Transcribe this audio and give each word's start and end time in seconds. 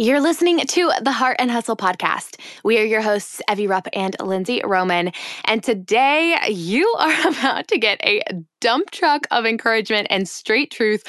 You're 0.00 0.20
listening 0.20 0.60
to 0.60 0.92
the 1.02 1.10
Heart 1.10 1.38
and 1.40 1.50
Hustle 1.50 1.76
podcast. 1.76 2.38
We 2.62 2.78
are 2.78 2.84
your 2.84 3.00
hosts, 3.00 3.42
Evie 3.50 3.66
Rupp 3.66 3.88
and 3.92 4.14
Lindsay 4.20 4.60
Roman. 4.64 5.10
And 5.44 5.60
today 5.60 6.38
you 6.48 6.86
are 7.00 7.28
about 7.28 7.66
to 7.66 7.78
get 7.78 7.98
a 8.04 8.22
dump 8.60 8.92
truck 8.92 9.26
of 9.32 9.44
encouragement 9.44 10.06
and 10.08 10.28
straight 10.28 10.70
truth, 10.70 11.02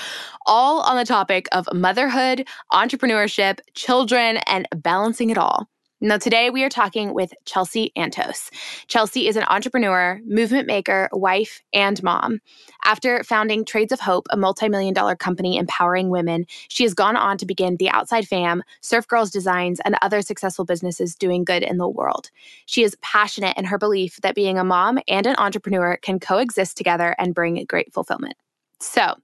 all 0.48 0.82
on 0.82 0.98
the 0.98 1.06
topic 1.06 1.48
of 1.52 1.72
motherhood, 1.72 2.48
entrepreneurship, 2.74 3.60
children, 3.76 4.38
and 4.48 4.68
balancing 4.75 5.30
it 5.30 5.38
all. 5.38 5.70
Now, 6.02 6.18
today 6.18 6.50
we 6.50 6.63
are 6.63 6.70
talking 6.70 7.13
with 7.13 7.34
Chelsie 7.45 7.91
Antos. 7.97 8.49
Chelsie 8.88 9.27
is 9.27 9.36
an 9.36 9.43
entrepreneur, 9.49 10.21
movement 10.25 10.66
maker, 10.66 11.09
wife, 11.11 11.61
and 11.73 12.02
mom. 12.02 12.39
After 12.86 13.21
founding 13.25 13.66
Trades 13.66 13.91
of 13.91 13.99
Hope, 13.99 14.25
a 14.30 14.38
multi 14.38 14.70
million 14.70 14.93
dollar 14.93 15.17
company 15.17 15.57
empowering 15.57 16.09
women, 16.09 16.45
she 16.70 16.84
has 16.84 16.93
gone 16.93 17.17
on 17.17 17.38
to 17.39 17.45
begin 17.45 17.75
The 17.75 17.89
Outside 17.89 18.25
Fam, 18.30 18.63
Surf 18.80 19.09
Girls 19.09 19.30
Designs, 19.30 19.81
and 19.84 19.98
other 20.02 20.21
successful 20.21 20.63
businesses 20.63 21.16
doing 21.16 21.43
good 21.43 21.63
in 21.63 21.76
the 21.76 21.90
world. 21.90 22.31
She 22.66 22.84
is 22.84 22.95
passionate 23.02 23.57
in 23.57 23.66
her 23.66 23.77
belief 23.77 24.21
that 24.21 24.35
being 24.35 24.57
a 24.57 24.63
mom 24.63 24.99
and 25.09 25.27
an 25.27 25.35
entrepreneur 25.38 25.98
can 26.02 26.21
coexist 26.21 26.77
together 26.77 27.13
and 27.20 27.35
bring 27.35 27.66
great 27.68 27.91
fulfillment. 27.91 28.35
So, 28.82 29.16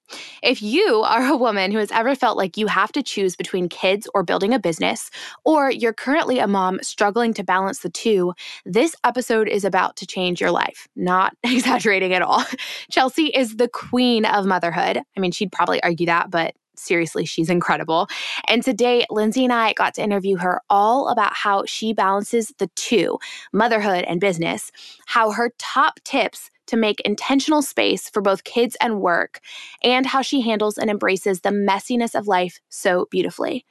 if 0.43 0.61
you 0.61 1.01
are 1.03 1.25
a 1.25 1.37
woman 1.37 1.71
who 1.71 1.77
has 1.77 1.91
ever 1.91 2.13
felt 2.13 2.35
like 2.37 2.57
you 2.57 2.67
have 2.67 2.91
to 2.91 3.01
choose 3.01 3.37
between 3.37 3.69
kids 3.69 4.05
or 4.13 4.21
building 4.21 4.53
a 4.53 4.59
business, 4.59 5.09
or 5.45 5.71
you're 5.71 5.93
currently 5.93 6.39
a 6.39 6.47
mom 6.47 6.79
struggling 6.81 7.33
to 7.35 7.43
balance 7.43 7.79
the 7.79 7.89
two, 7.89 8.33
this 8.65 8.95
episode 9.05 9.47
is 9.47 9.63
about 9.63 9.95
to 9.95 10.05
change 10.05 10.41
your 10.41 10.51
life. 10.51 10.89
Not 10.97 11.37
exaggerating 11.43 12.13
at 12.13 12.21
all. 12.21 12.43
Chelsie 12.91 13.31
is 13.33 13.55
the 13.55 13.69
queen 13.69 14.25
of 14.25 14.45
motherhood. 14.45 14.97
I 14.97 15.19
mean, 15.21 15.31
she'd 15.31 15.53
probably 15.53 15.81
argue 15.83 16.07
that, 16.07 16.29
but 16.29 16.53
seriously, 16.77 17.23
she's 17.23 17.49
incredible. 17.49 18.07
And 18.49 18.61
today, 18.61 19.05
Lindsay 19.09 19.45
and 19.45 19.53
I 19.53 19.71
got 19.71 19.93
to 19.93 20.03
interview 20.03 20.35
her 20.37 20.61
all 20.69 21.07
about 21.07 21.33
how 21.33 21.63
she 21.65 21.93
balances 21.93 22.53
the 22.57 22.67
two 22.75 23.19
motherhood 23.53 24.03
and 24.03 24.19
business, 24.19 24.71
how 25.05 25.31
her 25.31 25.53
top 25.57 26.01
tips 26.03 26.51
to 26.67 26.77
make 26.77 26.99
intentional 27.01 27.61
space 27.61 28.09
for 28.09 28.21
both 28.21 28.43
kids 28.43 28.75
and 28.81 29.01
work, 29.01 29.39
and 29.83 30.05
how 30.05 30.21
she 30.21 30.41
handles 30.41 30.77
and 30.77 30.89
embraces 30.89 31.41
the 31.41 31.49
messiness 31.49 32.15
of 32.15 32.27
life 32.27 32.59
so 32.69 33.07
beautifully. 33.11 33.65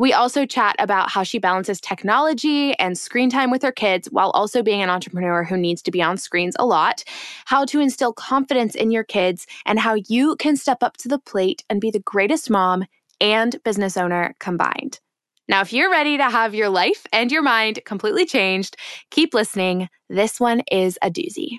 We 0.00 0.14
also 0.14 0.46
chat 0.46 0.76
about 0.78 1.10
how 1.10 1.24
she 1.24 1.38
balances 1.38 1.78
technology 1.78 2.72
and 2.78 2.96
screen 2.96 3.28
time 3.28 3.50
with 3.50 3.62
her 3.62 3.70
kids 3.70 4.08
while 4.10 4.30
also 4.30 4.62
being 4.62 4.80
an 4.80 4.88
entrepreneur 4.88 5.44
who 5.44 5.58
needs 5.58 5.82
to 5.82 5.90
be 5.90 6.00
on 6.00 6.16
screens 6.16 6.56
a 6.58 6.64
lot, 6.64 7.04
how 7.44 7.66
to 7.66 7.80
instill 7.80 8.14
confidence 8.14 8.74
in 8.74 8.90
your 8.90 9.04
kids, 9.04 9.46
and 9.66 9.78
how 9.78 9.96
you 10.08 10.36
can 10.36 10.56
step 10.56 10.82
up 10.82 10.96
to 10.96 11.08
the 11.08 11.18
plate 11.18 11.64
and 11.68 11.82
be 11.82 11.90
the 11.90 12.00
greatest 12.00 12.48
mom 12.48 12.86
and 13.20 13.62
business 13.62 13.98
owner 13.98 14.34
combined. 14.40 15.00
Now, 15.48 15.60
if 15.60 15.72
you're 15.72 15.90
ready 15.90 16.16
to 16.16 16.30
have 16.30 16.54
your 16.54 16.70
life 16.70 17.06
and 17.12 17.30
your 17.30 17.42
mind 17.42 17.80
completely 17.84 18.24
changed, 18.24 18.76
keep 19.10 19.34
listening. 19.34 19.90
This 20.08 20.40
one 20.40 20.62
is 20.70 20.98
a 21.02 21.10
doozy. 21.10 21.58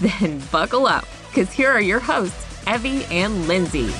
Then 0.00 0.40
buckle 0.50 0.86
up, 0.86 1.06
because 1.28 1.52
here 1.52 1.70
are 1.70 1.80
your 1.80 2.00
hosts, 2.00 2.46
Evie 2.66 3.04
and 3.06 3.46
Lindsay. 3.46 3.90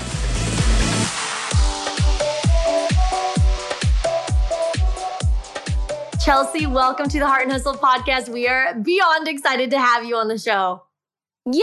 Chelsie, 6.24 6.68
welcome 6.70 7.08
to 7.08 7.18
the 7.18 7.26
Heart 7.26 7.42
and 7.42 7.52
Hustle 7.52 7.74
podcast. 7.74 8.28
We 8.28 8.46
are 8.46 8.74
beyond 8.74 9.26
excited 9.26 9.70
to 9.70 9.78
have 9.78 10.04
you 10.04 10.16
on 10.16 10.28
the 10.28 10.38
show. 10.38 10.82
Yay! 11.46 11.62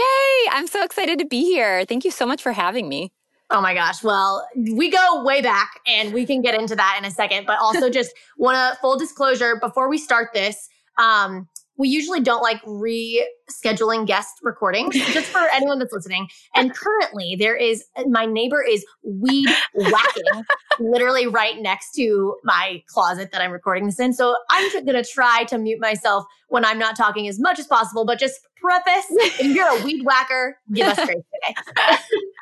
I'm 0.50 0.66
so 0.66 0.84
excited 0.84 1.18
to 1.18 1.24
be 1.24 1.44
here. 1.44 1.86
Thank 1.86 2.04
you 2.04 2.10
so 2.10 2.26
much 2.26 2.42
for 2.42 2.52
having 2.52 2.86
me. 2.88 3.10
Oh 3.48 3.60
my 3.60 3.72
gosh. 3.74 4.04
Well, 4.04 4.46
we 4.54 4.90
go 4.90 5.24
way 5.24 5.40
back 5.40 5.80
and 5.86 6.12
we 6.12 6.26
can 6.26 6.42
get 6.42 6.54
into 6.54 6.76
that 6.76 6.96
in 6.98 7.04
a 7.04 7.10
second, 7.10 7.46
but 7.46 7.58
also 7.58 7.88
just 7.90 8.12
want 8.36 8.56
to 8.56 8.78
full 8.80 8.98
disclosure 8.98 9.56
before 9.56 9.88
we 9.88 9.98
start 9.98 10.28
this. 10.34 10.68
Um, 10.98 11.48
we 11.80 11.88
usually 11.88 12.20
don't 12.20 12.42
like 12.42 12.62
rescheduling 12.64 14.06
guest 14.06 14.34
recordings 14.42 14.94
just 14.94 15.28
for 15.28 15.40
anyone 15.54 15.78
that's 15.78 15.94
listening. 15.94 16.28
And 16.54 16.74
currently 16.74 17.36
there 17.38 17.56
is 17.56 17.84
my 18.06 18.26
neighbor 18.26 18.62
is 18.62 18.84
weed 19.02 19.48
whacking 19.74 20.44
literally 20.78 21.26
right 21.26 21.58
next 21.58 21.92
to 21.92 22.36
my 22.44 22.82
closet 22.86 23.32
that 23.32 23.40
I'm 23.40 23.50
recording 23.50 23.86
this 23.86 23.98
in. 23.98 24.12
So 24.12 24.36
I'm 24.50 24.70
going 24.84 25.02
to 25.02 25.04
try 25.04 25.44
to 25.44 25.56
mute 25.56 25.80
myself 25.80 26.26
when 26.48 26.66
I'm 26.66 26.78
not 26.78 26.96
talking 26.96 27.26
as 27.28 27.40
much 27.40 27.58
as 27.58 27.66
possible, 27.66 28.04
but 28.04 28.18
just 28.18 28.38
preface 28.60 29.06
if 29.40 29.54
you're 29.54 29.80
a 29.80 29.82
weed 29.82 30.04
whacker, 30.04 30.58
give 30.74 30.86
us 30.86 30.96
grace 30.96 31.24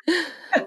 today. 0.05 0.25
oh, 0.57 0.65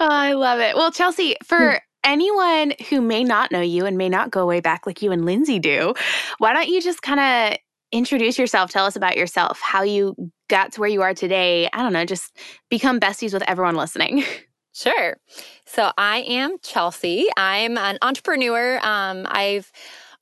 I 0.00 0.32
love 0.32 0.60
it. 0.60 0.76
Well, 0.76 0.90
Chelsie, 0.90 1.34
for 1.44 1.72
hmm. 1.72 1.76
anyone 2.04 2.72
who 2.88 3.02
may 3.02 3.22
not 3.22 3.52
know 3.52 3.60
you 3.60 3.84
and 3.84 3.98
may 3.98 4.08
not 4.08 4.30
go 4.30 4.46
way 4.46 4.60
back 4.60 4.86
like 4.86 5.02
you 5.02 5.12
and 5.12 5.26
Lindsay 5.26 5.58
do, 5.58 5.92
why 6.38 6.54
don't 6.54 6.68
you 6.68 6.80
just 6.80 7.02
kind 7.02 7.20
of 7.20 7.58
introduce 7.92 8.38
yourself. 8.38 8.70
Tell 8.70 8.84
us 8.84 8.96
about 8.96 9.16
yourself, 9.16 9.60
how 9.60 9.82
you 9.82 10.14
got 10.48 10.72
to 10.72 10.80
where 10.80 10.88
you 10.88 11.02
are 11.02 11.14
today. 11.14 11.68
I 11.72 11.82
don't 11.82 11.92
know, 11.92 12.04
just 12.04 12.36
become 12.68 13.00
besties 13.00 13.32
with 13.32 13.42
everyone 13.48 13.76
listening. 13.76 14.24
Sure. 14.74 15.16
So 15.66 15.90
I 15.98 16.18
am 16.18 16.58
Chelsie. 16.58 17.24
I'm 17.36 17.76
an 17.76 17.98
entrepreneur. 18.00 18.78
Um, 18.86 19.26
I've 19.28 19.72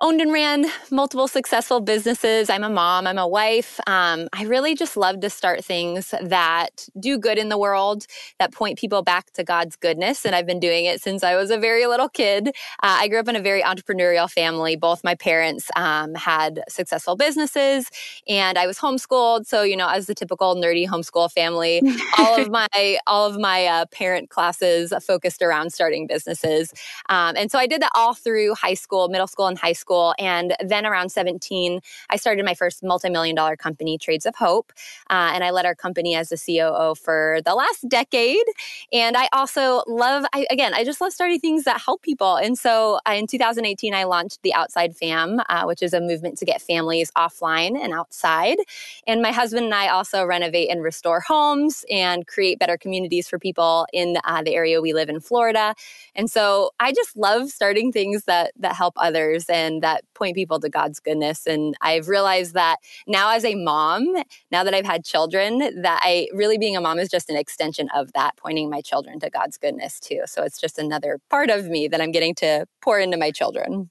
owned 0.02 0.20
and 0.20 0.30
ran 0.30 0.66
multiple 0.90 1.26
successful 1.26 1.80
businesses. 1.80 2.50
I'm 2.50 2.62
a 2.62 2.68
mom, 2.68 3.06
I'm 3.06 3.16
a 3.16 3.26
wife. 3.26 3.80
Um, 3.86 4.28
I 4.34 4.44
really 4.44 4.74
just 4.74 4.94
love 4.94 5.20
to 5.20 5.30
start 5.30 5.64
things 5.64 6.14
that 6.22 6.86
do 7.00 7.16
good 7.16 7.38
in 7.38 7.48
the 7.48 7.56
world, 7.56 8.06
that 8.38 8.52
point 8.52 8.78
people 8.78 9.00
back 9.02 9.32
to 9.32 9.44
God's 9.44 9.74
goodness. 9.74 10.26
And 10.26 10.34
I've 10.34 10.46
been 10.46 10.60
doing 10.60 10.84
it 10.84 11.00
since 11.00 11.24
I 11.24 11.34
was 11.34 11.50
a 11.50 11.56
very 11.56 11.86
little 11.86 12.10
kid. 12.10 12.48
Uh, 12.48 12.98
I 13.00 13.08
grew 13.08 13.20
up 13.20 13.28
in 13.28 13.36
a 13.36 13.40
very 13.40 13.62
entrepreneurial 13.62 14.30
family. 14.30 14.76
Both 14.76 15.02
my 15.02 15.14
parents 15.14 15.70
um, 15.76 16.14
had 16.14 16.62
successful 16.68 17.16
businesses, 17.16 17.90
and 18.28 18.58
I 18.58 18.66
was 18.66 18.78
homeschooled. 18.78 19.46
So, 19.46 19.62
you 19.62 19.78
know, 19.78 19.88
as 19.88 20.06
the 20.06 20.14
typical 20.14 20.56
nerdy 20.56 20.86
homeschool 20.86 21.32
family, 21.32 21.80
all 22.18 22.38
of 22.38 22.50
my 22.50 22.98
all 23.06 23.26
of 23.26 23.40
my 23.40 23.64
uh, 23.64 23.86
parent 23.86 24.28
classes 24.28 24.92
focused 25.02 25.40
around 25.40 25.72
starting 25.72 26.06
businesses. 26.06 26.74
Um, 27.08 27.34
and 27.36 27.50
so 27.50 27.58
I 27.58 27.66
did 27.66 27.80
that 27.80 27.92
all 27.94 28.12
through 28.12 28.54
high 28.54 28.74
school, 28.74 29.08
middle 29.08 29.26
school, 29.26 29.46
and 29.46 29.56
high 29.56 29.72
school 29.72 29.85
school. 29.86 30.14
And 30.18 30.56
then 30.58 30.84
around 30.84 31.10
17, 31.10 31.80
I 32.10 32.16
started 32.16 32.44
my 32.44 32.54
first 32.54 32.82
multi 32.82 33.08
million 33.08 33.36
dollar 33.36 33.56
company, 33.56 33.98
Trades 33.98 34.26
of 34.26 34.34
Hope. 34.34 34.72
Uh, 35.10 35.30
and 35.32 35.44
I 35.44 35.50
led 35.50 35.64
our 35.64 35.76
company 35.76 36.16
as 36.16 36.30
the 36.30 36.38
COO 36.44 36.96
for 36.96 37.38
the 37.44 37.54
last 37.54 37.88
decade. 37.88 38.48
And 38.92 39.16
I 39.16 39.28
also 39.32 39.84
love, 39.86 40.24
I, 40.32 40.46
again, 40.50 40.74
I 40.74 40.82
just 40.84 41.00
love 41.00 41.12
starting 41.12 41.38
things 41.38 41.62
that 41.64 41.80
help 41.80 42.02
people. 42.02 42.34
And 42.36 42.58
so 42.58 42.98
uh, 43.08 43.12
in 43.12 43.26
2018, 43.28 43.94
I 43.94 44.04
launched 44.04 44.42
the 44.42 44.52
Outside 44.54 44.96
Fam, 44.96 45.40
uh, 45.48 45.64
which 45.64 45.82
is 45.82 45.92
a 45.92 46.00
movement 46.00 46.36
to 46.38 46.44
get 46.44 46.60
families 46.60 47.12
offline 47.16 47.78
and 47.80 47.92
outside. 47.92 48.58
And 49.06 49.22
my 49.22 49.30
husband 49.30 49.66
and 49.66 49.74
I 49.74 49.88
also 49.88 50.24
renovate 50.24 50.68
and 50.70 50.82
restore 50.82 51.20
homes 51.20 51.84
and 51.90 52.26
create 52.26 52.58
better 52.58 52.76
communities 52.76 53.28
for 53.28 53.38
people 53.38 53.86
in 53.92 54.16
uh, 54.24 54.42
the 54.42 54.54
area 54.56 54.80
we 54.80 54.92
live 54.92 55.08
in, 55.08 55.20
Florida. 55.20 55.74
And 56.16 56.30
so 56.30 56.72
I 56.80 56.92
just 56.92 57.16
love 57.16 57.50
starting 57.50 57.92
things 57.92 58.24
that 58.24 58.52
that 58.58 58.74
help 58.74 58.94
others 58.96 59.46
and 59.48 59.75
and 59.76 59.82
that 59.82 60.04
point 60.14 60.34
people 60.34 60.58
to 60.60 60.68
God's 60.68 61.00
goodness. 61.00 61.46
And 61.46 61.76
I've 61.80 62.08
realized 62.08 62.54
that 62.54 62.78
now 63.06 63.30
as 63.30 63.44
a 63.44 63.54
mom, 63.54 64.22
now 64.50 64.64
that 64.64 64.74
I've 64.74 64.86
had 64.86 65.04
children, 65.04 65.58
that 65.82 66.00
I 66.02 66.28
really 66.32 66.58
being 66.58 66.76
a 66.76 66.80
mom 66.80 66.98
is 66.98 67.08
just 67.08 67.28
an 67.30 67.36
extension 67.36 67.88
of 67.94 68.12
that, 68.14 68.36
pointing 68.36 68.70
my 68.70 68.80
children 68.80 69.20
to 69.20 69.30
God's 69.30 69.56
goodness 69.56 70.00
too. 70.00 70.22
So 70.26 70.42
it's 70.42 70.60
just 70.60 70.78
another 70.78 71.20
part 71.30 71.50
of 71.50 71.66
me 71.66 71.88
that 71.88 72.00
I'm 72.00 72.12
getting 72.12 72.34
to 72.36 72.66
pour 72.80 72.98
into 72.98 73.16
my 73.16 73.30
children. 73.30 73.90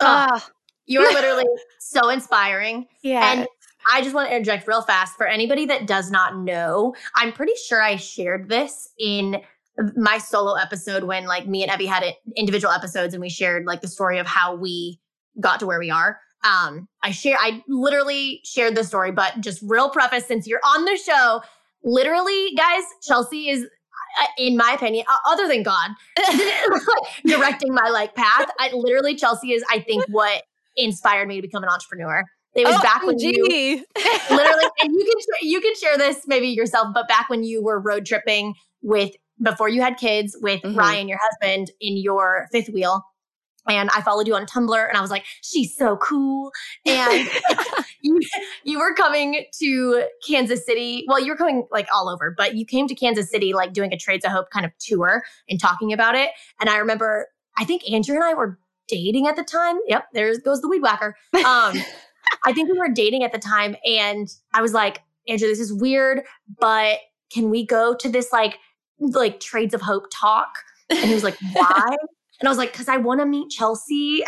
Ah, 0.00 0.28
oh, 0.32 0.50
you're 0.86 1.12
literally 1.12 1.44
so 1.80 2.08
inspiring. 2.08 2.86
Yeah. 3.02 3.32
And 3.32 3.48
I 3.92 4.02
just 4.02 4.14
want 4.14 4.28
to 4.28 4.36
interject 4.36 4.68
real 4.68 4.82
fast 4.82 5.16
for 5.16 5.26
anybody 5.26 5.66
that 5.66 5.86
does 5.86 6.10
not 6.10 6.36
know. 6.36 6.94
I'm 7.16 7.32
pretty 7.32 7.54
sure 7.66 7.82
I 7.82 7.96
shared 7.96 8.48
this 8.48 8.90
in 8.98 9.40
my 9.96 10.18
solo 10.18 10.54
episode 10.54 11.04
when 11.04 11.26
like 11.26 11.46
me 11.46 11.62
and 11.62 11.72
Evie 11.72 11.86
had 11.86 12.04
individual 12.36 12.72
episodes 12.72 13.14
and 13.14 13.20
we 13.20 13.28
shared 13.28 13.64
like 13.64 13.80
the 13.80 13.88
story 13.88 14.18
of 14.18 14.26
how 14.26 14.54
we 14.54 14.98
got 15.40 15.60
to 15.60 15.66
where 15.66 15.78
we 15.78 15.90
are. 15.90 16.18
Um, 16.44 16.88
I 17.02 17.10
share, 17.10 17.36
I 17.38 17.62
literally 17.68 18.40
shared 18.44 18.76
the 18.76 18.84
story, 18.84 19.10
but 19.10 19.40
just 19.40 19.60
real 19.62 19.90
preface 19.90 20.26
since 20.26 20.46
you're 20.46 20.60
on 20.64 20.84
the 20.84 20.96
show, 20.96 21.42
literally, 21.82 22.52
guys, 22.56 22.82
Chelsie 23.08 23.50
is 23.50 23.66
uh, 24.20 24.26
in 24.38 24.56
my 24.56 24.72
opinion, 24.72 25.04
other 25.26 25.46
than 25.46 25.62
God 25.62 25.90
directing 27.26 27.74
my 27.74 27.88
like 27.90 28.14
path, 28.14 28.48
I 28.58 28.70
literally 28.72 29.16
Chelsie 29.16 29.54
is 29.54 29.64
I 29.70 29.80
think 29.80 30.04
what 30.08 30.44
inspired 30.76 31.28
me 31.28 31.36
to 31.36 31.42
become 31.42 31.62
an 31.62 31.68
entrepreneur. 31.68 32.24
It 32.54 32.66
was 32.66 32.76
oh, 32.76 32.82
back 32.82 33.04
when 33.04 33.18
gee. 33.18 33.36
you 33.36 33.84
literally, 34.30 34.64
and 34.80 34.92
you 34.92 35.04
can 35.04 35.48
you 35.48 35.60
can 35.60 35.74
share 35.76 35.98
this 35.98 36.24
maybe 36.26 36.48
yourself, 36.48 36.88
but 36.94 37.06
back 37.06 37.28
when 37.28 37.44
you 37.44 37.62
were 37.62 37.78
road 37.78 38.06
tripping 38.06 38.54
with 38.82 39.12
before 39.42 39.68
you 39.68 39.82
had 39.82 39.96
kids 39.96 40.36
with 40.40 40.62
mm-hmm. 40.62 40.76
Ryan, 40.76 41.08
your 41.08 41.18
husband, 41.20 41.70
in 41.80 41.96
your 41.96 42.48
fifth 42.50 42.70
wheel. 42.70 43.04
And 43.68 43.90
I 43.90 44.00
followed 44.02 44.26
you 44.26 44.34
on 44.34 44.46
Tumblr 44.46 44.88
and 44.88 44.96
I 44.96 45.00
was 45.00 45.10
like, 45.10 45.24
she's 45.42 45.76
so 45.76 45.96
cool. 45.98 46.50
And 46.86 47.28
you, 48.00 48.20
you 48.64 48.78
were 48.78 48.94
coming 48.94 49.44
to 49.60 50.04
Kansas 50.26 50.64
City. 50.64 51.04
Well, 51.06 51.20
you 51.20 51.30
were 51.30 51.36
coming 51.36 51.66
like 51.70 51.86
all 51.94 52.08
over, 52.08 52.34
but 52.36 52.54
you 52.56 52.64
came 52.64 52.86
to 52.88 52.94
Kansas 52.94 53.30
City 53.30 53.52
like 53.52 53.72
doing 53.72 53.92
a 53.92 53.96
Trades 53.96 54.24
of 54.24 54.32
Hope 54.32 54.50
kind 54.50 54.64
of 54.64 54.72
tour 54.78 55.22
and 55.48 55.60
talking 55.60 55.92
about 55.92 56.14
it. 56.14 56.30
And 56.60 56.70
I 56.70 56.78
remember, 56.78 57.28
I 57.58 57.64
think 57.64 57.88
Andrew 57.90 58.14
and 58.14 58.24
I 58.24 58.34
were 58.34 58.58
dating 58.88 59.26
at 59.26 59.36
the 59.36 59.44
time. 59.44 59.76
Yep, 59.86 60.06
there 60.14 60.38
goes 60.40 60.60
the 60.60 60.68
weed 60.68 60.82
whacker. 60.82 61.16
Um, 61.34 61.42
I 62.44 62.52
think 62.52 62.70
we 62.70 62.78
were 62.78 62.88
dating 62.88 63.24
at 63.24 63.32
the 63.32 63.38
time. 63.38 63.76
And 63.84 64.28
I 64.52 64.62
was 64.62 64.72
like, 64.72 65.02
Andrew, 65.28 65.48
this 65.48 65.60
is 65.60 65.72
weird, 65.72 66.22
but 66.58 66.98
can 67.32 67.50
we 67.50 67.64
go 67.64 67.94
to 67.94 68.08
this 68.08 68.32
like 68.32 68.58
like 69.00 69.40
Trades 69.40 69.74
of 69.74 69.82
Hope 69.82 70.06
talk? 70.12 70.48
And 70.90 70.98
he 71.00 71.14
was 71.14 71.24
like, 71.24 71.36
why? 71.52 71.96
And 72.40 72.48
I 72.48 72.50
was 72.50 72.58
like, 72.58 72.72
because 72.72 72.88
I 72.88 72.98
want 72.98 73.20
to 73.20 73.26
meet 73.26 73.50
Chelsie. 73.50 74.20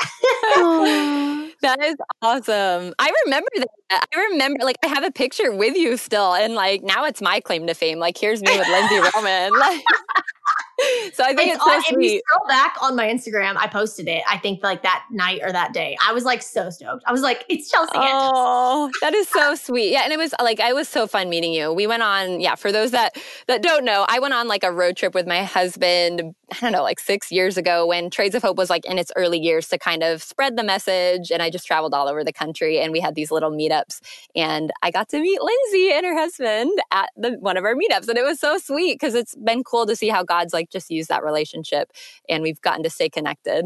that 1.63 1.79
is 1.83 1.97
awesome. 2.23 2.93
I 2.99 3.13
remember 3.25 3.49
that. 3.57 3.69
Uh, 3.91 4.01
I 4.15 4.21
remember, 4.31 4.65
like, 4.65 4.79
I 4.85 4.89
have 4.89 5.05
a 5.05 5.13
picture 5.13 5.55
with 5.55 5.77
you 5.77 5.97
still. 5.97 6.35
And, 6.35 6.55
like, 6.55 6.83
now 6.83 7.05
it's 7.05 7.23
my 7.23 7.39
claim 7.39 7.69
to 7.69 7.75
fame. 7.75 7.99
Like, 8.01 8.19
here's 8.19 8.43
me 8.43 8.57
with 8.57 8.67
Lindsay 8.67 8.97
Roman. 9.15 9.53
Like, 9.53 9.85
so 11.13 11.25
I 11.25 11.35
think 11.35 11.51
it's, 11.51 11.57
it's 11.57 11.65
so 11.65 11.71
all, 11.71 11.83
sweet. 11.83 12.07
If 12.07 12.13
you 12.13 12.23
scroll 12.27 12.49
back 12.49 12.77
on 12.81 12.97
my 12.97 13.07
Instagram, 13.07 13.57
I 13.57 13.67
posted 13.67 14.09
it. 14.09 14.23
I 14.29 14.39
think 14.39 14.63
like 14.63 14.83
that 14.83 15.05
night 15.11 15.41
or 15.43 15.53
that 15.53 15.73
day. 15.73 15.97
I 16.05 16.13
was 16.13 16.25
like 16.25 16.43
so 16.43 16.71
stoked. 16.71 17.05
I 17.07 17.13
was 17.13 17.23
like, 17.23 17.45
it's 17.49 17.73
Chelsie. 17.73 17.89
Oh, 17.95 18.91
that 19.03 19.15
is 19.15 19.29
so 19.29 19.55
sweet. 19.57 19.93
Yeah, 19.93 20.03
and 20.05 20.13
it 20.13 20.19
was 20.19 20.35
like 20.41 20.61
I 20.61 20.73
was 20.73 20.89
so 20.89 21.07
fun 21.07 21.29
meeting 21.29 21.53
you. 21.53 21.73
We 21.73 21.87
went 21.87 22.03
on. 22.03 22.41
Yeah, 22.41 22.55
for 22.55 22.73
those 22.73 22.93
that 22.93 23.17
that 23.49 23.63
don't 23.63 23.85
know, 23.85 24.07
I 24.09 24.19
went 24.19 24.35
on 24.35 24.49
like 24.49 24.65
a 24.65 24.73
road 24.73 24.97
trip 24.97 25.15
with 25.15 25.27
my 25.27 25.43
husband. 25.43 26.35
I 26.53 26.57
don't 26.61 26.73
know, 26.73 26.83
like 26.83 26.99
six 26.99 27.31
years 27.31 27.57
ago 27.57 27.87
when 27.87 28.11
Trades 28.11 28.35
of 28.35 28.43
Hope 28.43 28.57
was 28.57 28.71
like 28.71 28.85
in 28.85 28.99
its 28.99 29.13
early 29.17 29.39
years 29.39 29.69
to 29.69 29.79
kind 29.79 30.03
of 30.03 30.23
spread 30.23 30.57
the 30.57 30.65
message. 30.65 31.31
And 31.31 31.43
I 31.43 31.51
just 31.51 31.67
traveled 31.67 31.95
all 31.95 32.09
over 32.09 32.25
the 32.25 32.33
country, 32.33 32.81
and 32.81 32.93
we 32.93 33.01
had 33.01 33.15
these 33.15 33.31
little 33.31 33.51
meetups. 33.51 34.01
And 34.35 34.73
I 34.83 34.91
got 34.91 35.09
to 35.11 35.21
meet 35.21 35.41
Lindsay 35.41 35.93
and 35.93 36.07
her 36.07 36.17
husband 36.19 36.73
at 36.91 37.11
the 37.17 37.37
one 37.41 37.57
of 37.57 37.65
our 37.65 37.75
meetups, 37.75 38.09
and 38.09 38.19
it 38.19 38.25
was 38.25 38.41
so 38.41 38.59
sweet 38.59 38.95
because 38.95 39.15
it's 39.15 39.35
been 39.37 39.63
cool 39.63 39.87
to 39.87 39.97
see 39.97 40.09
how 40.09 40.23
God's 40.23 40.53
like 40.53 40.70
just 40.71 40.91
used 40.91 41.09
that 41.09 41.25
relationship 41.25 41.93
and 42.29 42.43
we've 42.43 42.61
gotten 42.61 42.83
to 42.83 42.91
stay 42.91 43.09
connected. 43.09 43.65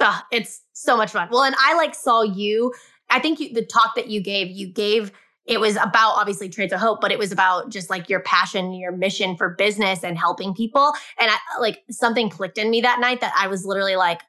Oh, 0.00 0.20
it's 0.30 0.62
so 0.72 0.96
much 0.96 1.10
fun. 1.10 1.28
Well, 1.30 1.42
and 1.42 1.56
I 1.58 1.74
like 1.74 1.94
saw 1.94 2.22
you. 2.22 2.72
I 3.10 3.18
think 3.18 3.40
you, 3.40 3.52
the 3.52 3.64
talk 3.64 3.96
that 3.96 4.08
you 4.08 4.20
gave, 4.20 4.48
you 4.48 4.68
gave 4.68 5.12
it 5.48 5.60
was 5.60 5.76
about 5.76 6.12
obviously 6.12 6.48
trades 6.48 6.72
of 6.72 6.78
hope 6.78 7.00
but 7.00 7.10
it 7.10 7.18
was 7.18 7.32
about 7.32 7.70
just 7.70 7.90
like 7.90 8.08
your 8.08 8.20
passion 8.20 8.72
your 8.74 8.92
mission 8.92 9.36
for 9.36 9.48
business 9.48 10.04
and 10.04 10.18
helping 10.18 10.54
people 10.54 10.92
and 11.18 11.30
i 11.30 11.36
like 11.58 11.82
something 11.90 12.28
clicked 12.28 12.58
in 12.58 12.70
me 12.70 12.80
that 12.82 13.00
night 13.00 13.20
that 13.20 13.32
i 13.36 13.48
was 13.48 13.64
literally 13.64 13.96
like 13.96 14.20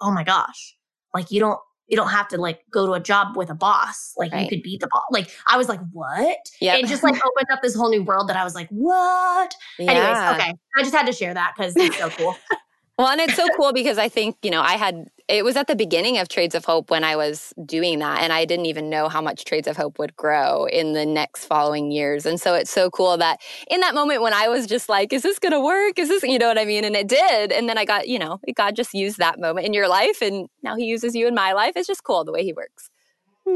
oh 0.00 0.10
my 0.10 0.22
gosh 0.22 0.76
like 1.12 1.30
you 1.30 1.40
don't 1.40 1.58
you 1.88 1.96
don't 1.96 2.10
have 2.10 2.28
to 2.28 2.38
like 2.38 2.62
go 2.70 2.86
to 2.86 2.92
a 2.92 3.00
job 3.00 3.36
with 3.36 3.50
a 3.50 3.54
boss. 3.54 4.14
Like 4.16 4.32
right. 4.32 4.42
you 4.42 4.48
could 4.48 4.62
be 4.62 4.76
the 4.76 4.88
boss. 4.88 5.04
Like 5.10 5.30
I 5.46 5.56
was 5.56 5.68
like, 5.68 5.80
what? 5.92 6.38
Yeah. 6.60 6.76
It 6.76 6.86
just 6.86 7.02
like 7.02 7.14
opened 7.14 7.48
up 7.50 7.62
this 7.62 7.74
whole 7.74 7.90
new 7.90 8.04
world 8.04 8.28
that 8.28 8.36
I 8.36 8.44
was 8.44 8.54
like, 8.54 8.68
what? 8.68 9.54
Yeah. 9.78 9.90
Anyways, 9.90 10.40
okay. 10.40 10.54
I 10.78 10.82
just 10.82 10.94
had 10.94 11.06
to 11.06 11.12
share 11.12 11.34
that 11.34 11.54
because 11.56 11.74
it's 11.76 11.98
so 11.98 12.10
cool. 12.10 12.36
well, 12.98 13.08
and 13.08 13.20
it's 13.20 13.36
so 13.36 13.48
cool 13.56 13.72
because 13.72 13.98
I 13.98 14.08
think, 14.08 14.36
you 14.42 14.50
know, 14.50 14.60
I 14.60 14.72
had 14.72 15.08
it 15.28 15.44
was 15.44 15.56
at 15.56 15.66
the 15.66 15.76
beginning 15.76 16.16
of 16.16 16.28
Trades 16.28 16.54
of 16.54 16.64
Hope 16.64 16.90
when 16.90 17.04
I 17.04 17.14
was 17.14 17.52
doing 17.66 17.98
that. 17.98 18.22
And 18.22 18.32
I 18.32 18.46
didn't 18.46 18.64
even 18.64 18.88
know 18.88 19.10
how 19.10 19.20
much 19.20 19.44
Trades 19.44 19.68
of 19.68 19.76
Hope 19.76 19.98
would 19.98 20.16
grow 20.16 20.64
in 20.64 20.94
the 20.94 21.04
next 21.04 21.44
following 21.44 21.90
years. 21.90 22.24
And 22.24 22.40
so 22.40 22.54
it's 22.54 22.70
so 22.70 22.90
cool 22.90 23.18
that 23.18 23.40
in 23.70 23.80
that 23.80 23.94
moment 23.94 24.22
when 24.22 24.32
I 24.32 24.48
was 24.48 24.66
just 24.66 24.88
like, 24.88 25.12
is 25.12 25.22
this 25.22 25.38
going 25.38 25.52
to 25.52 25.60
work? 25.60 25.98
Is 25.98 26.08
this, 26.08 26.22
you 26.22 26.38
know 26.38 26.48
what 26.48 26.58
I 26.58 26.64
mean? 26.64 26.82
And 26.82 26.96
it 26.96 27.08
did. 27.08 27.52
And 27.52 27.68
then 27.68 27.76
I 27.76 27.84
got, 27.84 28.08
you 28.08 28.18
know, 28.18 28.40
God 28.56 28.74
just 28.74 28.94
used 28.94 29.18
that 29.18 29.38
moment 29.38 29.66
in 29.66 29.74
your 29.74 29.86
life. 29.86 30.22
And 30.22 30.48
now 30.62 30.76
he 30.76 30.86
uses 30.86 31.14
you 31.14 31.28
in 31.28 31.34
my 31.34 31.52
life. 31.52 31.74
It's 31.76 31.86
just 31.86 32.04
cool 32.04 32.24
the 32.24 32.32
way 32.32 32.42
he 32.42 32.54
works. 32.54 32.88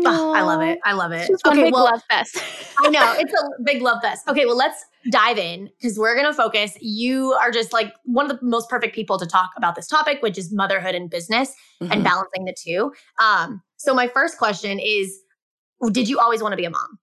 Oh, 0.04 0.32
I 0.34 0.42
love 0.42 0.62
it. 0.62 0.78
I 0.84 0.92
love 0.92 1.12
it. 1.12 1.28
It's 1.30 1.44
okay, 1.44 1.70
well, 1.70 1.84
love 1.84 2.02
fest. 2.08 2.38
I 2.78 2.88
know 2.88 3.14
it's 3.18 3.32
a 3.32 3.62
big 3.62 3.82
love 3.82 4.00
fest. 4.02 4.28
Okay, 4.28 4.46
well, 4.46 4.56
let's 4.56 4.84
dive 5.10 5.38
in 5.38 5.70
because 5.80 5.98
we're 5.98 6.14
going 6.14 6.26
to 6.26 6.34
focus. 6.34 6.76
You 6.80 7.32
are 7.40 7.50
just 7.50 7.72
like 7.72 7.94
one 8.04 8.30
of 8.30 8.38
the 8.38 8.44
most 8.44 8.68
perfect 8.68 8.94
people 8.94 9.18
to 9.18 9.26
talk 9.26 9.50
about 9.56 9.74
this 9.74 9.86
topic, 9.86 10.22
which 10.22 10.38
is 10.38 10.52
motherhood 10.52 10.94
and 10.94 11.10
business 11.10 11.54
mm-hmm. 11.80 11.92
and 11.92 12.04
balancing 12.04 12.44
the 12.44 12.54
two. 12.56 12.92
Um, 13.22 13.62
so 13.76 13.94
my 13.94 14.08
first 14.08 14.38
question 14.38 14.78
is, 14.78 15.18
did 15.90 16.08
you 16.08 16.18
always 16.18 16.42
want 16.42 16.52
to 16.52 16.56
be 16.56 16.64
a 16.64 16.70
mom? 16.70 16.98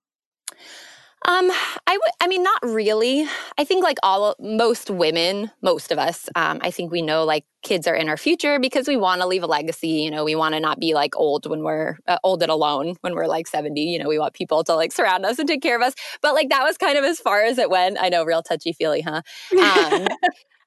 Um, 1.30 1.52
I 1.86 1.92
would. 1.92 2.12
I 2.22 2.28
mean, 2.28 2.42
not 2.42 2.60
really. 2.64 3.24
I 3.60 3.64
think 3.64 3.84
like 3.84 4.00
all 4.02 4.36
most 4.40 4.90
women, 4.90 5.52
most 5.62 5.92
of 5.92 6.00
us, 6.00 6.28
um, 6.36 6.58
I 6.64 6.72
think 6.72 6.92
we 6.92 7.04
know 7.04 7.24
like 7.24 7.46
kids 7.62 7.86
are 7.86 7.94
in 7.94 8.10
our 8.10 8.18
future 8.18 8.58
because 8.60 8.88
we 8.88 8.98
want 8.98 9.22
to 9.22 9.28
leave 9.28 9.44
a 9.44 9.48
legacy. 9.48 9.90
You 9.90 10.10
know, 10.10 10.24
we 10.26 10.34
want 10.34 10.56
to 10.56 10.60
not 10.60 10.80
be 10.80 10.96
like 10.96 11.16
old 11.16 11.46
when 11.48 11.62
we're 11.62 12.00
uh, 12.08 12.18
old 12.24 12.42
and 12.42 12.52
alone 12.52 12.96
when 13.02 13.14
we're 13.14 13.28
like 13.28 13.46
seventy. 13.48 13.81
You 13.81 14.00
know, 14.00 14.10
we 14.10 14.18
want 14.18 14.34
people 14.34 14.64
to 14.64 14.74
like 14.74 14.92
surround 14.92 15.24
us 15.24 15.38
and 15.38 15.48
take 15.48 15.62
care 15.62 15.76
of 15.76 15.84
us. 15.84 15.94
But 16.24 16.34
like 16.34 16.50
that 16.50 16.64
was 16.64 16.78
kind 16.78 16.98
of 16.98 17.04
as 17.04 17.20
far 17.20 17.44
as 17.44 17.60
it 17.60 17.70
went. 17.70 18.00
I 18.02 18.10
know, 18.10 18.24
real 18.24 18.42
touchy 18.42 18.74
feely, 18.74 19.02
huh? 19.02 19.22
Um, 19.62 20.08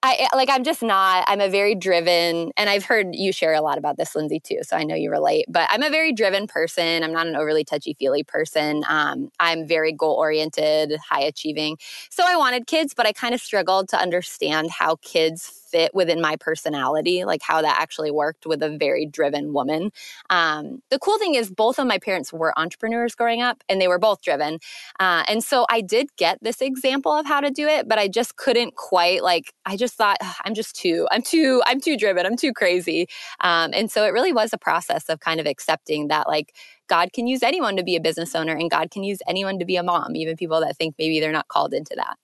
I 0.05 0.27
like 0.35 0.49
I'm 0.51 0.65
just 0.65 0.83
not. 0.83 1.25
I'm 1.29 1.41
a 1.41 1.49
very 1.49 1.77
driven 1.77 2.51
and 2.57 2.69
I've 2.69 2.85
heard 2.85 3.15
you 3.15 3.33
share 3.33 3.55
a 3.55 3.61
lot 3.61 3.79
about 3.79 3.97
this 3.97 4.17
Lindsay 4.17 4.41
too, 4.41 4.59
so 4.63 4.77
I 4.77 4.83
know 4.83 4.97
you 4.97 5.11
relate, 5.13 5.45
but 5.49 5.69
I'm 5.71 5.83
a 5.85 5.91
very 5.91 6.13
driven 6.13 6.49
person. 6.49 7.05
I'm 7.05 7.13
not 7.13 7.29
an 7.29 7.37
overly 7.37 7.63
touchy-feely 7.63 8.25
person. 8.25 8.83
Um, 8.89 9.31
I'm 9.39 9.65
very 9.67 9.93
goal-oriented, 9.93 10.97
high 11.09 11.23
achieving. 11.23 11.77
So 12.11 12.25
I 12.27 12.35
wanted 12.37 12.67
kids, 12.67 12.95
but 12.95 13.07
I 13.07 13.13
kind 13.13 13.33
of 13.33 13.41
struggled 13.41 13.89
to 13.91 13.97
understand 13.97 14.71
how 14.73 14.97
kids 15.03 15.62
fit 15.73 15.95
within 15.95 16.21
my 16.21 16.37
personality, 16.37 17.25
like 17.25 17.41
how 17.43 17.63
that 17.63 17.81
actually 17.81 18.11
worked 18.11 18.47
with 18.47 18.63
a 18.63 18.77
very 18.77 19.07
driven 19.07 19.53
woman. 19.53 19.91
Um, 20.31 20.83
the 20.91 20.99
cool 20.99 21.19
thing 21.19 21.35
is, 21.35 21.51
both 21.51 21.79
of 21.79 21.87
my 21.87 21.99
parents 21.99 22.33
were 22.33 22.57
entrepreneurs 22.59 23.15
growing 23.15 23.43
up 23.43 23.65
and 23.69 23.81
they 23.81 23.89
were 23.89 23.99
both 23.99 24.21
driven. 24.23 24.61
Uh, 25.01 25.25
and 25.27 25.43
so 25.43 25.67
I 25.71 25.81
did 25.81 26.15
get 26.17 26.39
this 26.43 26.61
example 26.61 27.13
of 27.13 27.27
how 27.27 27.41
to 27.41 27.51
do 27.51 27.67
it, 27.67 27.89
but 27.89 27.99
I 27.99 28.07
just 28.09 28.37
couldn't 28.37 28.77
quite 28.77 29.23
like, 29.23 29.53
I 29.65 29.77
just 29.77 29.95
thought, 29.95 30.19
I'm 30.45 30.55
just 30.55 30.77
too, 30.77 31.09
I'm 31.11 31.23
too, 31.23 31.63
I'm 31.67 31.81
too 31.81 31.97
driven, 31.97 32.27
I'm 32.27 32.37
too 32.37 32.53
crazy. 32.53 33.09
Um, 33.41 33.71
and 33.75 33.91
so 33.91 34.05
it 34.05 34.11
really 34.11 34.33
was 34.33 34.53
a 34.53 34.59
process 34.59 35.09
of 35.09 35.21
kind 35.21 35.41
of 35.41 35.47
accepting 35.47 36.09
that, 36.09 36.29
like, 36.29 36.55
God 36.89 37.13
can 37.15 37.27
use 37.27 37.43
anyone 37.43 37.77
to 37.77 37.83
be 37.83 37.97
a 37.97 38.01
business 38.01 38.35
owner 38.35 38.55
and 38.55 38.71
God 38.71 38.91
can 38.91 39.03
use 39.03 39.21
anyone 39.27 39.59
to 39.59 39.65
be 39.65 39.77
a 39.77 39.83
mom, 39.83 40.15
even 40.15 40.37
people 40.37 40.61
that 40.61 40.77
think 40.77 40.95
maybe 40.99 41.21
they're 41.21 41.33
not 41.33 41.49
called 41.49 41.73
into 41.73 41.95
that. 41.97 42.17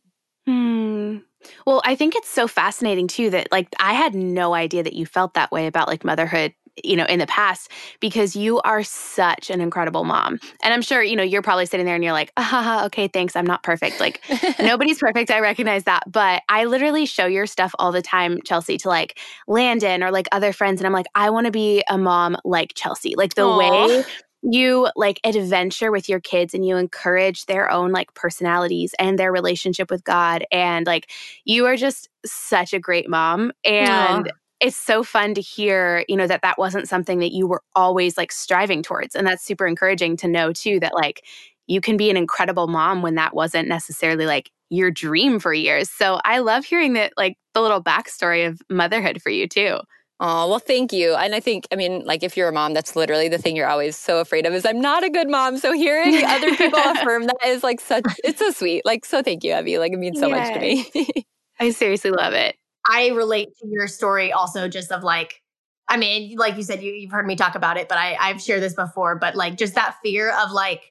Hmm. 0.48 1.18
Well, 1.66 1.82
I 1.84 1.94
think 1.94 2.16
it's 2.16 2.30
so 2.30 2.48
fascinating 2.48 3.06
too 3.06 3.28
that 3.30 3.48
like 3.52 3.68
I 3.78 3.92
had 3.92 4.14
no 4.14 4.54
idea 4.54 4.82
that 4.82 4.94
you 4.94 5.04
felt 5.04 5.34
that 5.34 5.52
way 5.52 5.66
about 5.66 5.88
like 5.88 6.06
motherhood 6.06 6.54
you 6.84 6.96
know 6.96 7.04
in 7.04 7.18
the 7.18 7.26
past 7.26 7.70
because 8.00 8.36
you 8.36 8.60
are 8.60 8.82
such 8.84 9.50
an 9.50 9.60
incredible 9.60 10.04
mom 10.04 10.38
and 10.62 10.72
i'm 10.72 10.80
sure 10.80 11.02
you 11.02 11.16
know 11.16 11.24
you're 11.24 11.42
probably 11.42 11.66
sitting 11.66 11.84
there 11.84 11.96
and 11.96 12.04
you're 12.04 12.12
like 12.12 12.32
ah, 12.36 12.84
okay 12.84 13.08
thanks 13.08 13.34
i'm 13.34 13.44
not 13.44 13.64
perfect 13.64 13.98
like 13.98 14.20
nobody's 14.60 15.00
perfect 15.00 15.28
i 15.28 15.40
recognize 15.40 15.82
that 15.82 16.04
but 16.06 16.42
i 16.48 16.66
literally 16.66 17.04
show 17.04 17.26
your 17.26 17.46
stuff 17.46 17.74
all 17.80 17.90
the 17.90 18.00
time 18.00 18.38
chelsie 18.42 18.78
to 18.78 18.88
like 18.88 19.18
landon 19.48 20.04
or 20.04 20.12
like 20.12 20.28
other 20.30 20.52
friends 20.52 20.80
and 20.80 20.86
i'm 20.86 20.92
like 20.92 21.06
i 21.16 21.28
want 21.28 21.46
to 21.46 21.50
be 21.50 21.82
a 21.88 21.98
mom 21.98 22.36
like 22.44 22.74
chelsie 22.74 23.16
like 23.16 23.34
the 23.34 23.42
Aww. 23.42 23.58
way 23.58 24.04
you 24.42 24.88
like 24.94 25.20
adventure 25.24 25.90
with 25.90 26.08
your 26.08 26.20
kids 26.20 26.54
and 26.54 26.64
you 26.64 26.76
encourage 26.76 27.46
their 27.46 27.70
own 27.70 27.90
like 27.90 28.14
personalities 28.14 28.94
and 28.98 29.18
their 29.18 29.32
relationship 29.32 29.90
with 29.90 30.04
God. 30.04 30.44
And 30.52 30.86
like 30.86 31.10
you 31.44 31.66
are 31.66 31.76
just 31.76 32.08
such 32.24 32.72
a 32.72 32.78
great 32.78 33.08
mom. 33.08 33.52
And 33.64 34.30
Aww. 34.30 34.32
it's 34.60 34.76
so 34.76 35.02
fun 35.02 35.34
to 35.34 35.40
hear, 35.40 36.04
you 36.08 36.16
know, 36.16 36.26
that 36.26 36.42
that 36.42 36.58
wasn't 36.58 36.88
something 36.88 37.18
that 37.20 37.32
you 37.32 37.46
were 37.46 37.62
always 37.74 38.16
like 38.16 38.32
striving 38.32 38.82
towards. 38.82 39.14
And 39.14 39.26
that's 39.26 39.44
super 39.44 39.66
encouraging 39.66 40.16
to 40.18 40.28
know 40.28 40.52
too 40.52 40.80
that 40.80 40.94
like 40.94 41.24
you 41.66 41.80
can 41.80 41.96
be 41.96 42.10
an 42.10 42.16
incredible 42.16 42.66
mom 42.66 43.02
when 43.02 43.16
that 43.16 43.34
wasn't 43.34 43.68
necessarily 43.68 44.26
like 44.26 44.50
your 44.70 44.90
dream 44.90 45.38
for 45.38 45.52
years. 45.52 45.90
So 45.90 46.20
I 46.24 46.38
love 46.38 46.64
hearing 46.64 46.94
that 46.94 47.12
like 47.16 47.36
the 47.54 47.60
little 47.62 47.82
backstory 47.82 48.46
of 48.46 48.60
motherhood 48.70 49.22
for 49.22 49.30
you 49.30 49.48
too. 49.48 49.78
Oh, 50.20 50.48
well, 50.48 50.58
thank 50.58 50.92
you. 50.92 51.14
And 51.14 51.34
I 51.34 51.40
think, 51.40 51.68
I 51.70 51.76
mean, 51.76 52.04
like 52.04 52.24
if 52.24 52.36
you're 52.36 52.48
a 52.48 52.52
mom, 52.52 52.74
that's 52.74 52.96
literally 52.96 53.28
the 53.28 53.38
thing 53.38 53.54
you're 53.54 53.68
always 53.68 53.96
so 53.96 54.18
afraid 54.18 54.46
of 54.46 54.52
is 54.52 54.66
I'm 54.66 54.80
not 54.80 55.04
a 55.04 55.10
good 55.10 55.28
mom. 55.28 55.58
So 55.58 55.72
hearing 55.72 56.24
other 56.24 56.56
people 56.56 56.80
affirm 56.84 57.26
that 57.26 57.36
is 57.46 57.62
like 57.62 57.80
such, 57.80 58.04
it's 58.24 58.40
so 58.40 58.50
sweet. 58.50 58.84
Like, 58.84 59.04
so 59.04 59.22
thank 59.22 59.44
you, 59.44 59.56
Evie. 59.56 59.78
Like 59.78 59.92
it 59.92 59.98
means 59.98 60.18
so 60.18 60.26
yes. 60.26 60.48
much 60.48 60.54
to 60.54 60.60
me. 60.60 61.26
I 61.60 61.70
seriously 61.70 62.10
love 62.10 62.32
it. 62.32 62.56
I 62.84 63.08
relate 63.08 63.48
to 63.60 63.68
your 63.68 63.86
story 63.86 64.32
also 64.32 64.66
just 64.66 64.90
of 64.90 65.04
like, 65.04 65.40
I 65.88 65.96
mean, 65.96 66.36
like 66.36 66.56
you 66.56 66.62
said, 66.62 66.82
you, 66.82 67.02
have 67.02 67.12
heard 67.12 67.26
me 67.26 67.36
talk 67.36 67.54
about 67.54 67.76
it, 67.76 67.88
but 67.88 67.98
I, 67.98 68.16
I've 68.20 68.42
shared 68.42 68.62
this 68.62 68.74
before, 68.74 69.16
but 69.16 69.36
like 69.36 69.56
just 69.56 69.74
that 69.74 69.96
fear 70.02 70.32
of 70.32 70.50
like 70.50 70.82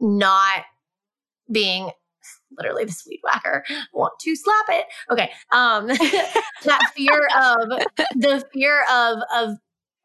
not 0.00 0.64
being 1.50 1.90
literally 2.56 2.84
this 2.84 3.04
weed 3.08 3.20
whacker 3.22 3.64
want 3.92 4.12
to 4.20 4.36
slap 4.36 4.66
it. 4.68 4.86
Okay. 5.10 5.30
Um 5.52 5.86
that 6.64 6.92
fear 6.94 7.28
of 7.36 7.68
the 8.16 8.44
fear 8.52 8.84
of 8.90 9.18
of 9.34 9.58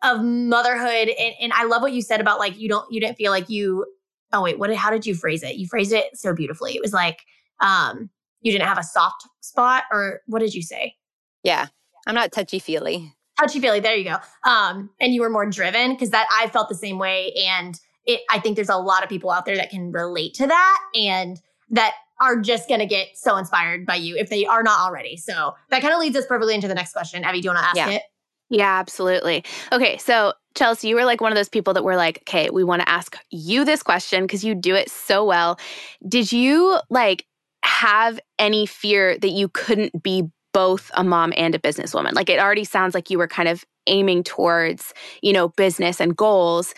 of 0.04 0.24
motherhood 0.24 1.10
and, 1.10 1.36
and 1.42 1.54
I 1.54 1.66
love 1.66 1.82
what 1.82 1.94
you 1.94 2.02
said 2.02 2.22
about 2.22 2.40
like 2.40 2.58
you 2.58 2.70
don't 2.70 2.92
you 2.92 3.02
didn't 3.02 3.18
feel 3.18 3.32
like 3.32 3.50
you 3.50 3.86
oh 4.32 4.44
wait, 4.44 4.60
what 4.60 4.74
how 4.76 4.90
did 4.90 5.06
you 5.06 5.16
phrase 5.16 5.44
it? 5.44 5.56
You 5.56 5.68
phrased 5.68 5.94
it 5.94 6.18
so 6.18 6.34
beautifully. 6.34 6.76
It 6.76 6.82
was 6.82 6.94
like 6.94 7.20
um 7.62 8.10
you 8.42 8.52
didn't 8.52 8.68
have 8.68 8.78
a 8.78 8.84
soft 8.84 9.28
spot 9.42 9.84
or 9.92 10.22
what 10.28 10.40
did 10.40 10.54
you 10.54 10.62
say? 10.62 10.96
Yeah. 11.44 11.68
I'm 12.08 12.16
not 12.16 12.32
touchy 12.32 12.60
feely. 12.60 13.14
Touchy 13.38 13.60
feely, 13.60 13.80
there 13.80 13.96
you 13.96 14.06
go. 14.06 14.18
Um 14.50 14.90
and 15.00 15.14
you 15.14 15.22
were 15.22 15.30
more 15.30 15.46
driven 15.46 15.94
because 15.94 16.12
that 16.12 16.28
I 16.32 16.48
felt 16.50 16.70
the 16.70 16.76
same 16.76 16.98
way 16.98 17.34
and 17.46 17.80
it 18.06 18.22
I 18.30 18.40
think 18.40 18.56
there's 18.56 18.70
a 18.70 18.78
lot 18.78 19.04
of 19.04 19.10
people 19.10 19.32
out 19.32 19.46
there 19.46 19.58
that 19.58 19.70
can 19.70 19.92
relate 19.92 20.34
to 20.36 20.48
that 20.48 20.80
and 20.96 21.40
that 21.70 21.94
are 22.20 22.38
just 22.40 22.68
going 22.68 22.80
to 22.80 22.86
get 22.86 23.10
so 23.18 23.38
inspired 23.38 23.86
by 23.86 23.96
you 23.96 24.16
if 24.18 24.30
they 24.30 24.46
are 24.46 24.64
not 24.64 24.80
already. 24.80 25.16
So 25.18 25.56
that 25.70 25.82
kind 25.82 25.94
of 25.94 26.00
leads 26.00 26.16
us 26.18 26.26
perfectly 26.26 26.54
into 26.56 26.68
the 26.68 26.76
next 26.76 26.94
question. 26.94 27.24
Evie, 27.24 27.42
do 27.42 27.46
you 27.48 27.54
want 27.54 27.60
to 27.60 27.66
ask 27.66 27.78
Yeah. 27.78 27.90
it? 27.90 28.04
Yeah, 28.50 28.80
absolutely. 28.80 29.44
Okay, 29.72 29.98
so 29.98 30.34
Chelsie, 30.56 30.86
you 30.90 30.96
were 30.96 31.06
like 31.06 31.22
one 31.22 31.32
of 31.32 31.36
those 31.36 31.50
people 31.50 31.74
that 31.76 31.84
were 31.84 31.96
like, 31.96 32.24
okay, 32.24 32.50
we 32.50 32.64
want 32.64 32.82
to 32.82 32.90
ask 32.90 33.16
you 33.30 33.64
this 33.64 33.84
question 33.84 34.24
because 34.24 34.44
you 34.44 34.56
do 34.56 34.74
it 34.74 34.90
so 34.90 35.24
well. 35.24 35.60
Did 36.08 36.32
you 36.32 36.80
like 36.90 37.26
have 37.64 38.20
any 38.40 38.66
fear 38.66 39.18
that 39.20 39.30
you 39.30 39.50
couldn't 39.50 40.02
be 40.02 40.24
both 40.52 40.90
a 40.96 41.04
mom 41.04 41.32
and 41.38 41.54
a 41.54 41.60
businesswoman? 41.60 42.14
Like 42.14 42.30
it 42.30 42.40
already 42.40 42.64
sounds 42.64 42.96
like 42.96 43.12
you 43.12 43.20
were 43.20 43.28
kind 43.28 43.48
of 43.48 43.64
aiming 43.86 44.24
towards, 44.24 44.94
you 45.22 45.32
know, 45.32 45.50
business 45.50 46.02
and 46.02 46.18
goals. 46.18 46.74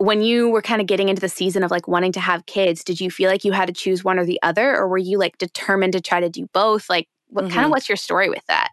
When 0.00 0.22
you 0.22 0.48
were 0.48 0.62
kind 0.62 0.80
of 0.80 0.86
getting 0.86 1.10
into 1.10 1.20
the 1.20 1.28
season 1.28 1.62
of 1.62 1.70
like 1.70 1.86
wanting 1.86 2.12
to 2.12 2.20
have 2.20 2.46
kids, 2.46 2.82
did 2.82 3.02
you 3.02 3.10
feel 3.10 3.28
like 3.30 3.44
you 3.44 3.52
had 3.52 3.66
to 3.66 3.72
choose 3.74 4.02
one 4.02 4.18
or 4.18 4.24
the 4.24 4.40
other 4.42 4.74
or 4.74 4.88
were 4.88 4.96
you 4.96 5.18
like 5.18 5.36
determined 5.36 5.92
to 5.92 6.00
try 6.00 6.20
to 6.20 6.30
do 6.30 6.46
both? 6.54 6.88
Like 6.88 7.06
what 7.28 7.48
kind 7.50 7.66
Mhm. 7.66 7.66
of 7.66 7.70
what's 7.70 7.88
your 7.88 7.96
story 7.96 8.30
with 8.30 8.44
that? 8.46 8.70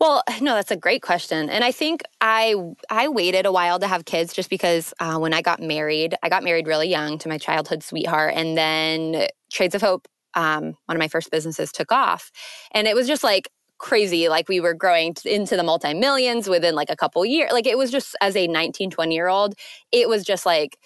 Well, 0.00 0.22
no, 0.40 0.54
that's 0.54 0.70
a 0.70 0.76
great 0.76 1.02
question, 1.02 1.48
and 1.50 1.64
I 1.64 1.72
think 1.72 2.02
I 2.20 2.54
I 2.90 3.08
waited 3.08 3.46
a 3.46 3.52
while 3.52 3.78
to 3.78 3.86
have 3.86 4.04
kids 4.04 4.32
just 4.32 4.50
because 4.50 4.92
uh, 5.00 5.18
when 5.18 5.34
I 5.34 5.42
got 5.42 5.60
married, 5.60 6.14
I 6.22 6.28
got 6.28 6.44
married 6.44 6.66
really 6.66 6.88
young 6.88 7.18
to 7.18 7.28
my 7.28 7.38
childhood 7.38 7.82
sweetheart, 7.82 8.34
and 8.36 8.56
then 8.56 9.28
Trades 9.52 9.74
of 9.74 9.82
Hope, 9.82 10.08
um, 10.34 10.74
one 10.86 10.96
of 10.96 10.98
my 10.98 11.08
first 11.08 11.30
businesses, 11.30 11.72
took 11.72 11.92
off, 11.92 12.30
and 12.72 12.86
it 12.86 12.94
was 12.94 13.06
just 13.06 13.24
like 13.24 13.48
crazy 13.82 14.28
like 14.28 14.48
we 14.48 14.60
were 14.60 14.74
growing 14.74 15.12
t- 15.12 15.34
into 15.34 15.56
the 15.56 15.62
multi 15.62 15.92
millions 15.92 16.48
within 16.48 16.74
like 16.74 16.88
a 16.88 16.96
couple 16.96 17.24
years 17.26 17.52
like 17.52 17.66
it 17.66 17.76
was 17.76 17.90
just 17.90 18.16
as 18.20 18.36
a 18.36 18.46
19 18.46 18.90
20 18.90 19.14
year 19.14 19.28
old 19.28 19.54
it 19.90 20.08
was 20.08 20.24
just 20.24 20.46
like 20.46 20.78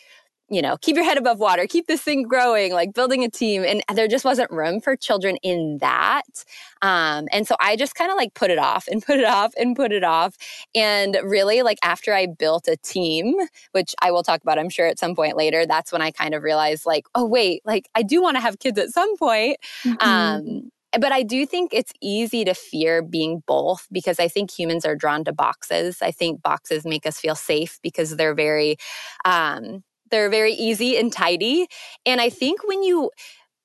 you 0.48 0.62
know, 0.62 0.76
keep 0.76 0.94
your 0.94 1.04
head 1.04 1.18
above 1.18 1.40
water, 1.40 1.66
keep 1.66 1.88
this 1.88 2.02
thing 2.02 2.22
growing, 2.22 2.72
like 2.72 2.94
building 2.94 3.24
a 3.24 3.28
team. 3.28 3.64
And 3.64 3.82
there 3.96 4.06
just 4.06 4.24
wasn't 4.24 4.50
room 4.52 4.80
for 4.80 4.94
children 4.94 5.36
in 5.42 5.78
that. 5.78 6.44
Um, 6.82 7.26
and 7.32 7.48
so 7.48 7.56
I 7.58 7.74
just 7.74 7.96
kind 7.96 8.12
of 8.12 8.16
like 8.16 8.34
put 8.34 8.50
it 8.50 8.58
off 8.58 8.86
and 8.86 9.02
put 9.04 9.18
it 9.18 9.24
off 9.24 9.52
and 9.58 9.74
put 9.74 9.90
it 9.90 10.04
off. 10.04 10.36
And 10.74 11.18
really, 11.24 11.62
like 11.62 11.78
after 11.82 12.14
I 12.14 12.26
built 12.26 12.68
a 12.68 12.76
team, 12.76 13.34
which 13.72 13.94
I 14.00 14.12
will 14.12 14.22
talk 14.22 14.40
about, 14.40 14.58
I'm 14.58 14.68
sure 14.70 14.86
at 14.86 15.00
some 15.00 15.16
point 15.16 15.36
later, 15.36 15.66
that's 15.66 15.90
when 15.90 16.02
I 16.02 16.12
kind 16.12 16.34
of 16.34 16.44
realized, 16.44 16.86
like, 16.86 17.06
oh, 17.16 17.24
wait, 17.26 17.62
like 17.64 17.88
I 17.96 18.02
do 18.02 18.22
want 18.22 18.36
to 18.36 18.40
have 18.40 18.60
kids 18.60 18.78
at 18.78 18.90
some 18.90 19.16
point. 19.16 19.56
Um, 20.00 20.70
but 20.98 21.12
I 21.12 21.22
do 21.22 21.46
think 21.46 21.72
it's 21.72 21.92
easy 22.00 22.44
to 22.44 22.54
fear 22.54 23.02
being 23.02 23.42
both 23.46 23.86
because 23.90 24.18
I 24.18 24.28
think 24.28 24.50
humans 24.50 24.84
are 24.84 24.96
drawn 24.96 25.24
to 25.24 25.32
boxes. 25.32 25.98
I 26.02 26.10
think 26.10 26.42
boxes 26.42 26.84
make 26.84 27.06
us 27.06 27.18
feel 27.18 27.34
safe 27.34 27.78
because 27.82 28.16
they're 28.16 28.34
very, 28.34 28.76
um, 29.24 29.82
they're 30.10 30.30
very 30.30 30.52
easy 30.52 30.96
and 30.96 31.12
tidy. 31.12 31.66
And 32.04 32.20
I 32.20 32.30
think 32.30 32.66
when 32.66 32.82
you 32.82 33.10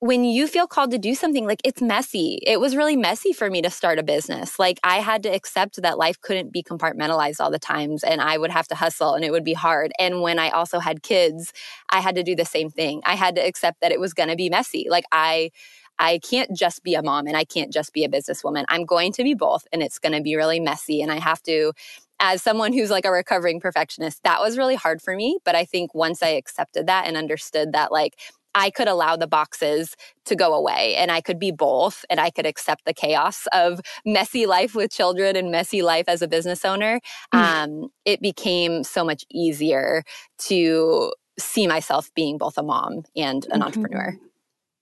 when 0.02 0.24
you 0.24 0.48
feel 0.48 0.66
called 0.66 0.90
to 0.90 0.98
do 0.98 1.14
something 1.14 1.46
like 1.46 1.60
it's 1.62 1.80
messy. 1.80 2.40
It 2.44 2.58
was 2.58 2.74
really 2.74 2.96
messy 2.96 3.32
for 3.32 3.48
me 3.48 3.62
to 3.62 3.70
start 3.70 4.00
a 4.00 4.02
business. 4.02 4.58
Like 4.58 4.80
i 4.82 4.96
had 4.96 5.22
to 5.22 5.28
accept 5.28 5.80
that 5.80 5.96
life 5.96 6.20
couldn't 6.20 6.52
be 6.52 6.60
compartmentalized 6.60 7.38
all 7.38 7.52
the 7.52 7.60
times 7.60 8.02
and 8.02 8.20
i 8.20 8.36
would 8.36 8.50
have 8.50 8.66
to 8.66 8.74
hustle 8.74 9.14
and 9.14 9.24
it 9.24 9.30
would 9.30 9.44
be 9.44 9.54
hard. 9.54 9.92
And 10.00 10.20
when 10.20 10.40
i 10.40 10.50
also 10.50 10.80
had 10.80 11.04
kids 11.04 11.52
i 11.90 12.00
had 12.00 12.16
to 12.16 12.24
do 12.24 12.34
the 12.34 12.44
same 12.44 12.68
thing. 12.68 13.00
I 13.06 13.14
had 13.14 13.36
to 13.36 13.46
accept 13.46 13.80
that 13.80 13.92
it 13.92 14.00
was 14.00 14.12
going 14.12 14.28
to 14.28 14.34
be 14.34 14.50
messy. 14.50 14.88
Like 14.90 15.04
i 15.12 15.50
I 15.98 16.18
can't 16.18 16.54
just 16.56 16.82
be 16.82 16.94
a 16.94 17.02
mom 17.02 17.26
and 17.26 17.36
I 17.36 17.44
can't 17.44 17.72
just 17.72 17.92
be 17.92 18.04
a 18.04 18.08
businesswoman. 18.08 18.64
I'm 18.68 18.84
going 18.84 19.12
to 19.12 19.22
be 19.22 19.34
both 19.34 19.66
and 19.72 19.82
it's 19.82 19.98
going 19.98 20.12
to 20.14 20.22
be 20.22 20.36
really 20.36 20.60
messy. 20.60 21.02
And 21.02 21.12
I 21.12 21.18
have 21.18 21.42
to, 21.44 21.72
as 22.20 22.42
someone 22.42 22.72
who's 22.72 22.90
like 22.90 23.04
a 23.04 23.10
recovering 23.10 23.60
perfectionist, 23.60 24.22
that 24.24 24.40
was 24.40 24.58
really 24.58 24.74
hard 24.74 25.00
for 25.02 25.14
me. 25.16 25.38
But 25.44 25.54
I 25.54 25.64
think 25.64 25.94
once 25.94 26.22
I 26.22 26.28
accepted 26.30 26.86
that 26.86 27.06
and 27.06 27.16
understood 27.16 27.72
that, 27.72 27.92
like, 27.92 28.16
I 28.54 28.68
could 28.70 28.88
allow 28.88 29.16
the 29.16 29.26
boxes 29.26 29.94
to 30.26 30.36
go 30.36 30.52
away 30.52 30.94
and 30.96 31.10
I 31.10 31.22
could 31.22 31.38
be 31.38 31.50
both 31.52 32.04
and 32.10 32.20
I 32.20 32.28
could 32.30 32.44
accept 32.44 32.84
the 32.84 32.92
chaos 32.92 33.46
of 33.52 33.80
messy 34.04 34.44
life 34.44 34.74
with 34.74 34.90
children 34.90 35.36
and 35.36 35.50
messy 35.50 35.80
life 35.82 36.04
as 36.06 36.20
a 36.20 36.28
business 36.28 36.64
owner. 36.64 37.00
Um, 37.32 37.88
it 38.04 38.20
became 38.20 38.84
so 38.84 39.04
much 39.04 39.24
easier 39.30 40.04
to 40.40 41.12
see 41.38 41.66
myself 41.66 42.10
being 42.14 42.36
both 42.36 42.58
a 42.58 42.62
mom 42.62 43.04
and 43.16 43.46
an 43.52 43.60
Mhm. 43.60 43.66
entrepreneur. 43.66 44.18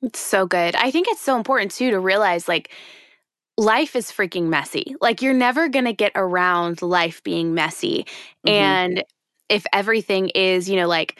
It's 0.02 0.18
so 0.20 0.46
good. 0.46 0.74
I 0.76 0.90
think 0.90 1.08
it's 1.08 1.20
so 1.20 1.36
important 1.36 1.72
too 1.72 1.90
to 1.90 2.00
realize 2.00 2.48
like 2.48 2.70
life 3.58 3.96
is 3.96 4.12
freaking 4.12 4.44
messy. 4.48 4.96
Like 5.00 5.22
you're 5.22 5.34
never 5.34 5.68
going 5.68 5.86
to 5.86 5.92
get 5.92 6.12
around 6.14 6.82
life 6.82 7.22
being 7.24 7.54
messy. 7.54 8.06
Mhm. 8.46 8.50
And 8.52 9.04
if 9.48 9.66
everything 9.72 10.30
is, 10.30 10.68
you 10.70 10.76
know, 10.76 10.88
like 10.88 11.18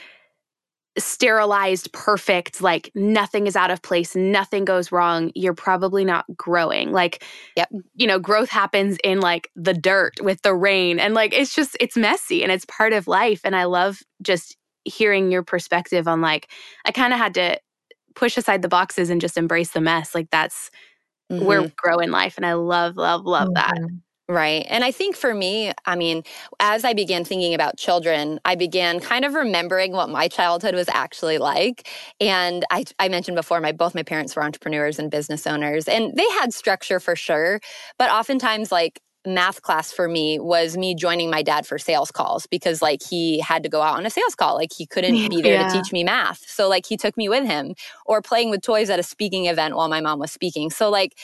sterilized, 0.99 1.93
perfect, 1.93 2.61
like 2.61 2.91
nothing 2.95 3.47
is 3.47 3.57
out 3.57 3.71
of 3.71 3.81
place, 3.83 4.17
nothing 4.17 4.65
goes 4.65 4.91
wrong, 4.93 5.31
you're 5.35 5.55
probably 5.55 6.05
not 6.05 6.25
growing. 6.37 6.93
Like, 6.93 7.25
Yep. 7.57 7.69
you 7.95 8.07
know, 8.07 8.19
growth 8.19 8.51
happens 8.51 8.99
in 9.05 9.21
like 9.21 9.51
the 9.55 9.73
dirt 9.75 10.15
with 10.21 10.43
the 10.43 10.55
rain. 10.55 10.99
And 10.99 11.15
like, 11.15 11.33
it's 11.33 11.55
just, 11.55 11.77
it's 11.81 11.97
messy 11.97 12.43
and 12.43 12.51
it's 12.53 12.65
part 12.67 12.93
of 12.93 13.07
life. 13.07 13.41
And 13.45 13.55
I 13.55 13.65
love 13.65 14.01
just 14.23 14.57
hearing 14.85 15.31
your 15.31 15.45
perspective 15.45 16.09
on 16.09 16.21
like, 16.21 16.51
I 16.85 16.91
kind 16.93 17.13
of 17.13 17.19
had 17.21 17.35
to 17.35 17.59
push 18.15 18.37
aside 18.37 18.63
the 18.63 18.69
boxes 18.69 19.11
and 19.11 19.21
just 19.21 19.37
embrace 19.39 19.71
the 19.73 19.81
mess. 19.81 20.15
Like, 20.15 20.31
that's 20.31 20.71
Mhm. 21.31 21.47
where 21.47 21.63
we 21.63 21.69
grow 21.77 21.99
in 21.99 22.11
life. 22.11 22.37
And 22.37 22.47
I 22.47 22.55
love, 22.55 22.97
love, 22.97 23.27
love 23.27 23.51
that. 23.55 23.75
Mhm. 23.77 24.01
Right. 24.29 24.65
And 24.71 24.85
I 24.85 24.93
think 24.93 25.17
for 25.17 25.35
me, 25.35 25.73
I 25.87 25.97
mean, 25.97 26.23
as 26.61 26.85
I 26.85 26.93
began 26.95 27.25
thinking 27.25 27.55
about 27.55 27.79
children, 27.79 28.41
I 28.45 28.55
began 28.55 29.01
kind 29.01 29.25
of 29.25 29.35
remembering 29.35 29.93
what 29.93 30.09
my 30.09 30.29
childhood 30.29 30.75
was 30.75 30.89
actually 30.89 31.39
like. 31.39 31.89
And 32.21 32.65
I, 32.71 32.85
I 33.01 33.09
mentioned 33.09 33.37
before, 33.37 33.61
my 33.61 33.73
both 33.73 33.95
my 33.95 34.05
parents 34.05 34.37
were 34.37 34.45
entrepreneurs 34.45 34.99
and 35.01 35.11
business 35.11 35.47
owners, 35.49 35.89
and 35.89 36.17
they 36.17 36.29
had 36.41 36.55
structure 36.55 37.01
for 37.01 37.17
sure. 37.17 37.61
But 37.99 38.11
oftentimes, 38.11 38.71
like 38.73 39.01
math 39.27 39.63
class 39.63 39.93
for 39.93 40.09
me 40.09 40.39
was 40.39 40.77
me 40.77 40.95
joining 40.95 41.31
my 41.31 41.43
dad 41.43 41.67
for 41.67 41.79
sales 41.79 42.11
calls 42.11 42.47
because 42.47 42.81
like 42.83 43.01
he 43.03 43.41
had 43.41 43.63
to 43.63 43.69
go 43.69 43.83
out 43.83 43.97
on 43.99 44.07
a 44.07 44.11
sales 44.11 44.35
call. 44.35 44.55
Like 44.55 44.71
he 44.77 44.87
couldn't 44.87 45.29
be 45.29 45.43
there 45.43 45.57
Yeah. 45.57 45.59
to 45.59 45.65
teach 45.65 45.93
me 45.93 46.05
math. 46.05 46.43
So 46.49 46.69
like 46.69 46.87
he 46.87 46.97
took 46.97 47.17
me 47.17 47.29
with 47.29 47.45
him 47.45 47.75
or 48.07 48.23
playing 48.23 48.51
with 48.51 48.63
toys 48.63 48.91
at 48.91 48.99
a 48.99 49.03
speaking 49.03 49.47
event 49.47 49.77
while 49.77 49.89
my 49.89 50.01
mom 50.01 50.19
was 50.19 50.33
speaking. 50.33 50.71
So 50.71 50.91
like 50.91 51.19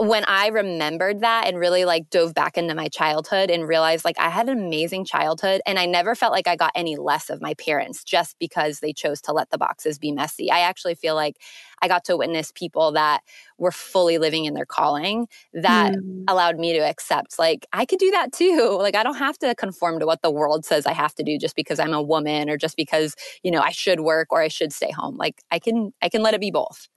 when 0.00 0.24
I 0.26 0.48
remembered 0.48 1.20
that 1.20 1.46
and 1.46 1.58
really 1.58 1.84
like 1.84 2.08
dove 2.10 2.34
back 2.34 2.56
into 2.56 2.74
my 2.74 2.88
childhood 2.88 3.50
and 3.50 3.68
realized 3.68 4.04
like 4.04 4.18
I 4.18 4.30
had 4.30 4.48
an 4.48 4.58
amazing 4.58 5.04
childhood 5.04 5.60
and 5.66 5.78
I 5.78 5.86
never 5.86 6.14
felt 6.14 6.32
like 6.32 6.48
I 6.48 6.56
got 6.56 6.72
any 6.74 6.96
less 6.96 7.28
of 7.30 7.42
my 7.42 7.54
parents 7.54 8.02
just 8.02 8.38
because 8.38 8.80
they 8.80 8.94
chose 8.94 9.20
to 9.22 9.32
let 9.32 9.50
the 9.50 9.58
boxes 9.58 9.98
be 9.98 10.10
messy. 10.12 10.50
I 10.50 10.60
actually 10.60 10.94
feel 10.94 11.14
like 11.14 11.36
I 11.82 11.88
got 11.88 12.04
to 12.06 12.16
witness 12.16 12.50
people 12.52 12.92
that 12.92 13.20
were 13.58 13.72
fully 13.72 14.18
living 14.18 14.46
in 14.46 14.54
their 14.54 14.66
calling 14.66 15.28
that 15.52 15.92
Mm. 15.92 16.24
allowed 16.28 16.58
me 16.58 16.72
to 16.74 16.78
accept 16.78 17.38
like 17.38 17.66
I 17.72 17.84
could 17.84 17.98
do 17.98 18.10
that 18.12 18.32
too. 18.32 18.76
Like 18.80 18.94
I 18.94 19.02
don't 19.02 19.16
have 19.18 19.38
to 19.40 19.54
conform 19.54 19.98
to 20.00 20.06
what 20.06 20.22
the 20.22 20.30
world 20.30 20.64
says 20.64 20.86
I 20.86 20.92
have 20.94 21.14
to 21.16 21.22
do 21.24 21.38
just 21.38 21.56
because 21.56 21.78
I'm 21.80 21.92
a 21.92 22.02
woman 22.02 22.48
or 22.48 22.56
just 22.56 22.76
because, 22.76 23.16
you 23.42 23.50
know, 23.50 23.60
I 23.60 23.70
should 23.70 24.00
work 24.00 24.28
or 24.30 24.40
I 24.40 24.48
should 24.48 24.72
stay 24.72 24.90
home. 24.92 25.16
Like 25.16 25.42
I 25.50 25.58
can 25.58 25.92
I 26.02 26.08
can 26.08 26.22
let 26.22 26.34
it 26.34 26.40
be 26.40 26.50
both. 26.50 26.88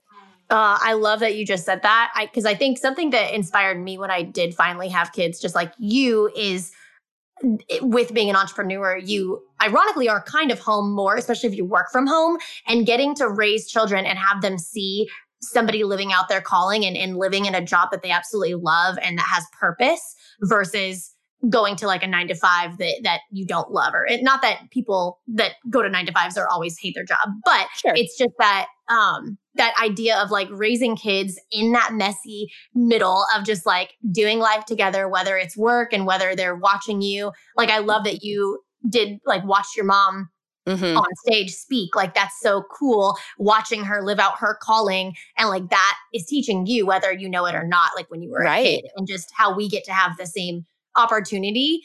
Uh, 0.50 0.78
I 0.80 0.92
love 0.92 1.20
that 1.20 1.36
you 1.36 1.46
just 1.46 1.64
said 1.64 1.82
that. 1.82 2.12
I 2.14 2.26
because 2.26 2.44
I 2.44 2.54
think 2.54 2.78
something 2.78 3.10
that 3.10 3.34
inspired 3.34 3.82
me 3.82 3.98
when 3.98 4.10
I 4.10 4.22
did 4.22 4.54
finally 4.54 4.88
have 4.88 5.12
kids, 5.12 5.40
just 5.40 5.54
like 5.54 5.72
you, 5.78 6.30
is 6.36 6.72
with 7.80 8.14
being 8.14 8.30
an 8.30 8.36
entrepreneur, 8.36 8.96
you 8.96 9.42
ironically 9.62 10.08
are 10.08 10.22
kind 10.22 10.50
of 10.50 10.58
home 10.58 10.92
more, 10.92 11.16
especially 11.16 11.48
if 11.48 11.56
you 11.56 11.64
work 11.64 11.90
from 11.90 12.06
home 12.06 12.38
and 12.66 12.86
getting 12.86 13.14
to 13.16 13.28
raise 13.28 13.68
children 13.68 14.06
and 14.06 14.18
have 14.18 14.40
them 14.42 14.58
see 14.58 15.08
somebody 15.42 15.84
living 15.84 16.12
out 16.12 16.28
their 16.28 16.40
calling 16.40 16.84
and, 16.84 16.96
and 16.96 17.16
living 17.16 17.44
in 17.46 17.54
a 17.54 17.60
job 17.60 17.90
that 17.90 18.02
they 18.02 18.10
absolutely 18.10 18.54
love 18.54 18.98
and 19.02 19.18
that 19.18 19.26
has 19.30 19.44
purpose 19.58 20.14
versus 20.42 21.12
going 21.50 21.76
to 21.76 21.86
like 21.86 22.02
a 22.02 22.06
nine 22.06 22.28
to 22.28 22.34
five 22.34 22.78
that 22.78 22.94
that 23.02 23.20
you 23.30 23.44
don't 23.44 23.70
love 23.70 23.92
or 23.92 24.06
it, 24.06 24.22
not 24.22 24.40
that 24.40 24.70
people 24.70 25.20
that 25.26 25.52
go 25.68 25.82
to 25.82 25.90
nine 25.90 26.06
to 26.06 26.12
fives 26.12 26.38
are 26.38 26.48
always 26.48 26.78
hate 26.78 26.94
their 26.94 27.04
job 27.04 27.28
but 27.44 27.66
Sure. 27.76 27.92
it's 27.94 28.16
just 28.16 28.32
that 28.38 28.66
um 28.88 29.36
that 29.56 29.74
idea 29.82 30.18
of 30.18 30.30
like 30.30 30.48
raising 30.50 30.96
kids 30.96 31.38
in 31.52 31.72
that 31.72 31.92
messy 31.92 32.50
middle 32.74 33.24
of 33.36 33.44
just 33.44 33.64
like 33.66 33.94
doing 34.10 34.38
life 34.38 34.64
together 34.64 35.08
whether 35.08 35.36
it's 35.36 35.56
work 35.56 35.92
and 35.92 36.06
whether 36.06 36.34
they're 36.34 36.56
watching 36.56 37.00
you 37.02 37.30
like 37.56 37.70
i 37.70 37.78
love 37.78 38.04
that 38.04 38.22
you 38.22 38.60
did 38.88 39.18
like 39.26 39.44
watch 39.44 39.66
your 39.76 39.84
mom 39.84 40.28
mm-hmm. 40.66 40.96
on 40.96 41.06
stage 41.26 41.50
speak. 41.50 41.94
Like 41.94 42.14
that's 42.14 42.38
so 42.40 42.64
cool 42.72 43.16
watching 43.38 43.84
her 43.84 44.02
live 44.02 44.18
out 44.18 44.38
her 44.38 44.58
calling. 44.60 45.14
And 45.38 45.48
like 45.48 45.68
that 45.70 45.96
is 46.12 46.26
teaching 46.26 46.66
you 46.66 46.86
whether 46.86 47.12
you 47.12 47.28
know 47.28 47.46
it 47.46 47.54
or 47.54 47.66
not, 47.66 47.90
like 47.96 48.10
when 48.10 48.22
you 48.22 48.30
were 48.30 48.40
right. 48.40 48.66
a 48.66 48.82
kid, 48.82 48.90
and 48.96 49.06
just 49.06 49.30
how 49.36 49.54
we 49.54 49.68
get 49.68 49.84
to 49.84 49.92
have 49.92 50.16
the 50.16 50.26
same 50.26 50.64
opportunity 50.96 51.80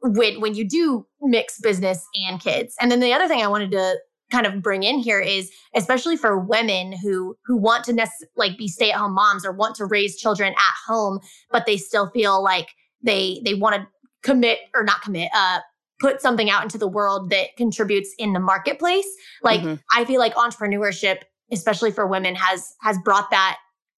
when 0.00 0.40
when 0.40 0.54
you 0.54 0.68
do 0.68 1.06
mix 1.20 1.60
business 1.60 2.04
and 2.28 2.40
kids. 2.40 2.74
And 2.80 2.90
then 2.90 3.00
the 3.00 3.12
other 3.12 3.28
thing 3.28 3.42
I 3.42 3.48
wanted 3.48 3.70
to 3.72 3.98
kind 4.30 4.46
of 4.46 4.62
bring 4.62 4.82
in 4.82 4.98
here 4.98 5.20
is 5.20 5.50
especially 5.74 6.16
for 6.16 6.38
women 6.38 6.92
who 6.92 7.36
who 7.44 7.56
want 7.56 7.84
to 7.84 7.92
nec- 7.92 8.10
like 8.36 8.58
be 8.58 8.68
stay 8.68 8.90
at 8.90 8.98
home 8.98 9.12
moms 9.12 9.44
or 9.44 9.52
want 9.52 9.76
to 9.76 9.84
raise 9.84 10.16
children 10.16 10.52
at 10.52 10.74
home 10.86 11.20
but 11.50 11.66
they 11.66 11.76
still 11.76 12.10
feel 12.10 12.42
like 12.42 12.68
they 13.02 13.40
they 13.44 13.54
want 13.54 13.76
to 13.76 13.86
commit 14.22 14.58
or 14.74 14.82
not 14.82 15.02
commit 15.02 15.30
uh 15.34 15.60
put 16.00 16.20
something 16.20 16.50
out 16.50 16.62
into 16.62 16.76
the 16.76 16.88
world 16.88 17.30
that 17.30 17.56
contributes 17.56 18.14
in 18.18 18.32
the 18.32 18.40
marketplace 18.40 19.08
like 19.42 19.60
mm-hmm. 19.60 19.74
i 19.92 20.04
feel 20.04 20.18
like 20.18 20.34
entrepreneurship 20.34 21.18
especially 21.52 21.92
for 21.92 22.06
women 22.06 22.34
has 22.34 22.74
has 22.80 22.98
brought 23.04 23.30
that 23.30 23.58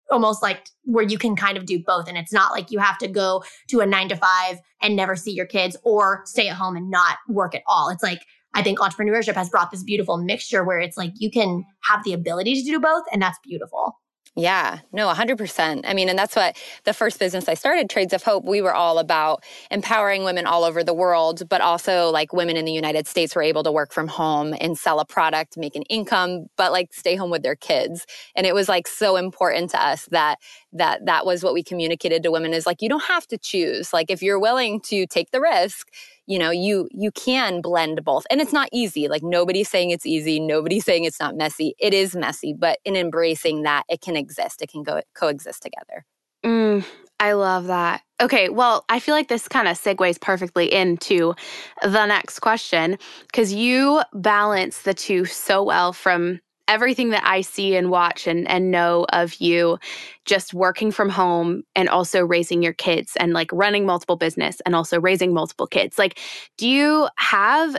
almost 0.09 0.41
like 0.41 0.67
where 0.83 1.03
you 1.03 1.17
can 1.17 1.35
kind 1.35 1.57
of 1.57 1.65
do 1.65 1.81
both 1.83 2.07
and 2.07 2.17
it's 2.17 2.33
not 2.33 2.51
like 2.51 2.71
you 2.71 2.79
have 2.79 2.97
to 2.97 3.07
go 3.07 3.43
to 3.67 3.79
a 3.79 3.85
9 3.85 4.09
to 4.09 4.15
5 4.15 4.57
and 4.81 4.95
never 4.95 5.15
see 5.15 5.31
your 5.31 5.45
kids 5.45 5.75
or 5.83 6.21
stay 6.25 6.47
at 6.47 6.55
home 6.55 6.75
and 6.75 6.89
not 6.89 7.17
work 7.27 7.55
at 7.55 7.61
all 7.67 7.89
it's 7.89 8.03
like 8.03 8.21
I 8.53 8.63
think 8.63 8.79
entrepreneurship 8.79 9.35
has 9.35 9.49
brought 9.49 9.71
this 9.71 9.83
beautiful 9.83 10.17
mixture 10.17 10.63
where 10.63 10.79
it's 10.79 10.97
like 10.97 11.13
you 11.15 11.29
can 11.29 11.63
have 11.83 12.03
the 12.03 12.13
ability 12.13 12.55
to 12.55 12.63
do 12.63 12.79
both, 12.79 13.03
and 13.11 13.21
that's 13.21 13.37
beautiful. 13.43 13.95
Yeah, 14.39 14.81
no, 14.93 15.11
100%. 15.11 15.81
I 15.83 15.95
mean, 15.95 16.09
and 16.09 16.19
that's 16.19 16.35
what 16.35 16.57
the 16.83 16.93
first 16.93 17.17
business 17.17 17.49
I 17.49 17.55
started, 17.55 17.89
Trades 17.89 18.13
of 18.13 18.21
Hope, 18.21 18.45
we 18.45 18.61
were 18.61 18.73
all 18.73 18.99
about 18.99 19.43
empowering 19.71 20.23
women 20.23 20.45
all 20.45 20.63
over 20.63 20.83
the 20.83 20.93
world, 20.93 21.49
but 21.49 21.59
also 21.59 22.11
like 22.11 22.33
women 22.33 22.55
in 22.55 22.63
the 22.63 22.71
United 22.71 23.07
States 23.07 23.35
were 23.35 23.41
able 23.41 23.63
to 23.63 23.71
work 23.71 23.91
from 23.91 24.07
home 24.07 24.53
and 24.61 24.77
sell 24.77 24.99
a 24.99 25.05
product, 25.05 25.57
make 25.57 25.75
an 25.75 25.81
income, 25.89 26.45
but 26.55 26.71
like 26.71 26.93
stay 26.93 27.15
home 27.15 27.31
with 27.31 27.41
their 27.41 27.55
kids. 27.55 28.05
And 28.35 28.45
it 28.45 28.53
was 28.53 28.69
like 28.69 28.87
so 28.87 29.15
important 29.15 29.71
to 29.71 29.83
us 29.83 30.07
that 30.11 30.37
that 30.71 31.03
that 31.07 31.25
was 31.25 31.43
what 31.43 31.55
we 31.55 31.63
communicated 31.63 32.21
to 32.21 32.29
women 32.29 32.53
is 32.53 32.67
like 32.67 32.83
you 32.83 32.89
don't 32.89 33.05
have 33.05 33.25
to 33.29 33.39
choose. 33.39 33.91
Like 33.91 34.11
if 34.11 34.21
you're 34.21 34.39
willing 34.39 34.81
to 34.81 35.07
take 35.07 35.31
the 35.31 35.41
risk, 35.41 35.89
you 36.27 36.37
know 36.37 36.51
you 36.51 36.87
you 36.91 37.11
can 37.11 37.61
blend 37.61 38.03
both. 38.03 38.25
And 38.29 38.39
it's 38.41 38.53
not 38.53 38.69
easy. 38.71 39.07
Like 39.07 39.23
nobody's 39.23 39.69
saying 39.69 39.91
it's 39.91 40.05
easy. 40.05 40.39
Nobody's 40.39 40.85
saying 40.85 41.05
it's 41.05 41.19
not 41.19 41.35
messy. 41.35 41.75
It 41.79 41.93
is 41.93 42.15
messy 42.15 42.53
but 42.53 42.79
in 42.85 42.95
embracing 42.95 43.63
that 43.63 43.83
it 43.89 44.01
can 44.01 44.15
exist. 44.15 44.61
It 44.61 44.69
can 44.69 44.83
go 44.83 45.01
coexist 45.15 45.63
together. 45.63 46.05
Mm, 46.45 46.85
i 47.19 47.33
love 47.33 47.67
that. 47.67 48.01
Okay 48.21 48.49
well 48.49 48.85
i 48.89 48.99
feel 48.99 49.15
like 49.15 49.27
this 49.27 49.47
kind 49.47 49.67
of 49.67 49.77
segues 49.77 50.19
perfectly 50.21 50.71
into 50.71 51.33
the 51.81 52.05
next 52.05 52.39
question 52.39 52.97
because 53.27 53.53
you 53.53 54.01
balance 54.13 54.83
the 54.83 54.93
two 54.93 55.25
so 55.25 55.63
well 55.63 55.93
from 55.93 56.39
everything 56.67 57.09
that 57.09 57.23
I 57.25 57.41
see 57.41 57.75
and 57.75 57.89
watch 57.89 58.27
and, 58.27 58.47
and 58.47 58.71
know 58.71 59.05
of 59.09 59.35
you 59.35 59.79
just 60.25 60.53
working 60.53 60.91
from 60.91 61.09
home 61.09 61.63
and 61.75 61.89
also 61.89 62.21
raising 62.21 62.61
your 62.61 62.73
kids 62.73 63.15
and 63.19 63.33
like 63.33 63.51
running 63.53 63.85
multiple 63.85 64.15
business 64.17 64.61
and 64.65 64.75
also 64.75 64.99
raising 64.99 65.33
multiple 65.33 65.67
kids. 65.67 65.97
Like, 65.97 66.19
do 66.57 66.67
you 66.67 67.07
have 67.17 67.77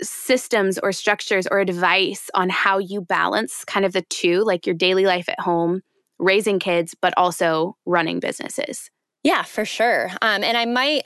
systems 0.00 0.78
or 0.78 0.92
structures 0.92 1.46
or 1.46 1.60
advice 1.60 2.30
on 2.34 2.48
how 2.48 2.78
you 2.78 3.00
balance 3.00 3.64
kind 3.64 3.84
of 3.84 3.92
the 3.92 4.02
two, 4.02 4.42
like 4.44 4.66
your 4.66 4.74
daily 4.74 5.04
life 5.04 5.28
at 5.28 5.40
home, 5.40 5.82
raising 6.18 6.58
kids, 6.58 6.94
but 7.00 7.12
also 7.16 7.76
running 7.86 8.20
businesses? 8.20 8.90
Yeah, 9.22 9.42
for 9.42 9.64
sure. 9.64 10.10
Um, 10.20 10.42
and 10.42 10.56
I 10.56 10.64
might, 10.64 11.02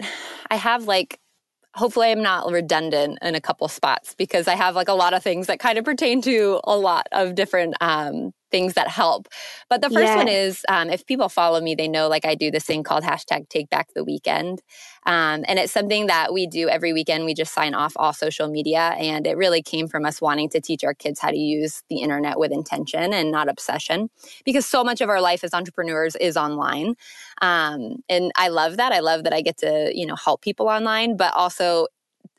I 0.51 0.57
have 0.57 0.85
like 0.85 1.19
hopefully 1.77 2.11
I'm 2.11 2.23
not 2.23 2.51
redundant 2.51 3.19
in 3.23 3.35
a 3.35 3.41
couple 3.41 3.69
spots 3.69 4.15
because 4.15 4.49
I 4.49 4.55
have 4.55 4.75
like 4.75 4.89
a 4.89 4.95
lot 4.95 5.15
of 5.15 5.23
things 5.23 5.47
that 5.47 5.61
kind 5.61 5.79
of 5.79 5.85
pertain 5.85 6.23
to 6.23 6.61
a 6.65 6.77
lot 6.77 7.07
of 7.13 7.35
different 7.35 7.75
um, 7.81 8.33
things 8.51 8.75
that 8.75 8.89
help. 8.89 9.29
But 9.69 9.83
the 9.83 9.91
first 9.91 10.07
yes. 10.07 10.17
one 10.17 10.29
is 10.29 10.65
um, 10.69 10.91
if 10.91 11.05
people 11.07 11.29
follow 11.29 11.61
me, 11.61 11.75
they 11.75 11.89
know 11.89 12.09
like 12.09 12.25
I 12.25 12.35
do 12.35 12.51
this 12.51 12.65
thing 12.65 12.83
called 12.83 13.05
hashtag 13.05 13.49
take 13.49 13.71
back 13.71 13.89
the 13.95 14.05
weekend. 14.05 14.63
Um, 15.05 15.45
and 15.47 15.59
it's 15.59 15.73
something 15.73 16.07
that 16.07 16.33
we 16.33 16.47
do 16.47 16.69
every 16.69 16.93
weekend. 16.93 17.25
We 17.25 17.35
just 17.35 17.55
sign 17.55 17.75
off 17.75 17.93
all 17.97 18.13
social 18.13 18.49
media. 18.49 18.95
And 18.99 19.27
it 19.27 19.37
really 19.37 19.63
came 19.63 19.89
from 19.89 20.05
us 20.05 20.21
wanting 20.21 20.49
to 20.51 20.61
teach 20.61 20.85
our 20.85 20.95
kids 20.95 21.21
how 21.21 21.31
to 21.31 21.39
use 21.39 21.83
the 21.89 21.99
internet 21.99 22.39
with 22.39 22.53
intention 22.53 23.13
and 23.13 23.31
not 23.31 23.49
obsession 23.49 24.11
because 24.45 24.67
so 24.67 24.83
much 24.83 25.01
of 25.01 25.09
our 25.09 25.21
life 25.21 25.45
as 25.45 25.55
entrepreneurs 25.55 26.17
is 26.17 26.37
online. 26.37 26.95
Um, 27.43 28.03
and 28.09 28.33
I 28.37 28.49
love 28.49 28.77
that. 28.79 28.93
I 28.93 29.01
love 29.01 29.25
that 29.25 29.33
I 29.33 29.43
get 29.43 29.59
to, 29.59 29.93
you 29.95 30.07
know, 30.07 30.17
help 30.17 30.43
people 30.43 30.69
online, 30.69 31.17
but 31.17 31.35
also 31.35 31.87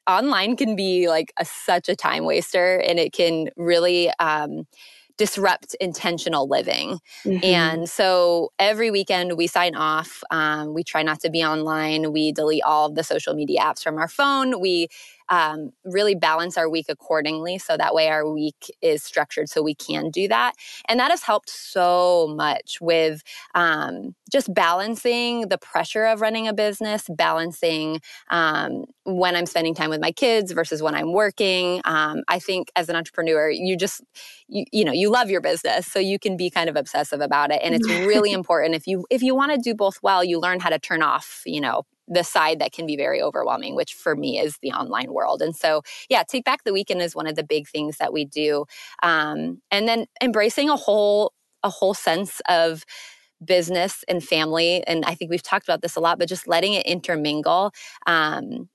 online 0.08 0.56
can 0.56 0.76
be 0.76 1.10
like 1.10 1.34
a, 1.38 1.46
such 1.46 1.90
a 1.90 1.96
time 1.96 2.26
waster 2.26 2.78
and 2.78 2.98
it 2.98 3.12
can 3.14 3.50
really, 3.58 4.10
um, 4.20 4.66
disrupt 5.18 5.76
intentional 5.80 6.48
living. 6.48 7.00
Mm-hmm. 7.26 7.44
And 7.44 7.90
so 7.90 8.52
every 8.60 8.92
weekend 8.92 9.38
we 9.38 9.48
sign 9.48 9.76
off. 9.76 10.24
Um, 10.32 10.74
we 10.74 10.84
try 10.84 11.04
not 11.04 11.20
to 11.22 11.30
be 11.30 11.44
online. 11.44 12.14
We 12.14 12.32
delete 12.32 12.64
all 12.64 12.86
of 12.88 12.96
the 12.96 13.04
social 13.04 13.34
media 13.34 13.62
apps 13.62 13.84
from 13.84 13.98
our 13.98 14.08
phone. 14.08 14.60
We 14.60 14.88
um, 15.30 15.72
really 15.84 16.16
balance 16.16 16.58
our 16.58 16.70
week 16.70 16.88
accordingly 16.90 17.58
so 17.58 17.78
that 17.78 17.94
way 17.94 18.10
our 18.10 18.30
week 18.32 18.72
is 18.82 19.04
structured 19.04 19.50
so 19.50 19.62
we 19.62 19.76
can 19.76 20.10
do 20.10 20.28
that. 20.28 20.54
And 20.88 21.00
that 21.00 21.12
has 21.12 21.24
helped 21.24 21.50
so 21.50 22.34
much 22.36 22.80
with 22.82 23.24
um, 23.56 24.16
just 24.32 24.54
balancing 24.54 25.50
the 25.50 25.58
pressure 25.58 26.06
of 26.06 26.22
running 26.22 26.48
a 26.48 26.54
business 26.54 27.06
balancing 27.10 28.02
um, 28.30 28.86
when 29.04 29.36
i'm 29.36 29.46
spending 29.46 29.74
time 29.74 29.90
with 29.90 30.02
my 30.02 30.12
kids 30.12 30.52
versus 30.52 30.82
when 30.82 30.96
i'm 30.96 31.14
working. 31.14 31.82
Um, 31.86 32.24
i 32.28 32.40
think 32.40 32.72
as 32.76 32.90
an 32.90 32.96
entrepreneur 32.96 33.50
you 33.50 33.78
just 33.78 34.02
you, 34.48 34.66
you 34.72 34.86
know 34.86 34.92
you 34.92 35.10
love 35.10 35.30
your 35.30 35.42
business 35.42 35.88
so 35.88 36.00
you 36.00 36.20
can 36.20 36.38
be 36.38 36.50
kind 36.50 36.70
of 36.70 36.76
obsessive 36.76 37.22
about 37.22 37.52
it. 37.52 37.62
And 37.64 37.76
it's 37.76 37.88
really 37.88 38.32
important 38.32 38.76
if 38.76 38.88
you 38.88 39.06
if 39.10 39.22
you 39.22 39.36
want 39.36 39.52
to 39.54 39.58
do 39.58 39.74
both 39.74 40.00
well 40.02 40.24
you 40.24 40.40
learn 40.40 40.60
how 40.60 40.70
to 40.70 40.80
turn 40.80 41.02
off 41.02 41.42
you 41.46 41.62
know 41.62 41.84
the 42.08 42.24
side 42.24 42.60
that 42.60 42.72
can 42.72 42.86
be 42.86 42.96
very 42.96 43.22
overwhelming, 43.22 43.76
which 43.76 43.94
for 43.94 44.16
me 44.16 44.40
is 44.40 44.58
the 44.62 44.72
online 44.72 45.12
world. 45.14 45.42
And 45.42 45.56
so, 45.56 45.82
yeah, 46.10 46.24
take 46.24 46.46
back 46.46 46.64
the 46.64 46.74
weekend 46.74 47.02
is 47.02 47.16
one 47.16 47.28
of 47.28 47.36
the 47.36 47.44
big 47.44 47.68
things 47.68 47.98
that 47.98 48.14
we 48.14 48.26
do. 48.26 48.66
Um, 49.04 49.62
and 49.72 49.88
then 49.88 50.06
embracing 50.22 50.70
a 50.70 50.76
whole 50.76 51.34
a 51.64 51.70
whole 51.70 51.94
sense 51.96 52.40
of 52.48 52.86
business 53.44 54.04
and 54.08 54.24
family. 54.24 54.84
And 54.88 55.06
I 55.06 55.16
think 55.16 55.32
we've 55.32 55.44
talked 55.44 55.68
about 55.68 55.82
this 55.82 55.96
a 55.96 56.00
lot, 56.00 56.20
but 56.20 56.30
just 56.30 56.48
letting 56.48 56.74
it 56.74 56.86
intermingle. 56.86 57.72
Um, 58.06 58.70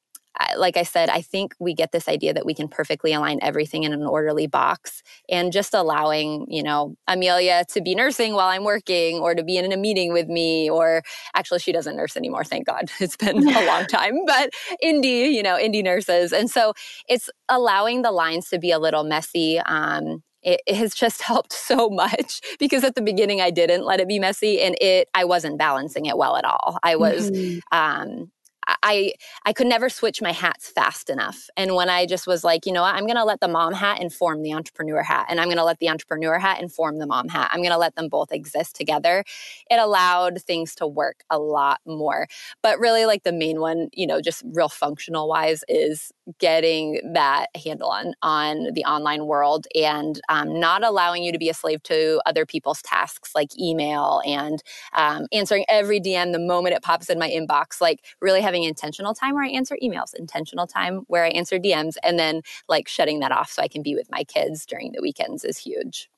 like 0.57 0.77
I 0.77 0.83
said, 0.83 1.09
I 1.09 1.23
think 1.23 1.55
we 1.59 1.75
get 1.75 1.93
this 1.93 2.09
idea 2.09 2.33
that 2.35 2.47
we 2.47 2.55
can 2.55 2.69
perfectly 2.69 3.13
align 3.13 3.39
everything 3.43 3.85
in 3.85 3.93
an 3.93 4.05
orderly 4.05 4.47
box 4.47 5.03
and 5.29 5.53
just 5.53 5.75
allowing, 5.75 6.47
you 6.49 6.63
know, 6.63 6.97
Amelia 7.07 7.65
to 7.71 7.81
be 7.81 7.95
nursing 7.95 8.33
while 8.33 8.49
I'm 8.49 8.65
working 8.65 9.19
or 9.19 9.35
to 9.35 9.43
be 9.43 9.57
in 9.57 9.71
a 9.73 9.77
meeting 9.77 10.13
with 10.13 10.29
me 10.29 10.71
or 10.71 11.03
actually 11.35 11.61
she 11.61 11.73
doesn't 11.73 11.97
nurse 11.97 12.17
anymore, 12.17 12.45
thank 12.45 12.67
God. 12.67 12.91
It's 13.03 13.17
been 13.17 13.47
a 13.49 13.67
long 13.67 13.87
time, 13.89 14.25
but 14.27 14.51
indie, 14.83 15.33
you 15.33 15.43
know, 15.43 15.57
indie 15.57 15.83
nurses. 15.83 16.33
And 16.33 16.49
so 16.49 16.73
it's 17.09 17.29
allowing 17.49 18.03
the 18.03 18.13
lines 18.13 18.49
to 18.51 18.59
be 18.59 18.71
a 18.71 18.79
little 18.79 19.03
messy. 19.03 19.59
Um, 19.59 20.23
it, 20.43 20.61
has 20.69 20.95
just 20.95 21.23
helped 21.31 21.53
so 21.53 21.89
much 21.91 22.41
because 22.59 22.85
at 22.85 22.95
the 22.95 23.03
beginning 23.03 23.41
I 23.41 23.51
didn't 23.51 23.85
let 23.85 24.01
it 24.01 24.09
be 24.09 24.19
messy 24.19 24.61
and 24.61 24.77
it 24.81 25.09
I 25.15 25.25
wasn't 25.25 25.59
balancing 25.59 26.07
it 26.07 26.17
well 26.17 26.37
at 26.37 26.45
all. 26.45 26.79
I 26.83 26.97
was 26.97 27.31
mm-hmm. 27.31 27.59
um 27.77 28.31
I 28.67 29.13
I 29.45 29.53
could 29.53 29.67
never 29.67 29.89
switch 29.89 30.23
my 30.23 30.33
hats 30.33 30.69
fast 30.69 31.11
enough. 31.11 31.49
And 31.57 31.75
when 31.75 31.89
I 31.89 32.07
just 32.07 32.27
was 32.27 32.45
like, 32.45 32.67
you 32.67 32.73
know 32.73 32.83
what, 32.83 32.95
I'm 32.95 33.07
going 33.07 33.17
to 33.17 33.25
let 33.25 33.41
the 33.41 33.49
mom 33.49 33.73
hat 33.73 34.01
inform 34.01 34.43
the 34.43 34.53
entrepreneur 34.53 35.03
hat, 35.03 35.27
and 35.29 35.41
I'm 35.41 35.49
going 35.49 35.57
to 35.59 35.65
let 35.65 35.79
the 35.79 35.89
entrepreneur 35.89 36.39
hat 36.39 36.61
inform 36.61 36.99
the 36.99 37.07
mom 37.07 37.29
hat. 37.29 37.51
I'm 37.53 37.61
going 37.61 37.73
to 37.73 37.79
let 37.79 37.97
them 37.97 38.09
both 38.09 38.33
exist 38.33 38.77
together. 38.77 39.25
It 39.71 39.77
allowed 39.79 40.41
things 40.43 40.75
to 40.77 40.87
work 40.87 41.25
a 41.31 41.39
lot 41.39 41.81
more. 41.87 42.29
But 42.63 42.79
really, 42.79 43.05
like 43.07 43.25
the 43.25 43.33
main 43.33 43.61
one, 43.61 43.89
you 43.93 44.07
know, 44.07 44.21
just 44.21 44.43
real 44.53 44.69
functional 44.69 45.29
wise, 45.29 45.65
is 45.69 46.13
getting 46.39 47.01
that 47.15 47.47
handle 47.65 47.89
on 47.89 48.15
on 48.23 48.69
the 48.75 48.85
online 48.85 49.27
world 49.27 49.67
and 49.75 50.21
um, 50.29 50.59
not 50.61 50.85
allowing 50.85 51.25
you 51.25 51.33
to 51.33 51.39
be 51.39 51.49
a 51.49 51.55
slave 51.55 51.83
to 51.83 52.21
other 52.27 52.47
people's 52.47 52.83
tasks 52.83 53.33
like 53.35 53.49
email 53.59 54.23
and 54.27 54.63
um, 54.95 55.27
answering 55.33 55.65
every 55.69 56.01
DM 56.01 56.33
the 56.33 56.39
moment 56.39 56.75
it 56.75 56.83
pops 56.83 57.11
in 57.11 57.19
my 57.19 57.29
inbox. 57.29 57.81
Like 57.81 58.05
really 58.21 58.41
having 58.41 58.52
intentional 58.61 59.15
time 59.15 59.35
where 59.35 59.45
I 59.45 59.49
answer 59.49 59.77
emails, 59.83 60.15
intentional 60.15 60.67
time 60.67 61.05
where 61.09 61.25
I 61.25 61.29
answer 61.29 61.59
DMs, 61.59 61.97
and 62.03 62.19
then 62.19 62.43
like 62.69 62.89
shutting 62.89 63.21
that 63.21 63.33
off 63.33 63.51
so 63.51 63.63
I 63.63 63.69
can 63.69 63.83
be 63.83 63.95
with 63.95 64.11
my 64.11 64.25
kids 64.25 64.67
during 64.67 64.93
the 64.93 65.01
weekends 65.01 65.45
is 65.45 65.59
huge. 65.59 66.11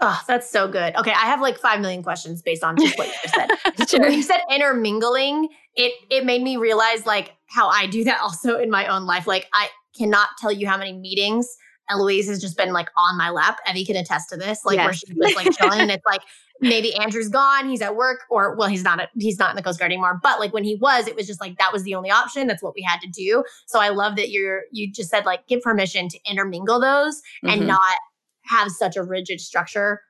Oh, 0.00 0.20
that's 0.28 0.50
so 0.50 0.68
good. 0.68 0.94
Okay, 0.96 1.12
I 1.12 1.26
have 1.26 1.40
like 1.40 1.58
five 1.58 1.80
million 1.80 2.02
questions 2.02 2.42
based 2.42 2.62
on 2.62 2.76
just 2.76 2.98
what 2.98 3.06
you 3.06 3.14
just 3.22 3.34
said. 3.34 3.88
sure. 3.88 4.00
When 4.00 4.12
you 4.12 4.22
said 4.22 4.40
intermingling, 4.50 5.48
it 5.74 5.92
it 6.10 6.26
made 6.26 6.42
me 6.42 6.56
realize 6.56 7.06
like 7.06 7.34
how 7.46 7.68
I 7.68 7.86
do 7.86 8.04
that 8.04 8.20
also 8.20 8.58
in 8.58 8.70
my 8.70 8.86
own 8.86 9.06
life. 9.06 9.26
Like 9.26 9.48
I 9.54 9.68
cannot 9.96 10.28
tell 10.38 10.52
you 10.52 10.66
how 10.66 10.76
many 10.76 10.92
meetings 10.92 11.56
Eloise 11.88 12.28
has 12.28 12.40
just 12.40 12.56
been 12.56 12.72
like 12.72 12.88
on 12.96 13.16
my 13.16 13.30
lap. 13.30 13.58
Evie 13.68 13.84
can 13.84 13.96
attest 13.96 14.28
to 14.30 14.36
this, 14.36 14.64
like 14.64 14.76
yes. 14.76 14.84
where 14.84 14.92
she's 14.92 15.16
just 15.16 15.36
like 15.36 15.56
chilling. 15.56 15.80
and 15.80 15.90
it's 15.90 16.04
like 16.06 16.22
maybe 16.60 16.94
Andrew's 16.96 17.28
gone, 17.28 17.68
he's 17.68 17.82
at 17.82 17.96
work, 17.96 18.20
or 18.30 18.56
well, 18.56 18.68
he's 18.68 18.82
not. 18.82 19.08
He's 19.18 19.38
not 19.38 19.50
in 19.50 19.56
the 19.56 19.62
Coast 19.62 19.78
Guard 19.78 19.92
anymore. 19.92 20.18
But 20.22 20.40
like 20.40 20.52
when 20.52 20.64
he 20.64 20.76
was, 20.76 21.06
it 21.06 21.16
was 21.16 21.26
just 21.26 21.40
like 21.40 21.58
that 21.58 21.72
was 21.72 21.82
the 21.84 21.94
only 21.94 22.10
option. 22.10 22.46
That's 22.46 22.62
what 22.62 22.74
we 22.74 22.82
had 22.82 23.00
to 23.00 23.08
do. 23.08 23.44
So 23.66 23.80
I 23.80 23.90
love 23.90 24.16
that 24.16 24.30
you're 24.30 24.62
you 24.72 24.90
just 24.90 25.10
said 25.10 25.24
like 25.24 25.46
give 25.46 25.62
permission 25.62 26.08
to 26.08 26.18
intermingle 26.28 26.80
those 26.80 27.16
mm-hmm. 27.44 27.48
and 27.50 27.66
not 27.66 27.98
have 28.44 28.70
such 28.70 28.96
a 28.96 29.02
rigid 29.02 29.40
structure 29.40 30.00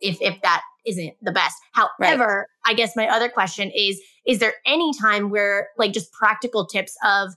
if 0.00 0.20
if 0.20 0.40
that 0.42 0.62
isn't 0.84 1.14
the 1.22 1.32
best. 1.32 1.56
However, 1.72 2.48
right. 2.66 2.72
I 2.72 2.74
guess 2.74 2.96
my 2.96 3.08
other 3.08 3.28
question 3.28 3.70
is 3.74 4.00
is 4.26 4.38
there 4.38 4.54
any 4.66 4.92
time 5.00 5.30
where 5.30 5.68
like 5.78 5.92
just 5.92 6.12
practical 6.12 6.66
tips 6.66 6.96
of 7.04 7.30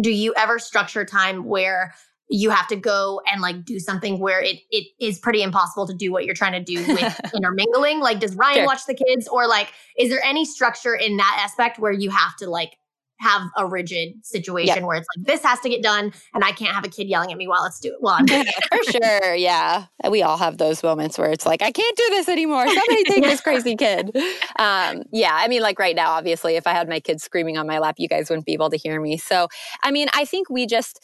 do 0.00 0.10
you 0.10 0.32
ever 0.36 0.58
structure 0.58 1.04
time 1.04 1.44
where 1.44 1.94
you 2.32 2.50
have 2.50 2.66
to 2.66 2.76
go 2.76 3.20
and 3.30 3.40
like 3.40 3.64
do 3.64 3.78
something 3.78 4.18
where 4.18 4.40
it 4.40 4.58
it 4.70 4.86
is 5.00 5.18
pretty 5.18 5.42
impossible 5.42 5.86
to 5.86 5.94
do 5.94 6.10
what 6.10 6.24
you're 6.24 6.34
trying 6.34 6.52
to 6.52 6.62
do 6.62 6.84
with 6.92 7.20
intermingling 7.34 8.00
like 8.00 8.20
does 8.20 8.34
ryan 8.34 8.56
sure. 8.56 8.66
watch 8.66 8.86
the 8.86 8.94
kids 8.94 9.28
or 9.28 9.46
like 9.46 9.68
is 9.98 10.08
there 10.08 10.22
any 10.24 10.44
structure 10.44 10.94
in 10.94 11.16
that 11.18 11.38
aspect 11.44 11.78
where 11.78 11.92
you 11.92 12.10
have 12.10 12.34
to 12.36 12.48
like 12.48 12.76
have 13.22 13.42
a 13.56 13.64
rigid 13.64 14.14
situation 14.24 14.76
yep. 14.76 14.84
where 14.84 14.96
it's 14.96 15.06
like 15.16 15.26
this 15.26 15.42
has 15.44 15.60
to 15.60 15.68
get 15.68 15.80
done 15.80 16.12
and 16.34 16.44
I 16.44 16.50
can't 16.50 16.74
have 16.74 16.84
a 16.84 16.88
kid 16.88 17.06
yelling 17.06 17.30
at 17.30 17.38
me 17.38 17.46
while 17.46 17.64
it's 17.64 17.78
do 17.78 17.90
it 17.90 17.98
while 18.00 18.14
I'm 18.14 18.26
doing 18.26 18.46
it. 18.46 18.54
For 18.84 18.92
sure. 18.92 19.34
Yeah. 19.36 19.84
We 20.10 20.22
all 20.22 20.36
have 20.36 20.58
those 20.58 20.82
moments 20.82 21.18
where 21.18 21.30
it's 21.30 21.46
like, 21.46 21.62
I 21.62 21.70
can't 21.70 21.96
do 21.96 22.06
this 22.10 22.28
anymore. 22.28 22.66
Somebody 22.66 23.04
take 23.04 23.22
this 23.22 23.40
crazy 23.40 23.76
kid. 23.76 24.10
Um, 24.58 25.04
yeah. 25.12 25.34
I 25.34 25.46
mean, 25.46 25.62
like 25.62 25.78
right 25.78 25.94
now, 25.94 26.10
obviously, 26.10 26.56
if 26.56 26.66
I 26.66 26.72
had 26.72 26.88
my 26.88 26.98
kids 26.98 27.22
screaming 27.22 27.56
on 27.58 27.66
my 27.68 27.78
lap, 27.78 27.94
you 27.98 28.08
guys 28.08 28.28
wouldn't 28.28 28.46
be 28.46 28.54
able 28.54 28.70
to 28.70 28.76
hear 28.76 29.00
me. 29.00 29.18
So 29.18 29.46
I 29.84 29.92
mean, 29.92 30.08
I 30.14 30.24
think 30.24 30.50
we 30.50 30.66
just 30.66 30.98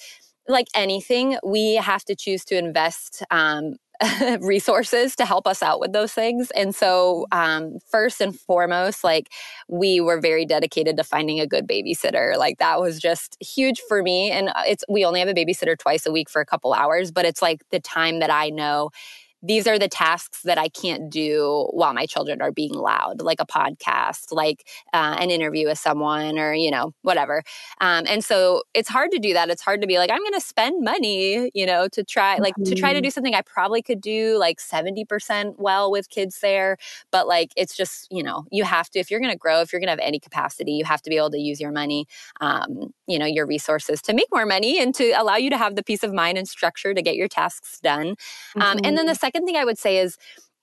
like 0.48 0.68
anything, 0.74 1.38
we 1.44 1.74
have 1.74 2.04
to 2.06 2.16
choose 2.16 2.44
to 2.46 2.56
invest 2.56 3.22
um, 3.30 3.76
resources 4.40 5.16
to 5.16 5.26
help 5.26 5.46
us 5.46 5.62
out 5.62 5.80
with 5.80 5.92
those 5.92 6.12
things. 6.12 6.50
And 6.52 6.74
so, 6.74 7.26
um, 7.32 7.78
first 7.90 8.20
and 8.20 8.38
foremost, 8.38 9.04
like 9.04 9.28
we 9.68 10.00
were 10.00 10.20
very 10.20 10.46
dedicated 10.46 10.96
to 10.96 11.04
finding 11.04 11.40
a 11.40 11.46
good 11.46 11.66
babysitter. 11.66 12.36
Like 12.36 12.58
that 12.58 12.80
was 12.80 12.98
just 12.98 13.36
huge 13.42 13.80
for 13.88 14.02
me. 14.02 14.30
And 14.30 14.50
it's, 14.66 14.84
we 14.88 15.04
only 15.04 15.20
have 15.20 15.28
a 15.28 15.34
babysitter 15.34 15.76
twice 15.76 16.06
a 16.06 16.12
week 16.12 16.30
for 16.30 16.40
a 16.40 16.46
couple 16.46 16.72
hours, 16.72 17.10
but 17.10 17.24
it's 17.24 17.42
like 17.42 17.62
the 17.70 17.80
time 17.80 18.20
that 18.20 18.30
I 18.30 18.50
know 18.50 18.90
these 19.42 19.66
are 19.66 19.78
the 19.78 19.88
tasks 19.88 20.42
that 20.42 20.58
I 20.58 20.68
can't 20.68 21.10
do 21.10 21.68
while 21.70 21.94
my 21.94 22.06
children 22.06 22.42
are 22.42 22.52
being 22.52 22.72
loud, 22.74 23.20
like 23.22 23.40
a 23.40 23.46
podcast, 23.46 24.32
like 24.32 24.66
uh, 24.92 25.16
an 25.18 25.30
interview 25.30 25.68
with 25.68 25.78
someone, 25.78 26.38
or 26.38 26.54
you 26.54 26.70
know, 26.70 26.92
whatever. 27.02 27.42
Um, 27.80 28.04
and 28.08 28.24
so 28.24 28.62
it's 28.74 28.88
hard 28.88 29.10
to 29.12 29.18
do 29.18 29.32
that. 29.34 29.50
It's 29.50 29.62
hard 29.62 29.80
to 29.80 29.86
be 29.86 29.98
like, 29.98 30.10
I'm 30.10 30.18
going 30.18 30.32
to 30.34 30.40
spend 30.40 30.84
money, 30.84 31.50
you 31.54 31.66
know, 31.66 31.88
to 31.88 32.04
try, 32.04 32.36
like, 32.38 32.54
mm-hmm. 32.54 32.72
to 32.72 32.74
try 32.74 32.92
to 32.92 33.00
do 33.00 33.08
mm-hmm. 33.08 33.12
something 33.12 33.34
I 33.34 33.42
probably 33.42 33.82
could 33.82 34.00
do 34.00 34.36
like 34.38 34.58
70% 34.58 35.54
well 35.58 35.90
with 35.90 36.08
kids 36.08 36.40
there. 36.40 36.76
But 37.10 37.28
like, 37.28 37.52
it's 37.56 37.76
just, 37.76 38.08
you 38.10 38.22
know, 38.22 38.44
you 38.50 38.64
have 38.64 38.90
to, 38.90 38.98
if 38.98 39.10
you're 39.10 39.20
going 39.20 39.32
to 39.32 39.38
grow, 39.38 39.60
if 39.60 39.72
you're 39.72 39.80
going 39.80 39.86
to 39.86 39.92
have 39.92 39.98
any 40.00 40.18
capacity, 40.18 40.72
you 40.72 40.84
have 40.84 41.02
to 41.02 41.10
be 41.10 41.16
able 41.16 41.30
to 41.30 41.38
use 41.38 41.60
your 41.60 41.72
money, 41.72 42.06
um, 42.40 42.92
you 43.06 43.18
know, 43.18 43.26
your 43.26 43.46
resources 43.46 44.02
to 44.02 44.14
make 44.14 44.26
more 44.32 44.46
money 44.46 44.80
and 44.80 44.94
to 44.96 45.10
allow 45.12 45.36
you 45.36 45.50
to 45.50 45.58
have 45.58 45.76
the 45.76 45.82
peace 45.82 46.02
of 46.02 46.12
mind 46.12 46.38
and 46.38 46.48
structure 46.48 46.94
to 46.94 47.02
get 47.02 47.16
your 47.16 47.28
tasks 47.28 47.78
done. 47.80 48.08
Mm-hmm. 48.08 48.62
Um, 48.62 48.78
and 48.84 48.96
then 48.96 49.06
the 49.06 49.14
second 49.28 49.46
thing 49.46 49.56
I 49.56 49.64
would 49.64 49.78
say 49.78 49.98
is 49.98 50.16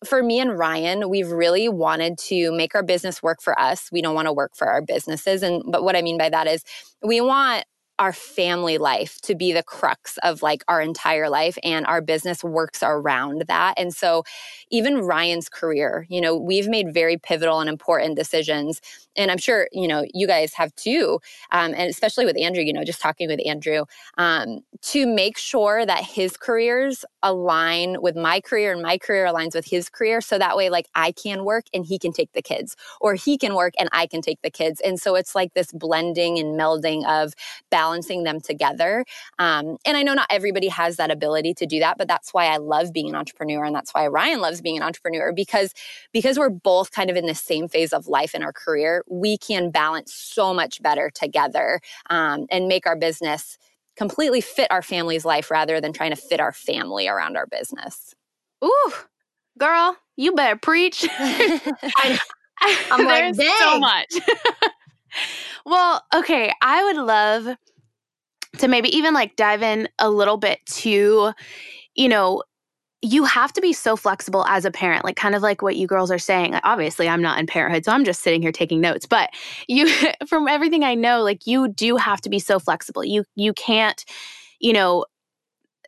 for 0.03 0.21
me 0.23 0.39
and 0.39 0.57
Ryan, 0.57 1.09
we've 1.09 1.29
really 1.31 1.69
wanted 1.69 2.17
to 2.17 2.51
make 2.51 2.75
our 2.75 2.83
business 2.83 3.23
work 3.23 3.41
for 3.41 3.59
us. 3.59 3.89
We 3.91 4.01
don't 4.01 4.15
want 4.15 4.27
to 4.27 4.33
work 4.33 4.55
for 4.55 4.67
our 4.67 4.81
businesses. 4.81 5.43
And 5.43 5.63
but 5.67 5.83
what 5.83 5.95
I 5.95 6.01
mean 6.01 6.17
by 6.17 6.29
that 6.29 6.47
is 6.47 6.63
we 7.03 7.21
want 7.21 7.65
our 7.99 8.11
family 8.11 8.77
life 8.77 9.19
to 9.21 9.35
be 9.35 9.53
the 9.53 9.63
crux 9.63 10.17
of 10.23 10.41
like 10.41 10.63
our 10.67 10.81
entire 10.81 11.29
life 11.29 11.57
and 11.63 11.85
our 11.85 12.01
business 12.01 12.43
works 12.43 12.79
around 12.83 13.45
that 13.47 13.73
and 13.77 13.93
so 13.95 14.23
even 14.69 14.99
ryan's 14.99 15.47
career 15.47 16.05
you 16.09 16.19
know 16.19 16.35
we've 16.35 16.67
made 16.67 16.93
very 16.93 17.17
pivotal 17.17 17.61
and 17.61 17.69
important 17.69 18.17
decisions 18.17 18.81
and 19.15 19.31
i'm 19.31 19.37
sure 19.37 19.67
you 19.71 19.87
know 19.87 20.05
you 20.13 20.27
guys 20.27 20.53
have 20.53 20.73
too 20.75 21.19
um, 21.51 21.73
and 21.75 21.89
especially 21.89 22.25
with 22.25 22.37
andrew 22.37 22.63
you 22.63 22.73
know 22.73 22.83
just 22.83 23.01
talking 23.01 23.27
with 23.27 23.39
andrew 23.45 23.85
um, 24.17 24.59
to 24.81 25.05
make 25.05 25.37
sure 25.37 25.85
that 25.85 26.03
his 26.03 26.37
careers 26.37 27.05
align 27.23 28.01
with 28.01 28.15
my 28.15 28.39
career 28.39 28.71
and 28.71 28.81
my 28.81 28.97
career 28.97 29.25
aligns 29.25 29.55
with 29.55 29.65
his 29.65 29.89
career 29.89 30.21
so 30.21 30.37
that 30.37 30.55
way 30.57 30.69
like 30.69 30.87
i 30.95 31.11
can 31.11 31.43
work 31.45 31.65
and 31.73 31.85
he 31.85 31.97
can 31.97 32.11
take 32.11 32.31
the 32.33 32.41
kids 32.41 32.75
or 33.01 33.15
he 33.15 33.37
can 33.37 33.55
work 33.55 33.73
and 33.79 33.89
i 33.91 34.05
can 34.05 34.21
take 34.21 34.41
the 34.41 34.49
kids 34.49 34.81
and 34.81 34.99
so 34.99 35.15
it's 35.15 35.35
like 35.35 35.53
this 35.53 35.71
blending 35.71 36.37
and 36.39 36.59
melding 36.59 37.05
of 37.07 37.33
balancing 37.69 38.23
them 38.23 38.39
together. 38.39 39.05
Um, 39.39 39.77
and 39.85 39.97
I 39.97 40.03
know 40.03 40.13
not 40.13 40.27
everybody 40.29 40.67
has 40.69 40.97
that 40.97 41.11
ability 41.11 41.53
to 41.55 41.65
do 41.65 41.79
that, 41.79 41.97
but 41.97 42.07
that's 42.07 42.33
why 42.33 42.45
I 42.45 42.57
love 42.57 42.93
being 42.93 43.09
an 43.09 43.15
entrepreneur. 43.15 43.63
And 43.63 43.75
that's 43.75 43.93
why 43.93 44.07
Ryan 44.07 44.41
loves 44.41 44.61
being 44.61 44.77
an 44.77 44.83
entrepreneur 44.83 45.31
because, 45.33 45.73
because 46.13 46.37
we're 46.37 46.49
both 46.49 46.91
kind 46.91 47.09
of 47.09 47.15
in 47.15 47.25
the 47.25 47.35
same 47.35 47.67
phase 47.67 47.93
of 47.93 48.07
life 48.07 48.35
in 48.35 48.43
our 48.43 48.53
career, 48.53 49.03
we 49.09 49.37
can 49.37 49.71
balance 49.71 50.13
so 50.13 50.53
much 50.53 50.81
better 50.81 51.09
together 51.09 51.79
um, 52.09 52.47
and 52.49 52.67
make 52.67 52.87
our 52.87 52.95
business 52.95 53.57
completely 53.95 54.41
fit 54.41 54.69
our 54.71 54.81
family's 54.81 55.25
life 55.25 55.49
rather 55.49 55.79
than 55.79 55.93
trying 55.93 56.11
to 56.11 56.15
fit 56.15 56.39
our 56.39 56.51
family 56.51 57.07
around 57.07 57.37
our 57.37 57.47
business. 57.47 58.13
Ooh, 58.63 58.93
girl, 59.57 59.97
you 60.15 60.33
better 60.33 60.57
preach. 60.57 61.07
I, 61.19 62.19
am 62.91 63.05
like, 63.05 63.35
Dang. 63.35 63.55
so 63.59 63.79
much. 63.79 64.13
well, 65.65 66.03
okay, 66.13 66.51
I 66.61 66.83
would 66.83 66.97
love 66.97 67.57
to 68.59 68.67
maybe 68.67 68.95
even 68.95 69.13
like 69.13 69.35
dive 69.35 69.61
in 69.61 69.89
a 69.99 70.09
little 70.09 70.37
bit 70.37 70.59
to, 70.65 71.33
you 71.95 72.09
know, 72.09 72.43
you 73.05 73.23
have 73.23 73.53
to 73.53 73.61
be 73.61 73.71
so 73.71 73.95
flexible 73.95 74.45
as 74.47 74.65
a 74.65 74.71
parent, 74.71 75.05
like 75.05 75.15
kind 75.15 75.35
of 75.35 75.43
like 75.43 75.61
what 75.61 75.75
you 75.75 75.85
girls 75.85 76.09
are 76.09 76.17
saying. 76.17 76.55
Obviously, 76.63 77.07
I'm 77.07 77.21
not 77.21 77.39
in 77.39 77.45
parenthood, 77.45 77.85
so 77.85 77.91
I'm 77.91 78.03
just 78.03 78.21
sitting 78.23 78.41
here 78.41 78.51
taking 78.51 78.81
notes. 78.81 79.05
But 79.05 79.29
you, 79.67 79.87
from 80.27 80.47
everything 80.47 80.83
I 80.83 80.95
know, 80.95 81.21
like 81.21 81.45
you 81.45 81.67
do 81.67 81.97
have 81.97 82.19
to 82.21 82.29
be 82.29 82.39
so 82.39 82.57
flexible. 82.57 83.05
You 83.05 83.23
you 83.35 83.53
can't, 83.53 84.03
you 84.59 84.73
know, 84.73 85.05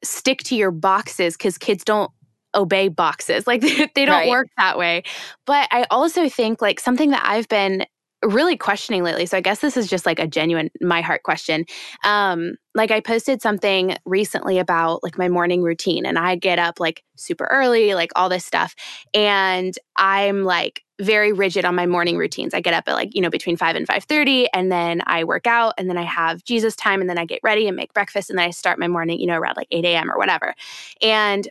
stick 0.03 0.43
to 0.43 0.55
your 0.55 0.69
boxes 0.69 1.35
because 1.35 1.57
kids 1.57 1.83
don't 1.83 2.11
obey 2.53 2.87
boxes. 2.87 3.45
Like 3.47 3.61
they 3.61 4.05
don't 4.05 4.09
right. 4.09 4.29
work 4.29 4.47
that 4.57 4.77
way. 4.77 5.03
But 5.47 5.67
I 5.71 5.85
also 5.89 6.29
think 6.29 6.61
like 6.61 6.79
something 6.79 7.09
that 7.09 7.23
I've 7.25 7.47
been 7.47 7.85
really 8.23 8.57
questioning 8.57 9.03
lately. 9.03 9.25
So 9.25 9.37
I 9.37 9.41
guess 9.41 9.59
this 9.59 9.77
is 9.77 9.87
just 9.87 10.05
like 10.05 10.19
a 10.19 10.27
genuine 10.27 10.69
my 10.81 11.01
heart 11.01 11.23
question. 11.23 11.65
Um 12.03 12.55
like 12.73 12.91
I 12.91 12.99
posted 12.99 13.41
something 13.41 13.95
recently 14.05 14.59
about 14.59 15.03
like 15.03 15.17
my 15.17 15.29
morning 15.29 15.61
routine 15.61 16.05
and 16.05 16.17
I 16.17 16.35
get 16.35 16.59
up 16.59 16.79
like 16.79 17.03
super 17.15 17.47
early, 17.51 17.93
like 17.95 18.11
all 18.15 18.29
this 18.29 18.45
stuff. 18.45 18.75
And 19.13 19.73
I'm 19.95 20.43
like 20.43 20.83
very 20.99 21.31
rigid 21.31 21.63
on 21.65 21.75
my 21.75 21.85
morning 21.85 22.17
routines. 22.17 22.53
I 22.53 22.61
get 22.61 22.73
up 22.73 22.85
at 22.87 22.93
like, 22.93 23.15
you 23.15 23.21
know, 23.21 23.29
between 23.29 23.55
5 23.55 23.75
and 23.75 23.87
5:30 23.87 24.47
and 24.53 24.71
then 24.71 25.01
I 25.05 25.23
work 25.23 25.45
out 25.45 25.73
and 25.77 25.89
then 25.89 25.97
I 25.97 26.03
have 26.03 26.43
Jesus 26.43 26.75
time 26.75 27.01
and 27.01 27.09
then 27.09 27.17
I 27.17 27.25
get 27.25 27.39
ready 27.43 27.67
and 27.67 27.75
make 27.77 27.93
breakfast 27.93 28.29
and 28.29 28.39
then 28.39 28.47
I 28.47 28.51
start 28.51 28.79
my 28.79 28.87
morning, 28.87 29.19
you 29.19 29.27
know, 29.27 29.37
around 29.37 29.57
like 29.57 29.67
8 29.71 29.85
a.m. 29.85 30.11
or 30.11 30.17
whatever. 30.17 30.55
And 31.01 31.47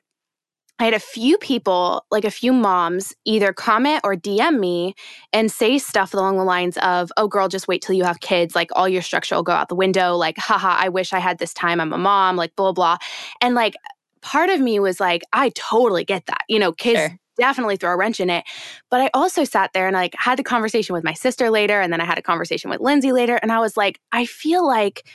I 0.79 0.85
had 0.85 0.95
a 0.95 1.01
few 1.01 1.39
people, 1.39 2.05
like 2.11 2.25
a 2.25 2.31
few 2.31 2.53
moms, 2.53 3.15
either 3.25 3.53
comment 3.53 4.03
or 4.05 4.15
DM 4.15 4.59
me 4.59 4.95
and 5.33 5.51
say 5.51 5.79
stuff 5.79 6.13
along 6.13 6.37
the 6.37 6.45
lines 6.45 6.77
of, 6.79 7.11
oh, 7.17 7.29
girl, 7.29 7.49
just 7.49 7.67
wait 7.67 7.81
till 7.81 7.95
you 7.95 8.05
have 8.05 8.21
kids. 8.21 8.55
Like 8.55 8.71
all 8.77 8.89
your 8.89 9.03
structure 9.03 9.37
will 9.37 9.43
go 9.43 9.53
out 9.53 9.69
the 9.69 9.75
window. 9.75 10.17
Like, 10.17 10.37
haha, 10.37 10.77
I 10.79 10.91
wish 10.91 11.13
I 11.13 11.19
had 11.19 11.39
this 11.39 11.55
time. 11.55 11.81
I'm 11.81 11.93
a 11.93 11.99
mom, 11.99 12.37
like, 12.37 12.55
blah, 12.57 12.73
blah. 12.73 12.99
And 13.41 13.55
like, 13.55 13.75
part 14.21 14.51
of 14.51 14.61
me 14.61 14.79
was 14.79 15.01
like, 15.01 15.23
I 15.33 15.51
totally 15.51 16.05
get 16.05 16.27
that. 16.27 16.45
You 16.49 16.59
know, 16.59 16.73
kids. 16.73 16.99
Sure. 16.99 17.19
Definitely 17.39 17.77
throw 17.77 17.93
a 17.93 17.97
wrench 17.99 18.19
in 18.19 18.31
it. 18.31 18.45
But 18.91 19.03
I 19.03 19.11
also 19.13 19.45
sat 19.45 19.75
there 19.75 19.87
and 19.87 19.95
like 19.95 20.15
had 20.17 20.39
the 20.39 20.43
conversation 20.43 20.95
with 20.95 21.05
my 21.05 21.13
sister 21.13 21.51
later. 21.51 21.83
And 21.83 21.93
then 21.93 22.01
I 22.01 22.07
had 22.07 22.17
a 22.17 22.23
conversation 22.23 22.71
with 22.71 22.81
Lindsay 22.81 23.13
later. 23.13 23.37
And 23.37 23.53
I 23.53 23.59
was 23.59 23.77
like, 23.77 24.01
I 24.11 24.25
feel 24.25 24.67
like 24.67 25.07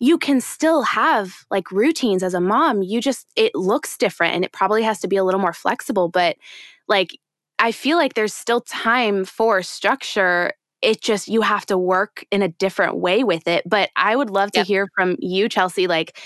you 0.00 0.18
can 0.18 0.40
still 0.40 0.82
have 0.82 1.44
like 1.50 1.72
routines 1.72 2.22
as 2.22 2.34
a 2.34 2.40
mom. 2.40 2.82
You 2.82 3.00
just, 3.00 3.26
it 3.36 3.54
looks 3.54 3.96
different 3.96 4.34
and 4.34 4.44
it 4.44 4.52
probably 4.52 4.82
has 4.82 5.00
to 5.00 5.08
be 5.08 5.16
a 5.16 5.24
little 5.24 5.40
more 5.40 5.52
flexible. 5.52 6.08
But 6.08 6.36
like, 6.86 7.18
I 7.58 7.72
feel 7.72 7.96
like 7.96 8.14
there's 8.14 8.34
still 8.34 8.60
time 8.60 9.24
for 9.24 9.62
structure. 9.62 10.52
It 10.82 11.00
just, 11.00 11.26
you 11.26 11.40
have 11.42 11.66
to 11.66 11.76
work 11.76 12.24
in 12.30 12.42
a 12.42 12.48
different 12.48 12.98
way 12.98 13.24
with 13.24 13.48
it. 13.48 13.64
But 13.66 13.90
I 13.96 14.14
would 14.14 14.30
love 14.30 14.52
to 14.52 14.60
yep. 14.60 14.66
hear 14.66 14.88
from 14.94 15.16
you, 15.18 15.48
Chelsie. 15.48 15.88
Like, 15.88 16.20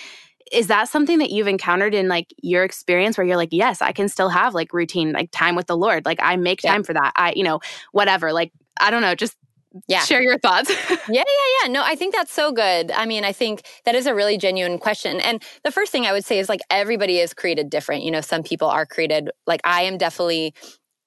is 0.53 0.67
that 0.67 0.91
something 0.91 1.19
that 1.21 1.31
you've 1.31 1.49
encountered 1.49 1.95
in 1.95 2.09
like 2.09 2.35
your 2.43 2.65
experience 2.65 3.17
where 3.17 3.27
you're 3.27 3.39
like, 3.39 3.53
yes, 3.53 3.81
I 3.81 3.93
can 3.93 4.11
still 4.11 4.29
have 4.29 4.53
like 4.53 4.75
routine, 4.75 5.13
like 5.13 5.31
time 5.31 5.55
with 5.57 5.67
the 5.67 5.77
Lord? 5.79 6.05
Like, 6.05 6.19
I 6.21 6.37
make 6.37 6.61
time 6.61 6.85
for 6.85 6.93
that. 6.93 7.13
I, 7.17 7.33
you 7.35 7.43
know, 7.43 7.61
whatever. 7.93 8.35
Like, 8.35 8.53
I 8.79 8.91
don't 8.91 9.01
know, 9.01 9.15
just 9.15 9.35
yeah. 9.89 10.01
share 10.01 10.23
your 10.23 10.39
thoughts. 10.39 10.71
yeah, 10.91 10.97
yeah, 11.09 11.23
yeah. 11.63 11.69
No, 11.73 11.83
I 11.85 11.95
think 11.95 12.15
that's 12.15 12.33
so 12.33 12.53
good. 12.53 12.91
I 12.91 13.07
mean, 13.07 13.25
I 13.25 13.33
think 13.33 13.67
that 13.85 13.95
is 13.95 14.07
a 14.07 14.15
really 14.15 14.39
genuine 14.39 14.79
question. 14.79 15.21
And 15.21 15.43
the 15.65 15.71
first 15.71 15.93
thing 15.93 16.07
I 16.07 16.13
would 16.13 16.25
say 16.25 16.39
is 16.39 16.49
like 16.49 16.61
everybody 16.71 17.19
is 17.19 17.35
created 17.35 17.71
different. 17.71 18.03
You 18.03 18.11
know, 18.11 18.21
some 18.21 18.43
people 18.43 18.69
are 18.69 18.87
created 18.87 19.31
like 19.47 19.61
I 19.65 19.83
am 19.83 19.99
definitely 19.99 20.55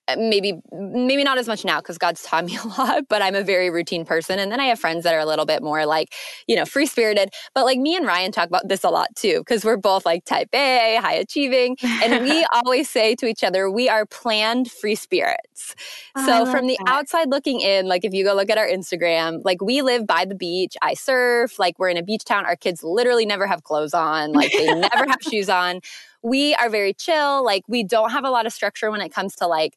Uh, 0.07 0.15
maybe 0.17 0.53
maybe 0.71 1.23
not 1.23 1.37
as 1.37 1.47
much 1.47 1.65
now 1.65 1.79
because 1.79 1.97
god's 1.97 2.21
taught 2.21 2.45
me 2.45 2.57
a 2.63 2.67
lot 2.67 3.07
but 3.07 3.21
i'm 3.21 3.35
a 3.35 3.43
very 3.43 3.69
routine 3.69 4.05
person. 4.05 4.39
And 4.39 4.51
then 4.51 4.59
i 4.59 4.65
have 4.65 4.79
friends 4.79 5.03
that 5.03 5.13
are 5.13 5.19
a 5.19 5.25
little 5.25 5.45
bit 5.45 5.63
more 5.63 5.85
like 5.85 6.13
you 6.47 6.55
know 6.55 6.65
free 6.65 6.85
spirited 6.85 7.33
but 7.53 7.65
like 7.65 7.79
me 7.79 7.95
and 7.95 8.05
ryan 8.05 8.31
talk 8.31 8.47
about 8.47 8.67
this 8.67 8.83
a 8.83 8.89
lot 8.89 9.07
too 9.15 9.39
because 9.39 9.63
we're 9.63 9.77
both 9.77 10.05
like 10.05 10.25
type 10.25 10.49
a 10.53 10.97
high 11.01 11.13
achieving 11.13 11.77
and 11.83 12.23
we 12.23 12.45
always 12.53 12.89
say 12.89 13.15
to 13.15 13.25
each 13.25 13.43
other 13.43 13.69
we 13.69 13.89
are 13.89 14.05
planned 14.05 14.71
free 14.71 14.95
spirits. 14.95 15.75
Oh, 16.15 16.25
so 16.25 16.51
from 16.51 16.67
the 16.67 16.77
that. 16.85 16.93
outside 16.93 17.29
looking 17.29 17.61
in 17.61 17.87
like 17.87 18.05
if 18.05 18.13
you 18.13 18.23
go 18.23 18.33
look 18.33 18.49
at 18.49 18.57
our 18.57 18.67
instagram 18.67 19.41
like 19.43 19.61
we 19.61 19.81
live 19.81 20.05
by 20.05 20.25
the 20.25 20.35
beach. 20.35 20.75
I 20.81 20.93
surf. 20.93 21.57
Like 21.59 21.79
we're 21.79 21.89
in 21.89 21.97
a 21.97 22.03
beach 22.03 22.25
town. 22.25 22.45
Our 22.45 22.55
kids 22.55 22.83
literally 22.83 23.25
never 23.25 23.47
have 23.47 23.63
clothes 23.63 23.93
on. 23.93 24.33
Like 24.33 24.51
they 24.51 24.73
never 24.73 25.05
have 25.07 25.21
shoes 25.21 25.49
on 25.49 25.81
we 26.25 26.55
are 26.55 26.69
very 26.69 26.93
chill. 26.93 27.45
Like 27.45 27.63
we 27.67 27.83
don't 27.83 28.09
have 28.09 28.25
a 28.25 28.31
lot 28.31 28.47
of 28.47 28.51
structure 28.51 28.89
when 28.89 28.99
it 28.99 29.13
comes 29.13 29.35
to 29.35 29.47
like 29.47 29.75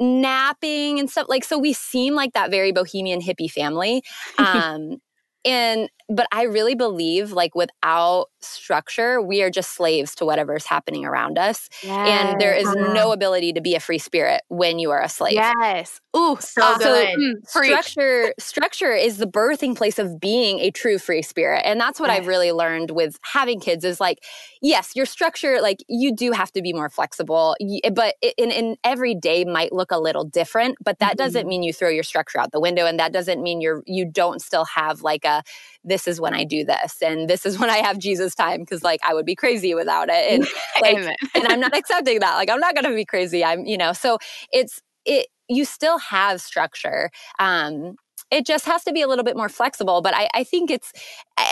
napping 0.00 0.98
and 0.98 1.08
stuff. 1.08 1.26
Like 1.28 1.44
so 1.44 1.56
we 1.56 1.72
seem 1.72 2.14
like 2.14 2.32
that 2.32 2.50
very 2.50 2.72
bohemian 2.72 3.20
hippie 3.20 3.50
family. 3.50 4.02
Um 4.38 5.00
and 5.46 5.90
but 6.08 6.26
I 6.32 6.42
really 6.42 6.74
believe 6.74 7.32
like 7.32 7.54
without 7.54 8.26
structure, 8.40 9.22
we 9.22 9.42
are 9.42 9.50
just 9.50 9.74
slaves 9.74 10.14
to 10.16 10.26
whatever's 10.26 10.66
happening 10.66 11.04
around 11.04 11.38
us. 11.38 11.68
Yes. 11.82 12.30
And 12.30 12.40
there 12.40 12.54
is 12.54 12.70
no 12.74 13.12
ability 13.12 13.54
to 13.54 13.60
be 13.60 13.74
a 13.74 13.80
free 13.80 13.98
spirit 13.98 14.42
when 14.48 14.78
you 14.78 14.90
are 14.90 15.00
a 15.00 15.08
slave. 15.08 15.34
Yes. 15.34 16.00
Ooh, 16.14 16.36
so 16.40 16.62
uh, 16.62 16.78
good. 16.78 17.08
So, 17.08 17.18
mm, 17.18 17.32
structure 17.48 18.34
structure 18.38 18.92
is 18.92 19.16
the 19.16 19.26
birthing 19.26 19.76
place 19.76 19.98
of 19.98 20.20
being 20.20 20.60
a 20.60 20.70
true 20.70 20.98
free 20.98 21.22
spirit. 21.22 21.62
And 21.64 21.80
that's 21.80 21.98
what 21.98 22.10
yes. 22.10 22.20
I've 22.20 22.26
really 22.26 22.52
learned 22.52 22.90
with 22.90 23.18
having 23.22 23.58
kids 23.58 23.84
is 23.84 23.98
like, 23.98 24.18
yes, 24.60 24.92
your 24.94 25.06
structure, 25.06 25.60
like 25.60 25.78
you 25.88 26.14
do 26.14 26.32
have 26.32 26.52
to 26.52 26.62
be 26.62 26.72
more 26.72 26.90
flexible, 26.90 27.56
but 27.94 28.14
in, 28.36 28.50
in 28.50 28.76
every 28.84 29.14
day 29.14 29.44
might 29.44 29.72
look 29.72 29.90
a 29.90 29.98
little 29.98 30.24
different, 30.24 30.76
but 30.84 30.98
that 30.98 31.12
mm-hmm. 31.12 31.24
doesn't 31.24 31.48
mean 31.48 31.62
you 31.62 31.72
throw 31.72 31.88
your 31.88 32.04
structure 32.04 32.38
out 32.38 32.52
the 32.52 32.60
window. 32.60 32.86
And 32.86 32.98
that 32.98 33.12
doesn't 33.12 33.42
mean 33.42 33.60
you're, 33.60 33.82
you 33.86 34.04
don't 34.04 34.40
still 34.40 34.66
have 34.66 35.02
like 35.02 35.24
a, 35.24 35.42
this 35.84 36.08
is 36.08 36.20
when 36.20 36.34
I 36.34 36.44
do 36.44 36.64
this 36.64 37.02
and 37.02 37.28
this 37.28 37.46
is 37.46 37.58
when 37.60 37.70
I 37.70 37.78
have 37.78 37.98
Jesus 37.98 38.34
time 38.34 38.60
because 38.60 38.82
like 38.82 39.00
I 39.04 39.14
would 39.14 39.26
be 39.26 39.34
crazy 39.34 39.74
without 39.74 40.08
it 40.10 40.32
and 40.32 40.48
like 40.80 40.96
and 41.34 41.46
I'm 41.46 41.60
not 41.60 41.76
accepting 41.76 42.20
that 42.20 42.34
like 42.34 42.50
I'm 42.50 42.60
not 42.60 42.74
going 42.74 42.84
to 42.84 42.94
be 42.94 43.04
crazy 43.04 43.44
I'm 43.44 43.64
you 43.66 43.78
know 43.78 43.92
so 43.92 44.18
it's 44.52 44.80
it 45.04 45.26
you 45.48 45.64
still 45.64 45.98
have 45.98 46.40
structure 46.40 47.10
um 47.38 47.96
it 48.30 48.46
just 48.46 48.64
has 48.66 48.82
to 48.84 48.92
be 48.92 49.00
a 49.00 49.06
little 49.06 49.22
bit 49.22 49.36
more 49.36 49.48
flexible. 49.48 50.02
But 50.02 50.14
I, 50.16 50.28
I, 50.34 50.44
think 50.44 50.70
it's, 50.70 50.92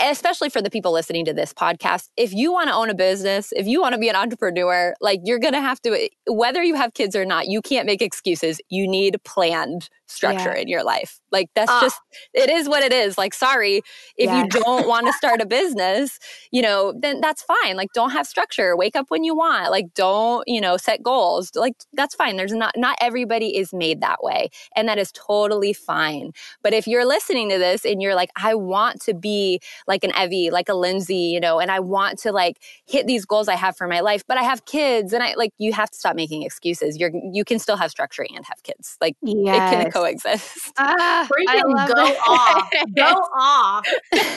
especially 0.03 0.49
for 0.49 0.61
the 0.61 0.69
people 0.69 0.91
listening 0.91 1.23
to 1.25 1.33
this 1.33 1.53
podcast, 1.53 2.09
if 2.17 2.33
you 2.33 2.51
want 2.51 2.67
to 2.69 2.73
own 2.73 2.89
a 2.89 2.93
business, 2.93 3.53
if 3.55 3.67
you 3.67 3.79
want 3.79 3.93
to 3.93 3.99
be 3.99 4.09
an 4.09 4.15
entrepreneur, 4.15 4.93
like 4.99 5.21
you're 5.23 5.39
going 5.39 5.53
to 5.53 5.61
have 5.61 5.79
to, 5.83 6.09
whether 6.27 6.61
you 6.61 6.75
have 6.75 6.93
kids 6.93 7.15
or 7.15 7.25
not, 7.25 7.47
you 7.47 7.61
can't 7.61 7.85
make 7.85 8.01
excuses. 8.01 8.59
You 8.69 8.87
need 8.87 9.17
planned 9.23 9.89
structure 10.07 10.53
yeah. 10.53 10.61
in 10.61 10.67
your 10.67 10.83
life. 10.83 11.19
Like 11.31 11.49
that's 11.55 11.71
uh, 11.71 11.81
just 11.81 11.99
it 12.33 12.49
is 12.49 12.69
what 12.69 12.83
it 12.83 12.93
is. 12.93 13.17
Like 13.17 13.33
sorry, 13.33 13.77
if 14.17 14.29
yeah. 14.29 14.43
you 14.43 14.49
don't 14.49 14.87
want 14.87 15.07
to 15.07 15.13
start 15.17 15.41
a 15.41 15.45
business, 15.45 16.19
you 16.51 16.61
know, 16.61 16.93
then 16.97 17.21
that's 17.21 17.43
fine. 17.43 17.75
Like 17.75 17.89
don't 17.93 18.11
have 18.11 18.27
structure. 18.27 18.75
Wake 18.77 18.95
up 18.95 19.07
when 19.09 19.23
you 19.23 19.35
want. 19.35 19.71
Like 19.71 19.93
don't, 19.93 20.43
you 20.47 20.61
know, 20.61 20.77
set 20.77 21.01
goals. 21.03 21.51
Like 21.55 21.73
that's 21.93 22.15
fine. 22.15 22.37
There's 22.37 22.53
not 22.53 22.73
not 22.77 22.97
everybody 23.01 23.57
is 23.57 23.73
made 23.73 24.01
that 24.01 24.23
way, 24.23 24.49
and 24.75 24.87
that 24.87 24.97
is 24.97 25.11
totally 25.11 25.73
fine. 25.73 26.31
But 26.61 26.73
if 26.73 26.87
you're 26.87 27.05
listening 27.05 27.49
to 27.49 27.57
this 27.57 27.85
and 27.85 28.01
you're 28.01 28.15
like 28.15 28.29
I 28.35 28.55
want 28.55 29.01
to 29.01 29.13
be 29.13 29.59
like 29.87 30.03
an 30.03 30.11
Evie, 30.19 30.51
like 30.51 30.69
a 30.69 30.75
Lindsay, 30.75 31.15
you 31.15 31.39
know, 31.39 31.59
and 31.59 31.71
I 31.71 31.79
want 31.79 32.19
to 32.19 32.31
like 32.31 32.59
hit 32.85 33.07
these 33.07 33.25
goals 33.25 33.47
I 33.47 33.55
have 33.55 33.75
for 33.75 33.87
my 33.87 34.01
life, 34.01 34.23
but 34.27 34.37
I 34.37 34.43
have 34.43 34.65
kids 34.65 35.13
and 35.13 35.23
I 35.23 35.33
like 35.35 35.51
you 35.57 35.73
have 35.73 35.89
to 35.89 35.97
stop 35.97 36.15
making 36.15 36.43
excuses. 36.43 36.97
You're 36.97 37.11
you 37.31 37.43
can 37.43 37.59
still 37.59 37.77
have 37.77 37.89
structure 37.89 38.25
and 38.35 38.45
have 38.45 38.61
kids. 38.63 38.97
Like 39.01 39.15
yes. 39.21 39.73
it 39.73 39.75
can 39.75 39.87
coexist. 40.03 40.71
Ah, 40.77 41.27
Freaking 41.31 41.87
go 41.87 42.05
it. 42.05 42.17
off. 42.27 42.69
Go 42.95 43.03
off. 43.37 43.85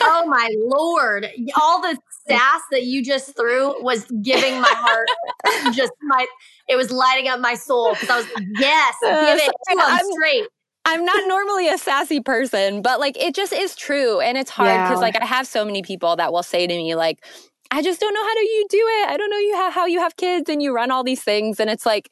Oh 0.02 0.26
my 0.26 0.50
lord. 0.58 1.28
All 1.58 1.80
the 1.80 1.96
sass 2.28 2.60
that 2.70 2.84
you 2.84 3.02
just 3.02 3.34
threw 3.36 3.82
was 3.82 4.04
giving 4.22 4.60
my 4.60 4.68
heart 4.68 5.08
just 5.74 5.92
my 6.02 6.26
it 6.68 6.76
was 6.76 6.90
lighting 6.90 7.28
up 7.28 7.40
my 7.40 7.54
soul 7.54 7.94
because 7.94 8.10
I 8.10 8.16
was 8.18 8.26
yes, 8.58 8.94
uh, 9.04 9.24
give 9.24 9.38
it 9.38 9.52
to 9.70 9.76
them 9.76 9.98
straight. 10.12 10.46
I'm 10.84 11.04
not 11.04 11.26
normally 11.26 11.68
a 11.68 11.78
sassy 11.78 12.20
person, 12.20 12.82
but 12.82 13.00
like 13.00 13.16
it 13.16 13.34
just 13.34 13.52
is 13.52 13.74
true. 13.74 14.20
And 14.20 14.36
it's 14.36 14.50
hard 14.50 14.82
because 14.84 14.98
yeah. 14.98 15.06
like 15.06 15.20
I 15.20 15.24
have 15.24 15.46
so 15.46 15.64
many 15.64 15.82
people 15.82 16.16
that 16.16 16.32
will 16.32 16.42
say 16.42 16.66
to 16.66 16.74
me, 16.74 16.94
like, 16.94 17.24
I 17.70 17.82
just 17.82 17.98
don't 17.98 18.14
know 18.14 18.22
how 18.22 18.34
do 18.34 18.40
you 18.40 18.66
do 18.68 18.78
it. 18.78 19.08
I 19.08 19.16
don't 19.16 19.30
know 19.30 19.38
you 19.38 19.54
have 19.56 19.72
how 19.72 19.86
you 19.86 20.00
have 20.00 20.16
kids 20.16 20.48
and 20.48 20.62
you 20.62 20.74
run 20.74 20.90
all 20.90 21.02
these 21.02 21.22
things. 21.22 21.58
And 21.58 21.70
it's 21.70 21.86
like 21.86 22.10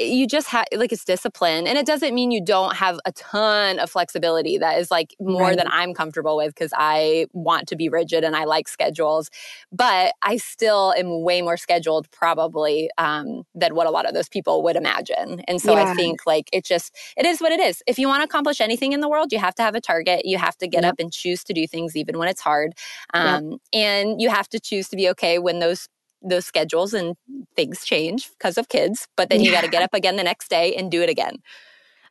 you 0.00 0.26
just 0.26 0.48
have 0.48 0.64
like 0.74 0.92
it's 0.92 1.04
discipline 1.04 1.66
and 1.66 1.76
it 1.76 1.84
doesn't 1.84 2.14
mean 2.14 2.30
you 2.30 2.42
don't 2.42 2.74
have 2.74 2.98
a 3.04 3.12
ton 3.12 3.78
of 3.78 3.90
flexibility 3.90 4.56
that 4.56 4.78
is 4.78 4.90
like 4.90 5.14
more 5.20 5.42
right. 5.42 5.58
than 5.58 5.66
i'm 5.70 5.92
comfortable 5.92 6.36
with 6.36 6.54
because 6.54 6.72
i 6.76 7.26
want 7.32 7.68
to 7.68 7.76
be 7.76 7.88
rigid 7.88 8.24
and 8.24 8.34
i 8.34 8.44
like 8.44 8.66
schedules 8.66 9.30
but 9.70 10.14
i 10.22 10.36
still 10.36 10.94
am 10.96 11.22
way 11.22 11.42
more 11.42 11.56
scheduled 11.56 12.10
probably 12.10 12.88
um, 12.98 13.42
than 13.54 13.74
what 13.74 13.86
a 13.86 13.90
lot 13.90 14.06
of 14.06 14.14
those 14.14 14.28
people 14.28 14.62
would 14.62 14.76
imagine 14.76 15.40
and 15.46 15.60
so 15.60 15.74
yeah. 15.74 15.90
i 15.90 15.94
think 15.94 16.20
like 16.26 16.48
it 16.52 16.64
just 16.64 16.96
it 17.16 17.26
is 17.26 17.40
what 17.40 17.52
it 17.52 17.60
is 17.60 17.82
if 17.86 17.98
you 17.98 18.08
want 18.08 18.20
to 18.20 18.24
accomplish 18.24 18.60
anything 18.60 18.92
in 18.92 19.00
the 19.00 19.08
world 19.08 19.32
you 19.32 19.38
have 19.38 19.54
to 19.54 19.62
have 19.62 19.74
a 19.74 19.80
target 19.80 20.24
you 20.24 20.38
have 20.38 20.56
to 20.56 20.66
get 20.66 20.82
yep. 20.82 20.94
up 20.94 20.98
and 20.98 21.12
choose 21.12 21.44
to 21.44 21.52
do 21.52 21.66
things 21.66 21.94
even 21.94 22.18
when 22.18 22.28
it's 22.28 22.40
hard 22.40 22.72
um, 23.12 23.50
yep. 23.50 23.60
and 23.72 24.20
you 24.20 24.30
have 24.30 24.48
to 24.48 24.58
choose 24.58 24.88
to 24.88 24.96
be 24.96 25.08
okay 25.08 25.38
when 25.38 25.58
those 25.58 25.88
those 26.22 26.46
schedules 26.46 26.94
and 26.94 27.16
things 27.56 27.84
change 27.84 28.30
because 28.38 28.58
of 28.58 28.68
kids, 28.68 29.08
but 29.16 29.30
then 29.30 29.40
you 29.40 29.50
got 29.50 29.64
to 29.64 29.70
get 29.70 29.82
up 29.82 29.94
again 29.94 30.16
the 30.16 30.22
next 30.22 30.48
day 30.48 30.74
and 30.74 30.90
do 30.90 31.02
it 31.02 31.08
again. 31.08 31.36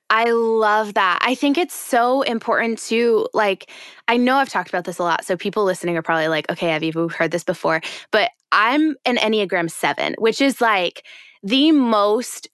I 0.09 0.31
love 0.31 0.95
that. 0.95 1.19
I 1.21 1.35
think 1.35 1.57
it's 1.57 1.75
so 1.75 2.23
important 2.23 2.79
to 2.87 3.27
like, 3.33 3.69
I 4.07 4.17
know 4.17 4.37
I've 4.37 4.49
talked 4.49 4.69
about 4.69 4.85
this 4.85 4.97
a 4.97 5.03
lot. 5.03 5.23
So 5.23 5.37
people 5.37 5.63
listening 5.63 5.97
are 5.97 6.01
probably 6.01 6.27
like, 6.27 6.49
okay, 6.49 6.75
Evie, 6.75 6.91
we've 6.91 7.13
heard 7.13 7.31
this 7.31 7.43
before. 7.43 7.81
But 8.11 8.31
I'm 8.51 8.95
an 9.05 9.17
Enneagram 9.17 9.69
7, 9.69 10.15
which 10.17 10.41
is 10.41 10.61
like 10.61 11.05
the 11.43 11.71
most 11.71 12.47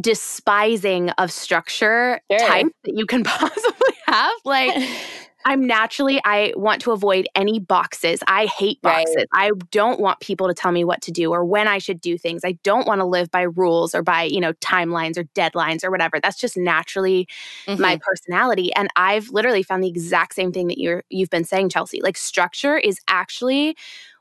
despising 0.00 1.10
of 1.10 1.30
structure 1.30 2.20
sure. 2.30 2.38
type 2.38 2.66
that 2.84 2.94
you 2.96 3.04
can 3.04 3.22
possibly 3.24 3.94
have. 4.06 4.34
Like, 4.44 4.82
I'm 5.48 5.66
naturally, 5.66 6.20
I 6.26 6.52
want 6.56 6.82
to 6.82 6.92
avoid 6.92 7.26
any 7.34 7.58
boxes. 7.58 8.20
I 8.28 8.44
hate 8.44 8.82
boxes. 8.82 9.16
Right. 9.16 9.26
I 9.32 9.50
don't 9.70 9.98
want 9.98 10.20
people 10.20 10.46
to 10.46 10.52
tell 10.52 10.72
me 10.72 10.84
what 10.84 11.00
to 11.02 11.10
do 11.10 11.32
or 11.32 11.42
when 11.42 11.66
I 11.66 11.78
should 11.78 12.02
do 12.02 12.18
things. 12.18 12.42
I 12.44 12.52
don't 12.64 12.86
want 12.86 13.00
to 13.00 13.06
live 13.06 13.30
by 13.30 13.42
rules 13.42 13.94
or 13.94 14.02
by, 14.02 14.24
you 14.24 14.40
know, 14.40 14.52
timelines 14.54 15.16
or 15.16 15.24
deadlines 15.24 15.82
or 15.82 15.90
whatever. 15.90 16.20
That's 16.20 16.38
just 16.38 16.58
naturally 16.58 17.26
mm-hmm. 17.66 17.80
my 17.80 17.98
personality. 18.02 18.74
And 18.74 18.88
I've 18.96 19.30
literally 19.30 19.62
found 19.62 19.82
the 19.82 19.88
exact 19.88 20.34
same 20.34 20.52
thing 20.52 20.66
that 20.66 20.76
you're 20.76 21.02
you've 21.08 21.30
been 21.30 21.44
saying, 21.44 21.70
Chelsie. 21.70 22.02
Like 22.02 22.18
structure 22.18 22.76
is 22.76 23.00
actually 23.08 23.74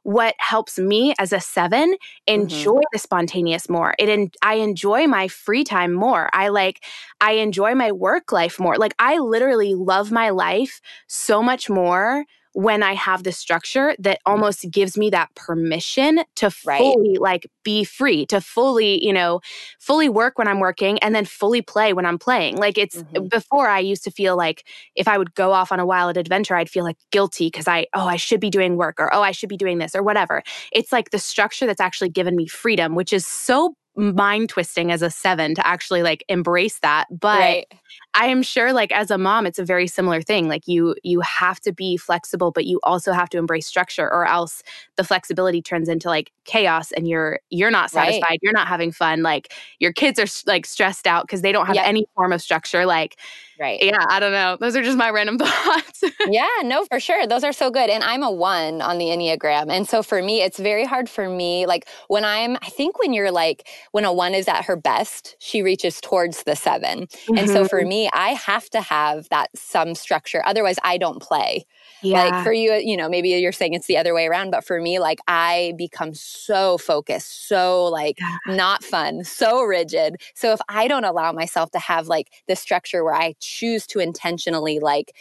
what 0.08 0.36
helps 0.38 0.80
me 0.80 1.14
as 1.20 1.34
a 1.34 1.40
seven 1.42 1.98
enjoy 2.28 2.76
mm-hmm. 2.76 2.94
the 2.94 2.98
spontaneous 2.98 3.68
more. 3.68 3.94
It 4.00 4.08
en- 4.08 4.32
I 4.42 4.54
enjoy 4.54 5.06
my 5.06 5.28
free 5.28 5.66
time 5.66 5.92
more. 5.92 6.30
I 6.32 6.48
like 6.48 6.86
I 7.20 7.34
enjoy 7.34 7.76
my 7.76 7.92
work 7.92 8.32
life 8.32 8.58
more. 8.58 8.78
Like 8.78 8.96
I 9.00 9.18
literally 9.18 9.76
love 9.76 10.10
my 10.10 10.30
life 10.30 10.80
so 11.08 11.44
much 11.44 11.70
more 11.70 12.24
when 12.58 12.82
I 12.82 12.96
have 12.96 13.22
the 13.22 13.32
structure 13.32 13.96
that 14.00 14.20
almost 14.26 14.66
gives 14.72 14.98
me 14.98 15.12
that 15.12 15.30
permission 15.36 16.22
to 16.38 16.50
right. 16.66 16.80
fully 16.80 17.18
like 17.20 17.46
be 17.64 17.84
free, 17.84 18.26
to 18.26 18.42
fully, 18.42 19.06
you 19.06 19.14
know, 19.14 19.42
fully 19.80 20.10
work 20.10 20.40
when 20.40 20.48
I'm 20.48 20.60
working 20.60 20.98
and 21.04 21.14
then 21.14 21.24
fully 21.24 21.62
play 21.62 21.94
when 21.94 22.04
I'm 22.04 22.18
playing. 22.18 22.58
Like 22.58 22.80
it's 22.80 22.96
mm-hmm. 22.96 23.28
before 23.28 23.68
I 23.68 23.78
used 23.78 24.04
to 24.06 24.12
feel 24.12 24.36
like 24.36 24.66
if 24.96 25.08
I 25.08 25.20
would 25.20 25.36
go 25.36 25.52
off 25.52 25.72
on 25.72 25.80
a 25.80 25.86
wild 25.86 26.18
adventure, 26.18 26.56
I'd 26.56 26.68
feel 26.68 26.84
like 26.84 26.98
guilty 27.12 27.46
because 27.46 27.68
I, 27.68 27.86
oh, 27.94 28.08
I 28.08 28.16
should 28.16 28.40
be 28.40 28.50
doing 28.50 28.76
work 28.76 29.00
or 29.00 29.14
oh, 29.14 29.22
I 29.22 29.34
should 29.34 29.50
be 29.50 29.58
doing 29.58 29.78
this 29.78 29.94
or 29.94 30.02
whatever. 30.02 30.42
It's 30.72 30.92
like 30.92 31.12
the 31.12 31.20
structure 31.20 31.68
that's 31.68 31.80
actually 31.80 32.10
given 32.10 32.36
me 32.36 32.48
freedom, 32.48 32.96
which 32.96 33.14
is 33.14 33.28
so 33.28 33.76
mind 33.98 34.50
twisting 34.50 34.92
as 34.92 35.02
a 35.02 35.10
seven 35.10 35.56
to 35.56 35.68
actually 35.68 36.04
like 36.04 36.24
embrace 36.30 36.80
that. 36.80 37.06
But 37.12 37.40
right. 37.40 37.74
I 38.14 38.28
am 38.28 38.42
sure 38.42 38.74
like 38.74 38.92
as 38.92 39.12
a 39.12 39.18
mom, 39.18 39.46
it's 39.46 39.60
a 39.60 39.66
very 39.66 39.88
similar 39.88 40.22
thing. 40.22 40.48
Like 40.48 40.68
you 40.68 40.96
you 41.04 41.22
have 41.22 41.60
to 41.62 41.72
be 41.72 41.98
flexible, 41.98 42.52
but 42.52 42.66
you 42.66 42.80
also 42.84 43.12
have 43.12 43.30
to 43.30 43.38
embrace 43.38 43.68
structure 43.68 44.12
or 44.12 44.26
else 44.26 44.64
the 44.96 45.04
flexibility 45.04 45.62
turns 45.62 45.90
into 45.90 46.08
like 46.08 46.32
chaos 46.46 46.92
and 46.92 47.08
you're 47.08 47.40
you're 47.50 47.72
not 47.72 47.92
satisfied, 47.92 48.24
right. 48.30 48.40
you're 48.42 48.54
not 48.54 48.68
having 48.68 48.92
fun. 48.92 49.22
Like 49.22 49.54
your 49.80 49.94
kids 49.94 50.20
are 50.20 50.28
like 50.50 50.66
stressed 50.66 51.08
out 51.08 51.24
because 51.26 51.42
they 51.42 51.52
don't 51.52 51.68
have 51.68 51.76
yep. 51.76 51.88
any 51.88 52.06
form 52.16 52.34
of 52.34 52.42
structure. 52.42 52.86
Like 52.86 53.18
Right. 53.60 53.82
Yeah, 53.82 54.04
I 54.08 54.20
don't 54.20 54.32
know. 54.32 54.58
Those 54.60 54.76
are 54.76 54.84
just 54.84 54.98
my 54.98 55.10
random 55.10 55.38
thoughts. 55.40 56.04
yeah, 56.28 56.48
no, 56.64 56.86
for 56.86 57.00
sure. 57.00 57.26
Those 57.26 57.44
are 57.44 57.54
so 57.54 57.72
good. 57.72 57.90
And 57.90 58.04
I'm 58.04 58.24
a 58.24 58.32
one 58.32 58.82
on 58.82 58.98
the 58.98 59.06
Enneagram. 59.06 59.72
And 59.72 59.88
so 59.88 60.04
for 60.04 60.22
me, 60.22 60.42
it's 60.42 60.60
very 60.60 60.86
hard 60.86 61.10
for 61.10 61.30
me. 61.30 61.66
Like 61.66 61.88
when 62.08 62.24
I'm, 62.24 62.58
I 62.62 62.70
think 62.70 63.00
when 63.00 63.14
you're 63.14 63.32
like, 63.32 63.68
when 63.92 64.06
a 64.06 64.14
one 64.14 64.34
is 64.34 64.48
at 64.48 64.66
her 64.66 64.76
best, 64.76 65.36
she 65.40 65.62
reaches 65.62 66.00
towards 66.00 66.44
the 66.44 66.56
7 66.56 67.08
mm-hmm. 67.08 67.38
And 67.38 67.48
so 67.50 67.62
mm-hmm. 67.62 67.68
for 67.68 67.77
for 67.78 67.82
mm-hmm. 67.82 67.90
me, 67.90 68.10
I 68.12 68.30
have 68.30 68.70
to 68.72 68.82
have 68.82 69.30
that 69.30 69.50
some 69.56 69.94
structure. 69.94 70.42
Otherwise, 70.46 70.78
I 70.84 70.98
don't 70.98 71.22
play. 71.22 71.66
Yeah. 72.02 72.24
Like 72.24 72.44
for 72.44 72.52
you, 72.52 72.74
you 72.74 72.98
know, 72.98 73.08
maybe 73.08 73.30
you're 73.30 73.52
saying 73.52 73.74
it's 73.74 73.86
the 73.86 73.98
other 73.98 74.16
way 74.16 74.26
around, 74.26 74.50
but 74.50 74.66
for 74.66 74.82
me, 74.82 74.98
like 74.98 75.20
I 75.28 75.74
become 75.78 76.16
so 76.16 76.80
focused, 76.80 77.48
so 77.48 77.86
like 77.86 78.18
Yeah. 78.20 78.56
not 78.56 78.84
fun, 78.84 79.24
so 79.24 79.62
rigid. 79.62 80.16
So 80.34 80.54
if 80.54 80.60
I 80.70 80.88
don't 80.88 81.06
allow 81.06 81.32
myself 81.32 81.70
to 81.72 81.80
have 81.80 82.08
like 82.08 82.32
the 82.48 82.56
structure 82.56 83.04
where 83.04 83.14
I 83.14 83.36
choose 83.40 83.86
to 83.88 84.00
intentionally 84.00 84.80
like 84.80 85.16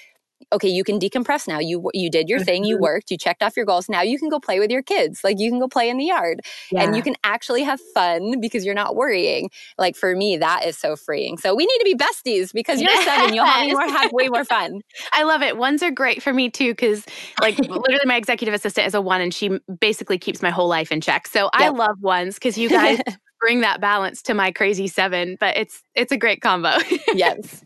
okay, 0.53 0.68
you 0.68 0.85
can 0.85 0.99
decompress 0.99 1.46
now. 1.49 1.59
You 1.59 1.90
you 1.94 2.11
did 2.11 2.29
your 2.29 2.40
thing, 2.40 2.64
you 2.64 2.77
Mhm. 2.77 2.81
worked, 2.81 3.11
you 3.11 3.18
checked 3.18 3.42
off 3.42 3.57
your 3.57 3.66
goals. 3.66 3.88
Now 3.88 4.03
you 4.03 4.18
can 4.18 4.29
go 4.29 4.38
play 4.40 4.59
with 4.61 4.70
your 4.70 4.83
kids. 4.83 5.20
Like 5.25 5.38
you 5.38 5.51
can 5.51 5.59
go 5.61 5.68
play 5.68 5.88
in 5.88 5.99
the 5.99 6.05
yard 6.05 6.40
and 6.79 6.94
you 6.94 7.03
can 7.03 7.14
actually 7.25 7.62
have 7.62 7.81
fun 7.94 8.40
because 8.40 8.64
you're 8.64 8.75
not 8.75 8.96
worrying. 8.96 9.51
Like 9.79 9.96
for 9.96 10.14
me, 10.16 10.37
that 10.38 10.64
is 10.66 10.79
so 10.79 10.96
freeing. 10.96 11.38
So 11.38 11.55
we 11.55 11.66
need 11.66 11.79
to 11.79 11.85
be 11.85 11.94
besties 11.96 12.53
because 12.53 12.81
you're 12.81 12.96
seven. 12.96 13.33
You'll 13.33 13.46
have, 13.46 13.62
more, 13.66 13.87
have 13.88 14.11
way 14.12 14.29
more 14.29 14.44
fun. 14.44 14.81
I 15.12 15.25
love 15.25 15.42
it. 15.42 15.57
Ones 15.57 15.83
are 15.83 15.90
great 15.90 16.22
for 16.22 16.33
me 16.33 16.51
too, 16.51 16.72
because 16.72 17.05
like 17.40 17.59
literally 17.61 18.07
my 18.07 18.16
executive 18.16 18.55
assistant 18.55 18.87
is 18.87 18.94
a 18.94 19.01
one 19.01 19.20
and 19.20 19.35
she 19.35 19.59
basically 19.81 20.18
keeps 20.18 20.42
my 20.42 20.51
whole 20.51 20.68
life 20.68 20.92
in 20.92 21.01
check. 21.01 21.27
So 21.27 21.51
I 21.53 21.68
love 21.68 21.99
ones 22.01 22.35
because 22.35 22.57
you 22.59 22.70
guys 22.70 23.01
bring 23.40 23.61
that 23.61 23.81
balance 23.81 24.22
to 24.22 24.35
my 24.35 24.53
crazy 24.53 24.88
seven, 24.88 25.37
but 25.40 25.57
it's 25.57 25.83
it's 25.94 26.12
a 26.12 26.16
great 26.16 26.40
combo. 26.40 26.79
yes. 27.12 27.66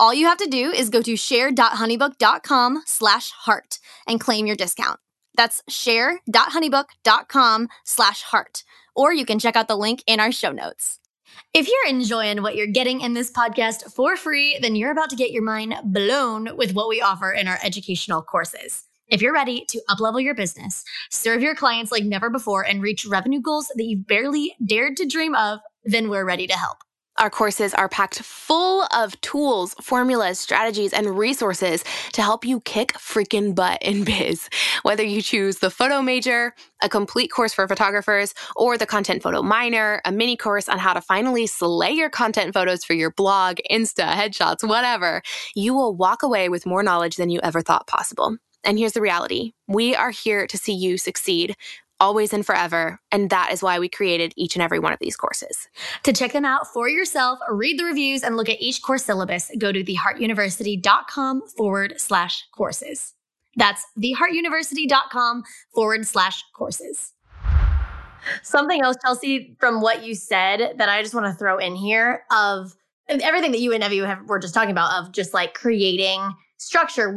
All 0.00 0.14
you 0.14 0.26
have 0.26 0.38
to 0.38 0.48
do 0.48 0.70
is 0.70 0.90
go 0.90 1.02
to 1.02 1.16
share.honeybook.com 1.16 2.82
slash 2.86 3.32
heart 3.32 3.80
and 4.06 4.20
claim 4.20 4.46
your 4.46 4.54
discount. 4.54 5.00
That's 5.36 5.60
share.honeybook.com 5.68 7.68
slash 7.84 8.22
heart. 8.22 8.62
Or 8.94 9.12
you 9.12 9.24
can 9.24 9.40
check 9.40 9.56
out 9.56 9.66
the 9.66 9.76
link 9.76 10.04
in 10.06 10.20
our 10.20 10.30
show 10.30 10.52
notes. 10.52 11.00
If 11.52 11.66
you're 11.66 11.88
enjoying 11.88 12.42
what 12.42 12.54
you're 12.54 12.68
getting 12.68 13.00
in 13.00 13.14
this 13.14 13.32
podcast 13.32 13.92
for 13.92 14.16
free, 14.16 14.56
then 14.60 14.76
you're 14.76 14.92
about 14.92 15.10
to 15.10 15.16
get 15.16 15.32
your 15.32 15.42
mind 15.42 15.74
blown 15.84 16.56
with 16.56 16.74
what 16.74 16.88
we 16.88 17.00
offer 17.00 17.32
in 17.32 17.48
our 17.48 17.58
educational 17.64 18.22
courses. 18.22 18.84
If 19.08 19.20
you're 19.20 19.32
ready 19.32 19.64
to 19.68 19.82
uplevel 19.90 20.22
your 20.22 20.34
business, 20.34 20.84
serve 21.10 21.42
your 21.42 21.56
clients 21.56 21.90
like 21.90 22.04
never 22.04 22.30
before, 22.30 22.64
and 22.64 22.82
reach 22.82 23.06
revenue 23.06 23.40
goals 23.40 23.66
that 23.74 23.84
you've 23.84 24.06
barely 24.06 24.54
dared 24.64 24.96
to 24.98 25.06
dream 25.06 25.34
of, 25.34 25.58
then 25.84 26.08
we're 26.08 26.24
ready 26.24 26.46
to 26.46 26.54
help. 26.54 26.78
Our 27.18 27.30
courses 27.30 27.74
are 27.74 27.88
packed 27.88 28.20
full 28.20 28.86
of 28.94 29.20
tools, 29.22 29.74
formulas, 29.82 30.38
strategies, 30.38 30.92
and 30.92 31.18
resources 31.18 31.82
to 32.12 32.22
help 32.22 32.44
you 32.44 32.60
kick 32.60 32.92
freaking 32.92 33.56
butt 33.56 33.82
in 33.82 34.04
biz. 34.04 34.48
Whether 34.82 35.02
you 35.02 35.20
choose 35.20 35.58
the 35.58 35.70
photo 35.70 36.00
major, 36.00 36.54
a 36.80 36.88
complete 36.88 37.28
course 37.28 37.52
for 37.52 37.66
photographers, 37.66 38.34
or 38.54 38.78
the 38.78 38.86
content 38.86 39.22
photo 39.22 39.42
minor, 39.42 40.00
a 40.04 40.12
mini 40.12 40.36
course 40.36 40.68
on 40.68 40.78
how 40.78 40.92
to 40.92 41.00
finally 41.00 41.48
slay 41.48 41.90
your 41.90 42.08
content 42.08 42.54
photos 42.54 42.84
for 42.84 42.94
your 42.94 43.10
blog, 43.10 43.58
Insta, 43.68 44.12
headshots, 44.12 44.66
whatever, 44.66 45.20
you 45.56 45.74
will 45.74 45.96
walk 45.96 46.22
away 46.22 46.48
with 46.48 46.66
more 46.66 46.84
knowledge 46.84 47.16
than 47.16 47.30
you 47.30 47.40
ever 47.42 47.62
thought 47.62 47.88
possible. 47.88 48.36
And 48.64 48.78
here's 48.78 48.92
the 48.92 49.00
reality 49.00 49.52
we 49.66 49.94
are 49.96 50.10
here 50.10 50.46
to 50.46 50.58
see 50.58 50.72
you 50.72 50.98
succeed. 50.98 51.56
Always 52.00 52.32
and 52.32 52.46
forever. 52.46 53.00
And 53.10 53.30
that 53.30 53.52
is 53.52 53.62
why 53.62 53.78
we 53.78 53.88
created 53.88 54.32
each 54.36 54.54
and 54.54 54.62
every 54.62 54.78
one 54.78 54.92
of 54.92 55.00
these 55.00 55.16
courses. 55.16 55.68
To 56.04 56.12
check 56.12 56.32
them 56.32 56.44
out 56.44 56.72
for 56.72 56.88
yourself, 56.88 57.40
read 57.50 57.78
the 57.78 57.84
reviews, 57.84 58.22
and 58.22 58.36
look 58.36 58.48
at 58.48 58.60
each 58.60 58.82
course 58.82 59.04
syllabus, 59.04 59.50
go 59.58 59.72
to 59.72 59.82
theheartuniversity.com 59.82 61.48
forward 61.56 61.94
slash 61.96 62.44
courses. 62.52 63.14
That's 63.56 63.84
theheartuniversity.com 63.98 65.42
forward 65.74 66.06
slash 66.06 66.44
courses. 66.52 67.14
Something 68.42 68.82
else, 68.82 68.96
Chelsie, 69.04 69.58
from 69.58 69.80
what 69.80 70.04
you 70.04 70.14
said 70.14 70.74
that 70.78 70.88
I 70.88 71.02
just 71.02 71.14
want 71.14 71.26
to 71.26 71.32
throw 71.32 71.58
in 71.58 71.74
here 71.74 72.24
of 72.30 72.76
everything 73.08 73.52
that 73.52 73.60
you 73.60 73.72
and 73.72 73.82
Evie 73.82 73.98
have, 73.98 74.28
were 74.28 74.38
just 74.38 74.54
talking 74.54 74.70
about 74.70 74.92
of 74.92 75.12
just 75.12 75.34
like 75.34 75.54
creating 75.54 76.20
structure 76.58 77.10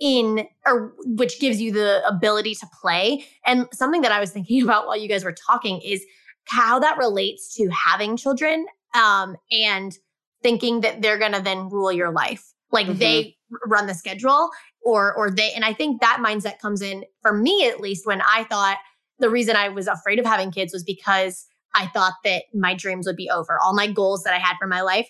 within 0.00 0.46
or 0.66 0.92
which 1.04 1.40
gives 1.40 1.60
you 1.60 1.72
the 1.72 2.06
ability 2.06 2.54
to 2.56 2.66
play. 2.80 3.24
And 3.46 3.66
something 3.72 4.02
that 4.02 4.12
I 4.12 4.20
was 4.20 4.30
thinking 4.32 4.62
about 4.62 4.86
while 4.86 4.96
you 4.96 5.08
guys 5.08 5.24
were 5.24 5.34
talking 5.34 5.80
is 5.80 6.04
how 6.48 6.78
that 6.80 6.98
relates 6.98 7.54
to 7.56 7.68
having 7.68 8.16
children 8.16 8.66
um, 8.94 9.36
and 9.52 9.96
thinking 10.42 10.80
that 10.80 11.02
they're 11.02 11.18
going 11.18 11.32
to 11.32 11.42
then 11.42 11.68
rule 11.68 11.92
your 11.92 12.10
life. 12.10 12.44
Like 12.72 12.86
Mhm. 12.86 12.98
they 12.98 13.36
run 13.66 13.86
the 13.86 13.94
schedule 13.94 14.48
or 14.82 15.12
or 15.14 15.28
they 15.30 15.52
and 15.52 15.64
I 15.64 15.72
think 15.72 16.00
that 16.00 16.22
mindset 16.24 16.60
comes 16.60 16.80
in 16.80 17.04
for 17.20 17.32
me 17.32 17.66
at 17.68 17.80
least 17.80 18.06
when 18.06 18.22
I 18.22 18.44
thought 18.44 18.78
the 19.18 19.28
reason 19.28 19.56
I 19.56 19.68
was 19.68 19.88
afraid 19.88 20.18
of 20.20 20.24
having 20.24 20.52
kids 20.52 20.72
was 20.72 20.84
because 20.84 21.46
I 21.74 21.88
thought 21.88 22.14
that 22.24 22.44
my 22.54 22.74
dreams 22.74 23.06
would 23.06 23.16
be 23.16 23.28
over. 23.28 23.58
All 23.60 23.74
my 23.74 23.90
goals 23.90 24.22
that 24.22 24.34
I 24.34 24.38
had 24.38 24.56
for 24.56 24.68
my 24.68 24.82
life 24.82 25.08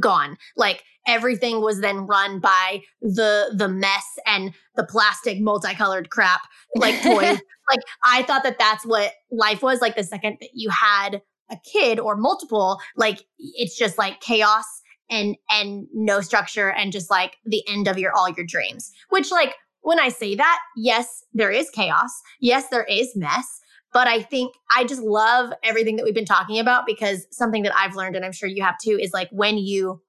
gone. 0.00 0.36
Like 0.56 0.82
everything 1.06 1.60
was 1.60 1.80
then 1.80 2.06
run 2.06 2.40
by 2.40 2.82
the 3.00 3.54
the 3.56 3.68
mess 3.68 4.06
and 4.26 4.52
the 4.76 4.84
plastic 4.84 5.40
multicolored 5.40 6.10
crap 6.10 6.42
like 6.76 6.94
toys. 7.02 7.40
like 7.68 7.80
I 8.04 8.22
thought 8.22 8.42
that 8.44 8.58
that's 8.58 8.86
what 8.86 9.12
life 9.30 9.62
was 9.62 9.80
like 9.80 9.96
the 9.96 10.04
second 10.04 10.38
that 10.40 10.50
you 10.54 10.70
had 10.70 11.22
a 11.50 11.56
kid 11.70 12.00
or 12.00 12.16
multiple 12.16 12.80
like 12.96 13.22
it's 13.38 13.76
just 13.76 13.98
like 13.98 14.20
chaos 14.20 14.64
and 15.10 15.36
and 15.50 15.86
no 15.92 16.20
structure 16.20 16.70
and 16.70 16.92
just 16.92 17.10
like 17.10 17.36
the 17.44 17.62
end 17.68 17.88
of 17.88 17.98
your 17.98 18.12
all 18.16 18.30
your 18.30 18.46
dreams. 18.46 18.92
Which 19.10 19.30
like 19.30 19.54
when 19.82 20.00
I 20.00 20.08
say 20.08 20.34
that, 20.34 20.58
yes, 20.76 21.24
there 21.34 21.50
is 21.50 21.68
chaos. 21.70 22.10
Yes, 22.40 22.68
there 22.70 22.84
is 22.84 23.14
mess. 23.14 23.60
But 23.94 24.08
I 24.08 24.20
think 24.20 24.54
I 24.76 24.84
just 24.84 25.00
love 25.00 25.52
everything 25.62 25.96
that 25.96 26.04
we've 26.04 26.14
been 26.14 26.26
talking 26.26 26.58
about 26.58 26.84
because 26.84 27.26
something 27.30 27.62
that 27.62 27.74
I've 27.74 27.96
learned, 27.96 28.16
and 28.16 28.24
I'm 28.24 28.32
sure 28.32 28.48
you 28.48 28.62
have 28.62 28.76
too, 28.82 28.98
is 29.00 29.12
like 29.14 29.30
when 29.30 29.56
you 29.56 30.02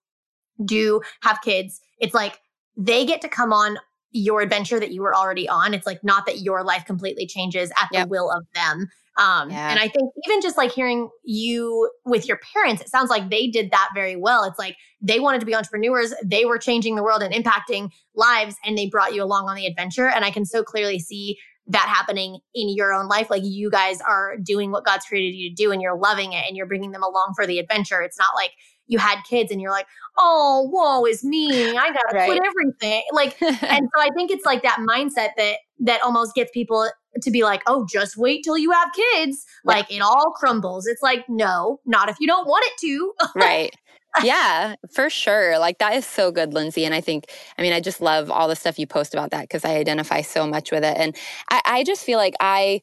do 0.66 1.02
have 1.22 1.40
kids, 1.42 1.80
it's 2.00 2.14
like 2.14 2.40
they 2.76 3.06
get 3.06 3.22
to 3.22 3.30
come 3.30 3.54
on 3.54 3.78
your 4.12 4.42
adventure 4.42 4.80
that 4.80 4.92
you 4.92 5.02
were 5.02 5.16
already 5.16 5.48
on. 5.48 5.74
It's 5.74 5.86
like 5.86 6.04
not 6.04 6.26
that 6.26 6.40
your 6.40 6.64
life 6.64 6.86
completely 6.86 7.28
changes 7.28 7.70
at 7.72 7.90
the 7.92 8.00
Yep. 8.00 8.08
will 8.10 8.32
of 8.32 8.46
them. 8.54 8.90
Um, 9.18 9.50
Yeah. 9.50 9.70
And 9.70 9.80
I 9.80 9.88
think 9.88 10.12
even 10.26 10.42
just 10.42 10.58
like 10.58 10.72
hearing 10.72 11.10
you 11.24 11.90
with 12.06 12.28
your 12.28 12.40
parents, 12.54 12.82
it 12.82 12.90
sounds 12.90 13.10
like 13.10 13.30
they 13.30 13.48
did 13.48 13.72
that 13.72 13.90
very 13.94 14.16
well. 14.16 14.44
It's 14.46 14.60
like 14.60 14.78
they 15.02 15.20
wanted 15.20 15.40
to 15.40 15.46
be 15.46 15.56
entrepreneurs, 15.56 16.14
they 16.24 16.46
were 16.46 16.58
changing 16.58 16.96
the 16.96 17.04
world 17.04 17.22
and 17.22 17.34
impacting 17.34 17.92
lives, 18.16 18.56
and 18.66 18.78
they 18.78 18.88
brought 18.90 19.14
you 19.14 19.22
along 19.24 19.48
on 19.48 19.56
the 19.56 19.68
adventure. 19.68 20.08
And 20.08 20.26
I 20.26 20.32
can 20.32 20.46
so 20.46 20.64
clearly 20.64 21.00
see 21.00 21.38
that 21.68 21.88
happening 21.90 22.40
in 22.54 22.70
your 22.70 22.94
own 22.94 23.08
life. 23.08 23.30
Like 23.30 23.44
you 23.44 23.70
guys 23.72 24.00
are 24.02 24.38
doing 24.38 24.72
what 24.72 24.86
God's 24.86 25.06
created 25.06 25.36
you 25.36 25.50
to 25.50 25.56
do 25.56 25.72
and 25.72 25.82
you're 25.82 25.98
loving 25.98 26.34
it 26.34 26.46
and 26.48 26.56
you're 26.56 26.68
bringing 26.68 26.92
them 26.92 27.04
along 27.04 27.34
for 27.36 27.48
the 27.48 27.60
adventure. 27.60 28.02
It's 28.02 28.20
not 28.20 28.36
like 28.36 28.52
you 28.88 29.00
had 29.00 29.22
kids 29.28 29.52
and 29.52 29.60
you're 29.60 29.72
like, 29.72 29.88
oh, 30.18 30.70
woe, 30.72 31.06
is 31.06 31.24
me. 31.24 31.76
I 31.76 31.88
gotta 31.88 32.04
Right. 32.14 32.28
quit 32.30 32.42
everything. 32.46 33.02
Like, 33.12 33.42
and 33.42 33.90
so 33.96 34.02
I 34.02 34.10
think 34.16 34.30
it's 34.32 34.46
like 34.46 34.62
that 34.64 34.78
mindset 34.88 35.30
that 35.38 35.56
that 35.80 36.02
almost 36.04 36.36
gets 36.36 36.52
people 36.52 36.90
to 37.22 37.32
be 37.32 37.44
like, 37.44 37.62
oh, 37.68 37.86
just 37.90 38.16
wait 38.18 38.44
till 38.44 38.58
you 38.58 38.72
have 38.72 38.90
kids. 38.94 39.44
Yeah. 39.66 39.74
Like 39.74 39.92
it 39.92 40.02
all 40.02 40.32
crumbles. 40.36 40.86
It's 40.86 41.02
like, 41.02 41.26
no, 41.28 41.80
not 41.86 42.10
if 42.10 42.18
you 42.20 42.28
don't 42.28 42.48
want 42.48 42.64
it 42.68 42.80
to. 42.82 43.14
right. 43.36 43.76
Yeah, 44.24 44.76
for 44.92 45.10
sure. 45.10 45.60
Like 45.60 45.80
that 45.80 45.96
is 45.96 46.06
so 46.06 46.32
good, 46.32 46.54
Lindsay. 46.54 46.86
And 46.86 46.94
I 46.94 47.02
think, 47.02 47.26
I 47.58 47.62
mean, 47.62 47.74
I 47.74 47.80
just 47.80 48.02
love 48.02 48.32
all 48.32 48.48
the 48.48 48.56
stuff 48.56 48.80
you 48.80 48.88
post 48.88 49.14
about 49.14 49.32
that 49.32 49.42
because 49.42 49.66
I 49.66 49.76
identify 49.76 50.22
so 50.22 50.48
much 50.48 50.72
with 50.72 50.84
it. 50.84 50.98
And 50.98 51.16
I, 51.50 51.62
I 51.66 51.84
just 51.84 52.04
feel 52.04 52.18
like 52.18 52.36
I 52.40 52.82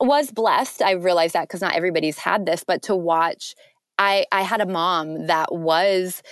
was 0.00 0.30
blessed. 0.30 0.82
I 0.82 0.92
realized 0.92 1.34
that 1.34 1.42
because 1.48 1.60
not 1.60 1.74
everybody's 1.74 2.18
had 2.18 2.46
this, 2.46 2.64
but 2.66 2.82
to 2.82 2.96
watch, 2.96 3.54
I, 3.98 4.26
I 4.32 4.42
had 4.42 4.60
a 4.60 4.66
mom 4.66 5.26
that 5.28 5.54
was 5.54 6.22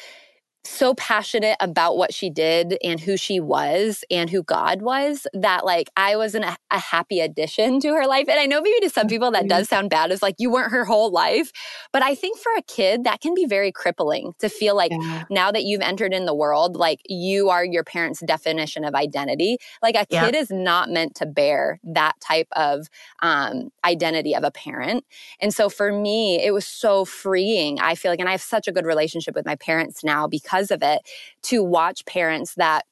so 0.65 0.95
passionate 0.95 1.57
about 1.61 1.97
what 1.97 2.15
she 2.15 2.31
did 2.31 2.79
and 2.85 3.01
who 3.01 3.17
she 3.17 3.41
was 3.41 4.05
and 4.11 4.31
who 4.31 4.43
God 4.43 4.83
was 4.83 5.27
that 5.33 5.65
like 5.65 5.91
I 5.97 6.17
was 6.17 6.35
an, 6.35 6.45
a 6.45 6.79
happy 6.79 7.21
addition 7.21 7.81
to 7.81 7.89
her 7.89 8.07
life. 8.07 8.29
And 8.29 8.39
I 8.39 8.47
know 8.47 8.61
maybe 8.61 8.81
to 8.81 8.91
some 8.91 9.09
people 9.09 9.31
that 9.33 9.41
mm-hmm. 9.41 9.49
does 9.49 9.69
sound 9.69 9.91
bad 9.91 10.13
is 10.13 10.23
like 10.23 10.37
you 10.39 10.51
weren't 10.51 10.71
her 10.71 10.85
whole 10.85 11.11
life, 11.11 11.51
but 11.93 12.03
I 12.03 12.15
think 12.15 12.39
for 12.39 12.53
a 12.57 12.63
kid 12.63 13.05
that 13.05 13.21
can 13.21 13.35
be 13.35 13.45
very 13.45 13.73
crippling 13.73 14.35
to 14.39 14.49
feel 14.49 14.77
like 14.77 14.93
yeah. 14.93 15.25
now 15.31 15.51
that 15.51 15.65
you've 15.65 15.81
entered 15.81 16.13
in 16.13 16.27
the 16.27 16.35
world, 16.35 16.77
like 16.77 17.01
you 17.07 17.49
are 17.49 17.65
your 17.65 17.85
parents' 17.85 18.23
definition 18.25 18.85
of 18.85 18.95
identity. 18.95 19.59
Like 19.83 19.97
a 19.97 20.07
kid 20.07 20.35
yeah. 20.35 20.41
is 20.41 20.51
not 20.51 20.91
meant 20.91 21.17
to 21.17 21.27
bear 21.27 21.81
that 21.83 22.21
type 22.21 22.49
of 22.53 22.87
um, 23.21 23.71
identity 23.85 24.35
of 24.35 24.45
a 24.45 24.51
parent. 24.51 25.05
And 25.41 25.53
so 25.53 25.69
for 25.69 25.93
me, 25.93 26.41
it 26.43 26.53
was 26.53 26.67
so 26.67 27.05
freeing. 27.05 27.81
I 27.81 27.97
feel 27.97 28.13
like, 28.13 28.21
and 28.21 28.29
I 28.29 28.33
have 28.33 28.43
such 28.43 28.69
a 28.69 28.73
good 28.73 28.87
relationship 28.87 29.35
with 29.35 29.45
my 29.45 29.57
parents 29.57 30.05
now 30.05 30.29
because 30.29 30.52
because 30.53 30.71
of 30.71 30.83
it 30.83 31.01
to 31.45 31.63
watch 31.63 32.05
parents 32.05 32.55
that 32.57 32.85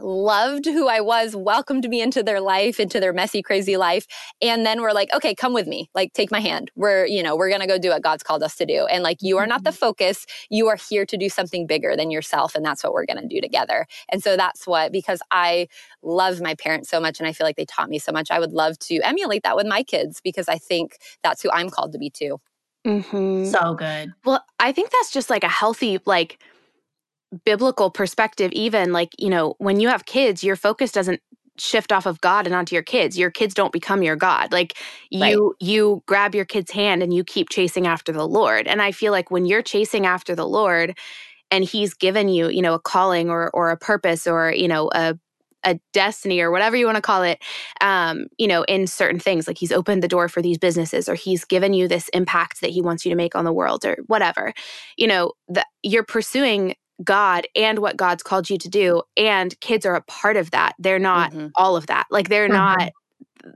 loved 0.00 0.64
who 0.64 0.86
I 0.88 1.00
was, 1.00 1.34
welcomed 1.34 1.88
me 1.88 2.00
into 2.00 2.22
their 2.22 2.40
life, 2.40 2.78
into 2.78 3.00
their 3.00 3.12
messy, 3.12 3.42
crazy 3.42 3.76
life. 3.76 4.06
And 4.40 4.64
then 4.64 4.80
we're 4.80 4.92
like, 4.92 5.12
okay, 5.12 5.34
come 5.34 5.52
with 5.52 5.66
me. 5.66 5.90
Like, 5.92 6.12
take 6.12 6.30
my 6.30 6.38
hand. 6.38 6.70
We're, 6.76 7.04
you 7.06 7.20
know, 7.20 7.36
we're 7.36 7.48
going 7.48 7.62
to 7.62 7.66
go 7.66 7.78
do 7.78 7.90
what 7.90 8.02
God's 8.02 8.22
called 8.22 8.44
us 8.44 8.54
to 8.56 8.66
do. 8.66 8.86
And 8.86 9.02
like, 9.02 9.18
you 9.20 9.38
are 9.38 9.46
not 9.46 9.64
the 9.64 9.70
mm-hmm. 9.70 9.78
focus. 9.78 10.24
You 10.50 10.68
are 10.68 10.78
here 10.88 11.04
to 11.04 11.16
do 11.16 11.28
something 11.28 11.66
bigger 11.66 11.96
than 11.96 12.12
yourself. 12.12 12.54
And 12.54 12.64
that's 12.64 12.84
what 12.84 12.92
we're 12.92 13.06
going 13.06 13.20
to 13.20 13.26
do 13.26 13.40
together. 13.40 13.86
And 14.08 14.22
so 14.22 14.36
that's 14.36 14.68
what, 14.68 14.92
because 14.92 15.20
I 15.32 15.66
love 16.02 16.40
my 16.40 16.54
parents 16.54 16.88
so 16.88 17.00
much 17.00 17.18
and 17.18 17.26
I 17.26 17.32
feel 17.32 17.44
like 17.44 17.56
they 17.56 17.66
taught 17.66 17.88
me 17.88 17.98
so 17.98 18.12
much, 18.12 18.30
I 18.30 18.38
would 18.38 18.52
love 18.52 18.78
to 18.80 19.00
emulate 19.00 19.42
that 19.42 19.56
with 19.56 19.66
my 19.66 19.82
kids 19.82 20.20
because 20.22 20.48
I 20.48 20.58
think 20.58 20.98
that's 21.24 21.42
who 21.42 21.50
I'm 21.50 21.70
called 21.70 21.92
to 21.92 21.98
be 21.98 22.10
too. 22.10 22.40
Mm-hmm. 22.86 23.46
So 23.46 23.74
good. 23.74 24.12
Well, 24.24 24.44
I 24.60 24.70
think 24.70 24.90
that's 24.90 25.10
just 25.10 25.28
like 25.28 25.42
a 25.42 25.48
healthy, 25.48 25.98
like, 26.06 26.38
biblical 27.44 27.90
perspective 27.90 28.50
even 28.52 28.92
like 28.92 29.10
you 29.18 29.28
know 29.28 29.54
when 29.58 29.80
you 29.80 29.88
have 29.88 30.06
kids 30.06 30.42
your 30.42 30.56
focus 30.56 30.90
doesn't 30.90 31.20
shift 31.60 31.92
off 31.92 32.06
of 32.06 32.20
god 32.20 32.46
and 32.46 32.54
onto 32.54 32.74
your 32.74 32.82
kids. 32.82 33.18
Your 33.18 33.30
kids 33.30 33.54
don't 33.54 33.72
become 33.72 34.02
your 34.02 34.16
god. 34.16 34.52
Like 34.52 34.78
you 35.10 35.48
right. 35.48 35.68
you 35.68 36.02
grab 36.06 36.34
your 36.34 36.44
kid's 36.44 36.70
hand 36.70 37.02
and 37.02 37.12
you 37.12 37.24
keep 37.24 37.50
chasing 37.50 37.86
after 37.86 38.12
the 38.12 38.26
lord. 38.26 38.66
And 38.66 38.80
i 38.80 38.92
feel 38.92 39.12
like 39.12 39.30
when 39.30 39.46
you're 39.46 39.62
chasing 39.62 40.06
after 40.06 40.34
the 40.34 40.46
lord 40.46 40.96
and 41.50 41.64
he's 41.64 41.94
given 41.94 42.28
you 42.28 42.48
you 42.48 42.62
know 42.62 42.74
a 42.74 42.80
calling 42.80 43.30
or 43.30 43.50
or 43.50 43.70
a 43.70 43.76
purpose 43.76 44.26
or 44.26 44.52
you 44.52 44.68
know 44.68 44.90
a 44.94 45.18
a 45.64 45.78
destiny 45.92 46.40
or 46.40 46.52
whatever 46.52 46.76
you 46.76 46.86
want 46.86 46.94
to 46.94 47.02
call 47.02 47.24
it 47.24 47.42
um, 47.80 48.26
you 48.38 48.46
know 48.46 48.62
in 48.64 48.86
certain 48.86 49.18
things 49.18 49.48
like 49.48 49.58
he's 49.58 49.72
opened 49.72 50.02
the 50.02 50.08
door 50.08 50.28
for 50.28 50.40
these 50.40 50.56
businesses 50.56 51.08
or 51.08 51.14
he's 51.14 51.44
given 51.44 51.74
you 51.74 51.88
this 51.88 52.08
impact 52.10 52.60
that 52.60 52.70
he 52.70 52.80
wants 52.80 53.04
you 53.04 53.10
to 53.10 53.16
make 53.16 53.34
on 53.34 53.44
the 53.44 53.52
world 53.52 53.84
or 53.84 53.96
whatever 54.06 54.52
you 54.96 55.06
know 55.06 55.32
that 55.48 55.66
you're 55.82 56.04
pursuing 56.04 56.74
God 57.04 57.46
and 57.54 57.78
what 57.78 57.96
God's 57.96 58.22
called 58.22 58.50
you 58.50 58.58
to 58.58 58.68
do. 58.68 59.02
And 59.16 59.58
kids 59.60 59.86
are 59.86 59.94
a 59.94 60.02
part 60.02 60.36
of 60.36 60.50
that. 60.50 60.74
They're 60.78 60.98
not 60.98 61.32
mm-hmm. 61.32 61.48
all 61.54 61.76
of 61.76 61.86
that. 61.86 62.06
Like 62.10 62.28
they're 62.28 62.48
mm-hmm. 62.48 62.80
not 62.80 62.92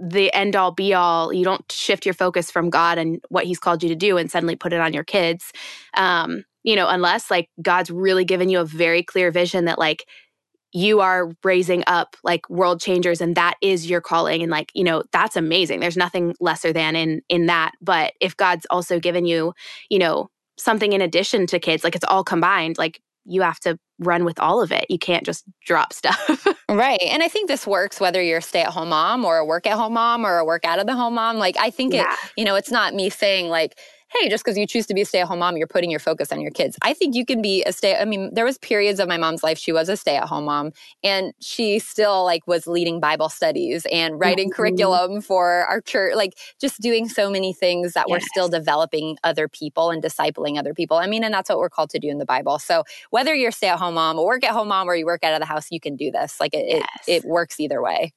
the 0.01 0.33
end 0.33 0.57
all 0.57 0.71
be 0.71 0.95
all. 0.95 1.33
You 1.33 1.45
don't 1.45 1.71
shift 1.71 2.07
your 2.07 2.15
focus 2.15 2.51
from 2.51 2.71
God 2.71 2.99
and 2.99 3.21
what 3.29 3.45
He's 3.45 3.59
called 3.59 3.83
you 3.83 3.89
to 3.89 3.97
do 3.97 4.17
and 4.17 4.31
suddenly 4.31 4.57
put 4.57 4.73
it 4.73 4.81
on 4.81 4.93
your 4.93 5.05
kids. 5.05 5.53
Um, 5.95 6.45
you 6.63 6.77
know, 6.77 6.89
unless 6.89 7.31
like 7.31 7.51
God's 7.61 7.91
really 7.91 8.25
given 8.25 8.49
you 8.49 8.61
a 8.61 8.65
very 8.65 9.03
clear 9.03 9.31
vision 9.31 9.65
that 9.65 9.79
like 9.79 10.07
you 10.73 11.01
are 11.01 11.33
raising 11.45 11.85
up 11.87 12.17
like 12.25 12.49
world 12.49 12.81
changers 12.81 13.21
and 13.21 13.35
that 13.37 13.57
is 13.61 13.89
your 13.91 14.01
calling 14.01 14.43
and 14.43 14.51
like 14.51 14.71
you 14.75 14.83
know 14.83 15.03
that's 15.13 15.37
amazing 15.37 15.81
there's 15.81 15.99
nothing 15.99 16.35
lesser 16.41 16.73
than 16.73 16.97
in 16.97 17.21
in 17.29 17.47
that 17.47 17.73
but 17.83 18.15
if 18.21 18.37
god's 18.37 18.67
also 18.71 18.99
given 18.99 19.27
you 19.27 19.53
you 19.91 19.99
know 19.99 20.31
something 20.57 20.95
in 20.95 21.03
addition 21.03 21.47
to 21.47 21.59
kids 21.59 21.85
like 21.85 21.95
it's 21.95 22.07
all 22.09 22.25
combined 22.25 22.79
like 22.79 23.01
you 23.25 23.43
have 23.43 23.61
to 23.61 23.79
run 23.99 24.25
with 24.25 24.39
all 24.41 24.63
of 24.63 24.73
it. 24.73 24.87
You 24.89 24.99
can't 24.99 25.25
just 25.25 25.45
drop 25.67 25.93
stuff. 25.93 26.47
right. 26.69 27.01
And 27.03 27.23
I 27.23 27.29
think 27.29 27.49
this 27.49 27.67
works 27.67 28.01
whether 28.01 28.23
you're 28.23 28.39
a 28.39 28.43
stay 28.43 28.63
at 28.63 28.69
home 28.69 28.91
mom 28.91 29.25
or 29.25 29.39
a 29.39 29.45
work 29.45 29.67
at 29.67 29.75
home 29.75 29.95
mom 29.95 30.27
or 30.27 30.39
a 30.39 30.45
work 30.45 30.65
out 30.65 30.79
of 30.79 30.87
the 30.87 30.95
home 30.95 31.15
mom. 31.15 31.39
Like, 31.39 31.57
I 31.59 31.71
think 31.71 31.95
yeah. 31.95 32.13
it, 32.13 32.33
you 32.37 32.45
know, 32.45 32.55
it's 32.55 32.71
not 32.71 32.95
me 32.95 33.11
saying 33.11 33.49
like, 33.49 33.79
hey, 34.19 34.29
just 34.29 34.45
because 34.45 34.59
you 34.59 34.67
choose 34.67 34.87
to 34.87 34.95
be 34.95 35.03
a 35.03 35.05
stay-at-home 35.05 35.39
mom, 35.39 35.57
you're 35.57 35.67
putting 35.67 35.91
your 35.91 36.01
focus 36.01 36.33
on 36.33 36.41
your 36.41 36.51
kids. 36.51 36.77
I 36.83 36.95
think 36.95 37.15
you 37.15 37.25
can 37.25 37.43
be 37.43 37.63
a 37.65 37.73
stay. 37.73 37.97
I 37.97 38.05
mean, 38.05 38.33
there 38.35 38.45
was 38.45 38.59
periods 38.59 39.01
of 39.01 39.09
my 39.09 39.17
mom's 39.17 39.43
life 39.43 39.59
she 39.59 39.73
was 39.73 39.89
a 39.89 39.97
stay-at-home 39.97 40.45
mom, 40.45 40.73
and 41.03 41.33
she 41.41 41.79
still 41.79 42.25
like 42.25 42.47
was 42.47 42.67
leading 42.67 43.01
Bible 43.01 43.29
studies 43.29 43.87
and 43.91 44.19
writing 44.19 44.49
mm-hmm. 44.51 44.57
curriculum 44.57 45.21
for 45.21 45.65
our 45.67 45.81
church, 45.81 46.15
like 46.15 46.39
just 46.61 46.81
doing 46.81 47.09
so 47.09 47.31
many 47.31 47.53
things 47.53 47.95
that 47.95 48.07
yes. 48.09 48.15
were 48.15 48.21
still 48.21 48.49
developing 48.49 49.17
other 49.25 49.49
people 49.49 49.91
and 49.91 50.03
discipling 50.03 50.59
other 50.59 50.75
people. 50.75 50.99
I 50.99 51.07
mean, 51.07 51.25
and 51.25 51.33
that's 51.33 51.49
what 51.49 51.59
we're 51.59 51.71
called 51.71 51.91
to 51.91 51.99
do 51.99 52.09
in 52.09 52.19
the 52.19 52.27
Bible. 52.27 52.59
So 52.59 52.85
whether 53.11 53.35
you're 53.35 53.51
a 53.51 53.53
stay-at-home 53.53 53.95
mom, 53.95 54.19
a 54.19 54.23
work-at-home 54.23 54.69
mom, 54.69 54.89
or 54.89 54.95
you 54.95 55.07
work 55.07 55.25
out 55.25 55.35
of 55.35 55.41
the 55.41 55.47
house, 55.47 55.69
you 55.71 55.81
can 55.81 55.97
do 55.97 56.11
this. 56.11 56.39
Like 56.41 56.55
it, 56.55 56.67
yes. 56.69 56.87
it, 57.07 57.13
it 57.13 57.25
works 57.25 57.59
either 57.61 57.83
way. 57.83 58.13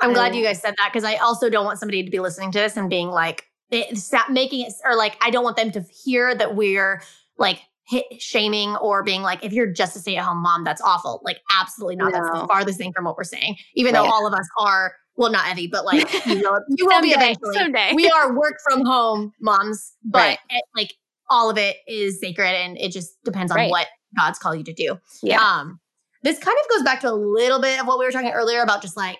I'm 0.00 0.12
glad 0.12 0.34
you 0.34 0.44
guys 0.44 0.60
said 0.60 0.74
that 0.78 0.90
because 0.92 1.04
I 1.04 1.16
also 1.16 1.48
don't 1.48 1.64
want 1.64 1.78
somebody 1.78 2.02
to 2.02 2.10
be 2.10 2.20
listening 2.20 2.50
to 2.52 2.58
this 2.58 2.76
and 2.76 2.90
being 2.90 3.08
like, 3.08 3.46
it, 3.74 3.98
stop 3.98 4.30
making 4.30 4.66
it 4.66 4.72
or 4.84 4.96
like 4.96 5.16
I 5.20 5.30
don't 5.30 5.44
want 5.44 5.56
them 5.56 5.70
to 5.72 5.80
hear 5.82 6.34
that 6.34 6.54
we're 6.54 7.02
like 7.38 7.60
hit 7.86 8.06
shaming 8.18 8.76
or 8.76 9.02
being 9.02 9.22
like 9.22 9.44
if 9.44 9.52
you're 9.52 9.70
just 9.70 9.94
a 9.94 9.98
stay-at-home 9.98 10.38
mom 10.38 10.64
that's 10.64 10.80
awful 10.80 11.20
like 11.22 11.38
absolutely 11.52 11.96
not 11.96 12.12
no. 12.12 12.18
that's 12.18 12.40
the 12.40 12.46
farthest 12.46 12.78
thing 12.78 12.92
from 12.92 13.04
what 13.04 13.16
we're 13.16 13.24
saying 13.24 13.56
even 13.74 13.92
right. 13.92 14.00
though 14.00 14.10
all 14.10 14.26
of 14.26 14.32
us 14.32 14.48
are 14.58 14.94
well 15.16 15.30
not 15.30 15.50
Evie 15.50 15.66
but 15.66 15.84
like 15.84 16.10
you 16.26 16.40
know 16.40 16.58
you 16.68 16.86
will 16.86 17.02
be 17.02 17.10
eventually 17.10 17.54
someday. 17.54 17.92
we 17.94 18.08
are 18.08 18.34
work 18.34 18.54
from 18.66 18.84
home 18.86 19.32
moms 19.40 19.92
but 20.02 20.18
right. 20.18 20.38
it, 20.48 20.64
like 20.74 20.94
all 21.28 21.50
of 21.50 21.58
it 21.58 21.76
is 21.86 22.18
sacred 22.20 22.54
and 22.54 22.78
it 22.78 22.90
just 22.90 23.22
depends 23.22 23.52
on 23.52 23.56
right. 23.56 23.70
what 23.70 23.88
God's 24.16 24.38
called 24.38 24.56
you 24.56 24.64
to 24.64 24.72
do 24.72 24.98
yeah 25.22 25.40
um 25.40 25.78
this 26.22 26.38
kind 26.38 26.56
of 26.62 26.70
goes 26.70 26.82
back 26.82 27.00
to 27.00 27.10
a 27.10 27.12
little 27.12 27.60
bit 27.60 27.78
of 27.78 27.86
what 27.86 27.98
we 27.98 28.06
were 28.06 28.10
talking 28.10 28.30
earlier 28.30 28.62
about 28.62 28.80
just 28.80 28.96
like 28.96 29.18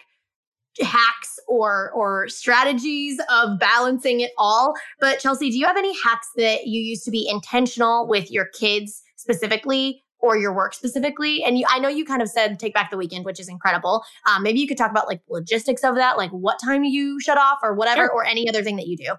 hacks 0.80 1.38
or 1.46 1.90
or 1.92 2.28
strategies 2.28 3.20
of 3.30 3.58
balancing 3.58 4.20
it 4.20 4.32
all. 4.38 4.74
But 5.00 5.20
Chelsie, 5.20 5.50
do 5.50 5.58
you 5.58 5.66
have 5.66 5.76
any 5.76 5.94
hacks 6.02 6.28
that 6.36 6.66
you 6.66 6.80
use 6.80 7.02
to 7.04 7.10
be 7.10 7.28
intentional 7.28 8.06
with 8.08 8.30
your 8.30 8.46
kids 8.46 9.02
specifically 9.16 10.02
or 10.20 10.36
your 10.36 10.54
work 10.54 10.74
specifically? 10.74 11.44
And 11.44 11.58
you, 11.58 11.66
I 11.68 11.78
know 11.78 11.88
you 11.88 12.04
kind 12.04 12.22
of 12.22 12.28
said 12.28 12.58
take 12.58 12.74
back 12.74 12.90
the 12.90 12.96
weekend, 12.96 13.24
which 13.24 13.38
is 13.40 13.48
incredible. 13.48 14.04
Um, 14.26 14.42
maybe 14.42 14.60
you 14.60 14.66
could 14.66 14.78
talk 14.78 14.90
about 14.90 15.06
like 15.06 15.20
logistics 15.28 15.84
of 15.84 15.96
that, 15.96 16.16
like 16.16 16.30
what 16.30 16.58
time 16.62 16.84
you 16.84 17.20
shut 17.20 17.38
off 17.38 17.58
or 17.62 17.74
whatever, 17.74 18.06
sure. 18.06 18.12
or 18.12 18.24
any 18.24 18.48
other 18.48 18.62
thing 18.62 18.76
that 18.76 18.86
you 18.86 18.96
do. 18.96 19.14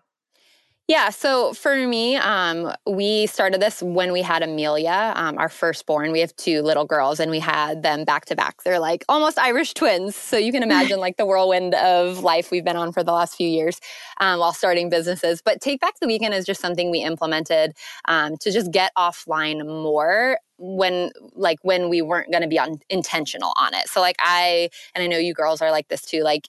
Yeah, 0.87 1.09
so 1.09 1.53
for 1.53 1.75
me, 1.87 2.15
um, 2.17 2.71
we 2.85 3.25
started 3.25 3.59
this 3.59 3.81
when 3.81 4.11
we 4.11 4.21
had 4.21 4.43
Amelia, 4.43 5.13
um, 5.15 5.35
our 5.39 5.49
firstborn. 5.49 6.11
We 6.11 6.19
have 6.19 6.35
two 6.35 6.61
little 6.61 6.85
girls, 6.85 7.19
and 7.19 7.31
we 7.31 7.39
had 7.39 7.81
them 7.81 8.03
back 8.03 8.25
to 8.25 8.35
back. 8.35 8.61
They're 8.63 8.77
like 8.77 9.03
almost 9.09 9.39
Irish 9.39 9.73
twins. 9.73 10.15
So 10.15 10.37
you 10.37 10.51
can 10.51 10.61
imagine 10.61 10.99
like 10.99 11.17
the 11.17 11.25
whirlwind 11.25 11.73
of 11.73 12.19
life 12.19 12.51
we've 12.51 12.63
been 12.63 12.75
on 12.75 12.91
for 12.91 13.03
the 13.03 13.11
last 13.13 13.35
few 13.35 13.47
years 13.47 13.79
um, 14.19 14.39
while 14.39 14.53
starting 14.53 14.89
businesses. 14.89 15.41
But 15.41 15.59
Take 15.59 15.81
Back 15.81 15.95
the 15.99 16.07
Weekend 16.07 16.35
is 16.35 16.45
just 16.45 16.61
something 16.61 16.91
we 16.91 16.99
implemented 17.01 17.73
um, 18.07 18.37
to 18.41 18.51
just 18.51 18.71
get 18.71 18.91
offline 18.95 19.65
more 19.65 20.37
when 20.57 21.11
like 21.33 21.57
when 21.63 21.89
we 21.89 22.01
weren't 22.01 22.31
going 22.31 22.43
to 22.43 22.47
be 22.47 22.57
on, 22.57 22.79
intentional 22.89 23.51
on 23.59 23.73
it 23.73 23.89
so 23.89 23.99
like 23.99 24.15
i 24.19 24.69
and 24.93 25.03
i 25.03 25.07
know 25.07 25.17
you 25.17 25.33
girls 25.33 25.61
are 25.61 25.69
like 25.69 25.89
this 25.89 26.03
too 26.03 26.21
like 26.23 26.47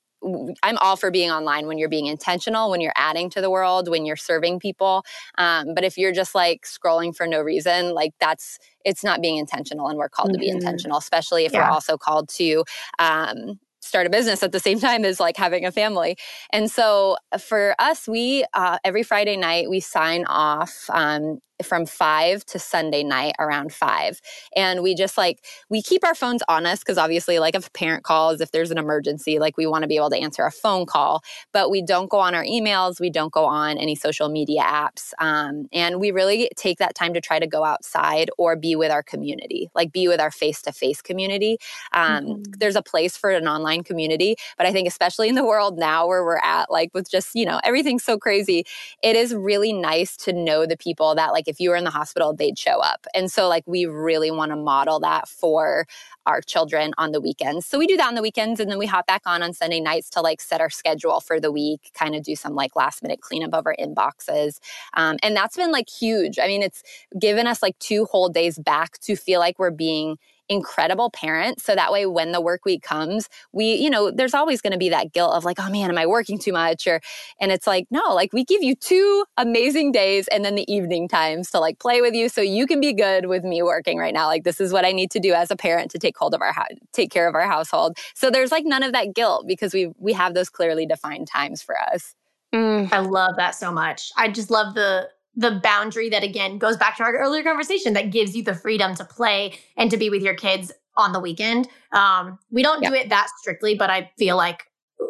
I'm 0.62 0.78
all 0.78 0.96
for 0.96 1.10
being 1.10 1.30
online 1.30 1.66
when 1.66 1.78
you're 1.78 1.88
being 1.88 2.06
intentional, 2.06 2.70
when 2.70 2.80
you're 2.80 2.92
adding 2.96 3.30
to 3.30 3.40
the 3.40 3.50
world, 3.50 3.88
when 3.88 4.06
you're 4.06 4.16
serving 4.16 4.60
people. 4.60 5.04
Um, 5.38 5.74
but 5.74 5.84
if 5.84 5.98
you're 5.98 6.12
just 6.12 6.34
like 6.34 6.64
scrolling 6.64 7.14
for 7.14 7.26
no 7.26 7.40
reason, 7.40 7.94
like 7.94 8.12
that's 8.20 8.58
it's 8.84 9.04
not 9.04 9.20
being 9.20 9.36
intentional, 9.36 9.88
and 9.88 9.98
we're 9.98 10.08
called 10.08 10.28
mm-hmm. 10.28 10.34
to 10.34 10.38
be 10.40 10.48
mm-hmm. 10.48 10.58
intentional, 10.58 10.98
especially 10.98 11.44
if 11.44 11.52
yeah. 11.52 11.60
we're 11.60 11.72
also 11.72 11.96
called 11.96 12.28
to 12.30 12.64
um, 12.98 13.58
start 13.80 14.06
a 14.06 14.10
business 14.10 14.42
at 14.42 14.52
the 14.52 14.60
same 14.60 14.78
time 14.88 15.04
as 15.04 15.20
like 15.20 15.36
having 15.36 15.64
a 15.64 15.72
family. 15.72 16.16
And 16.50 16.70
so 16.70 17.16
for 17.38 17.74
us, 17.78 18.06
we 18.08 18.44
uh, 18.52 18.78
every 18.84 19.02
Friday 19.02 19.36
night 19.36 19.70
we 19.70 19.80
sign 19.80 20.24
off 20.26 20.86
um, 20.90 21.40
from 21.62 21.86
five 21.86 22.44
to 22.46 22.58
Sunday 22.58 23.02
night 23.02 23.34
around 23.38 23.72
five. 23.72 24.20
And 24.54 24.82
we 24.82 24.94
just 24.94 25.16
like, 25.16 25.44
we 25.68 25.82
keep 25.82 26.04
our 26.04 26.14
phones 26.14 26.42
on 26.48 26.66
us 26.66 26.80
because 26.80 26.98
obviously, 26.98 27.38
like, 27.38 27.54
if 27.54 27.68
a 27.68 27.70
parent 27.70 28.04
calls, 28.04 28.40
if 28.40 28.50
there's 28.52 28.70
an 28.70 28.78
emergency, 28.78 29.38
like, 29.38 29.56
we 29.56 29.66
want 29.66 29.82
to 29.82 29.88
be 29.88 29.96
able 29.96 30.10
to 30.10 30.18
answer 30.18 30.44
a 30.44 30.50
phone 30.50 30.86
call, 30.86 31.22
but 31.52 31.70
we 31.70 31.82
don't 31.82 32.10
go 32.10 32.18
on 32.18 32.34
our 32.34 32.44
emails. 32.44 33.00
We 33.00 33.10
don't 33.10 33.32
go 33.32 33.44
on 33.44 33.78
any 33.78 33.94
social 33.94 34.28
media 34.28 34.62
apps. 34.62 35.12
Um, 35.18 35.68
and 35.72 36.00
we 36.00 36.10
really 36.10 36.50
take 36.56 36.78
that 36.78 36.94
time 36.94 37.14
to 37.14 37.20
try 37.20 37.38
to 37.38 37.46
go 37.46 37.64
outside 37.64 38.30
or 38.38 38.56
be 38.56 38.76
with 38.76 38.90
our 38.90 39.02
community, 39.02 39.70
like, 39.74 39.92
be 39.92 40.08
with 40.08 40.20
our 40.20 40.30
face 40.30 40.60
to 40.62 40.72
face 40.72 41.00
community. 41.00 41.58
Um, 41.92 42.24
mm-hmm. 42.24 42.42
There's 42.58 42.76
a 42.76 42.82
place 42.82 43.16
for 43.16 43.30
an 43.30 43.48
online 43.48 43.82
community, 43.82 44.36
but 44.58 44.66
I 44.66 44.72
think, 44.72 44.88
especially 44.88 45.28
in 45.28 45.34
the 45.34 45.44
world 45.44 45.78
now 45.78 46.06
where 46.06 46.24
we're 46.24 46.38
at, 46.38 46.70
like, 46.70 46.90
with 46.94 47.10
just, 47.10 47.34
you 47.34 47.44
know, 47.44 47.60
everything's 47.64 48.04
so 48.04 48.18
crazy, 48.18 48.64
it 49.02 49.16
is 49.16 49.34
really 49.34 49.72
nice 49.72 50.16
to 50.18 50.32
know 50.32 50.66
the 50.66 50.76
people 50.76 51.14
that, 51.14 51.32
like, 51.32 51.45
if 51.46 51.60
you 51.60 51.70
were 51.70 51.76
in 51.76 51.84
the 51.84 51.90
hospital, 51.90 52.34
they'd 52.34 52.58
show 52.58 52.80
up. 52.80 53.06
And 53.14 53.30
so, 53.30 53.48
like, 53.48 53.64
we 53.66 53.86
really 53.86 54.30
want 54.30 54.50
to 54.52 54.56
model 54.56 55.00
that 55.00 55.28
for 55.28 55.86
our 56.26 56.40
children 56.40 56.92
on 56.98 57.12
the 57.12 57.20
weekends. 57.20 57.66
So 57.66 57.78
we 57.78 57.86
do 57.86 57.96
that 57.96 58.08
on 58.08 58.14
the 58.14 58.22
weekends 58.22 58.60
and 58.60 58.70
then 58.70 58.78
we 58.78 58.86
hop 58.86 59.06
back 59.06 59.22
on 59.26 59.42
on 59.42 59.52
Sunday 59.52 59.80
nights 59.80 60.10
to 60.10 60.20
like 60.20 60.40
set 60.40 60.60
our 60.60 60.70
schedule 60.70 61.20
for 61.20 61.40
the 61.40 61.52
week, 61.52 61.92
kind 61.94 62.14
of 62.14 62.24
do 62.24 62.34
some 62.34 62.54
like 62.54 62.74
last 62.74 63.02
minute 63.02 63.20
cleanup 63.20 63.54
of 63.54 63.66
our 63.66 63.76
inboxes. 63.78 64.58
Um, 64.94 65.16
and 65.22 65.36
that's 65.36 65.56
been 65.56 65.70
like 65.70 65.88
huge. 65.88 66.38
I 66.38 66.48
mean, 66.48 66.62
it's 66.62 66.82
given 67.18 67.46
us 67.46 67.62
like 67.62 67.78
two 67.78 68.06
whole 68.06 68.28
days 68.28 68.58
back 68.58 68.98
to 69.00 69.16
feel 69.16 69.40
like 69.40 69.58
we're 69.58 69.70
being 69.70 70.18
incredible 70.48 71.10
parents. 71.10 71.64
So 71.64 71.74
that 71.74 71.92
way, 71.92 72.06
when 72.06 72.32
the 72.32 72.40
work 72.40 72.64
week 72.64 72.82
comes, 72.82 73.28
we, 73.52 73.74
you 73.74 73.90
know, 73.90 74.10
there's 74.10 74.34
always 74.34 74.60
going 74.60 74.72
to 74.72 74.78
be 74.78 74.88
that 74.90 75.12
guilt 75.12 75.34
of 75.34 75.44
like, 75.44 75.58
oh 75.58 75.70
man, 75.70 75.90
am 75.90 75.98
I 75.98 76.06
working 76.06 76.38
too 76.38 76.52
much? 76.52 76.86
Or, 76.86 77.00
and 77.40 77.50
it's 77.52 77.66
like, 77.66 77.86
no, 77.90 78.14
like 78.14 78.32
we 78.32 78.44
give 78.44 78.62
you 78.62 78.74
two 78.74 79.24
amazing 79.36 79.92
days 79.92 80.28
and 80.28 80.44
then 80.44 80.54
the 80.54 80.70
evening 80.72 81.08
times 81.08 81.50
to 81.50 81.60
like 81.60 81.78
play 81.78 82.00
with 82.00 82.14
you 82.14 82.28
so 82.28 82.40
you 82.40 82.66
can 82.66 82.80
be 82.80 82.92
good 82.92 83.26
with 83.26 83.44
me 83.44 83.62
working 83.62 83.98
right 83.98 84.14
now. 84.14 84.26
Like, 84.26 84.44
this 84.44 84.60
is 84.60 84.72
what 84.72 84.84
I 84.84 84.92
need 84.92 85.10
to 85.12 85.20
do 85.20 85.32
as 85.32 85.50
a 85.50 85.56
parent 85.56 85.90
to 85.92 85.98
take 85.98 86.16
hold 86.16 86.34
of 86.34 86.40
our, 86.40 86.52
house, 86.52 86.68
take 86.92 87.10
care 87.10 87.28
of 87.28 87.34
our 87.34 87.46
household. 87.46 87.96
So 88.14 88.30
there's 88.30 88.52
like 88.52 88.64
none 88.64 88.82
of 88.82 88.92
that 88.92 89.14
guilt 89.14 89.46
because 89.46 89.74
we, 89.74 89.92
we 89.98 90.12
have 90.12 90.34
those 90.34 90.48
clearly 90.48 90.86
defined 90.86 91.28
times 91.28 91.62
for 91.62 91.78
us. 91.78 92.14
Mm, 92.54 92.92
I 92.92 93.00
love 93.00 93.36
that 93.36 93.54
so 93.54 93.72
much. 93.72 94.12
I 94.16 94.28
just 94.28 94.50
love 94.50 94.74
the 94.74 95.08
the 95.36 95.60
boundary 95.62 96.08
that 96.08 96.22
again 96.22 96.58
goes 96.58 96.76
back 96.76 96.96
to 96.96 97.02
our 97.02 97.14
earlier 97.16 97.42
conversation 97.42 97.92
that 97.92 98.10
gives 98.10 98.34
you 98.34 98.42
the 98.42 98.54
freedom 98.54 98.94
to 98.94 99.04
play 99.04 99.58
and 99.76 99.90
to 99.90 99.96
be 99.96 100.10
with 100.10 100.22
your 100.22 100.34
kids 100.34 100.72
on 100.96 101.12
the 101.12 101.20
weekend. 101.20 101.68
Um, 101.92 102.38
we 102.50 102.62
don't 102.62 102.82
do 102.82 102.92
it 102.94 103.10
that 103.10 103.28
strictly, 103.38 103.74
but 103.74 103.90
I 103.90 104.10
feel 104.18 104.36
like 104.36 104.64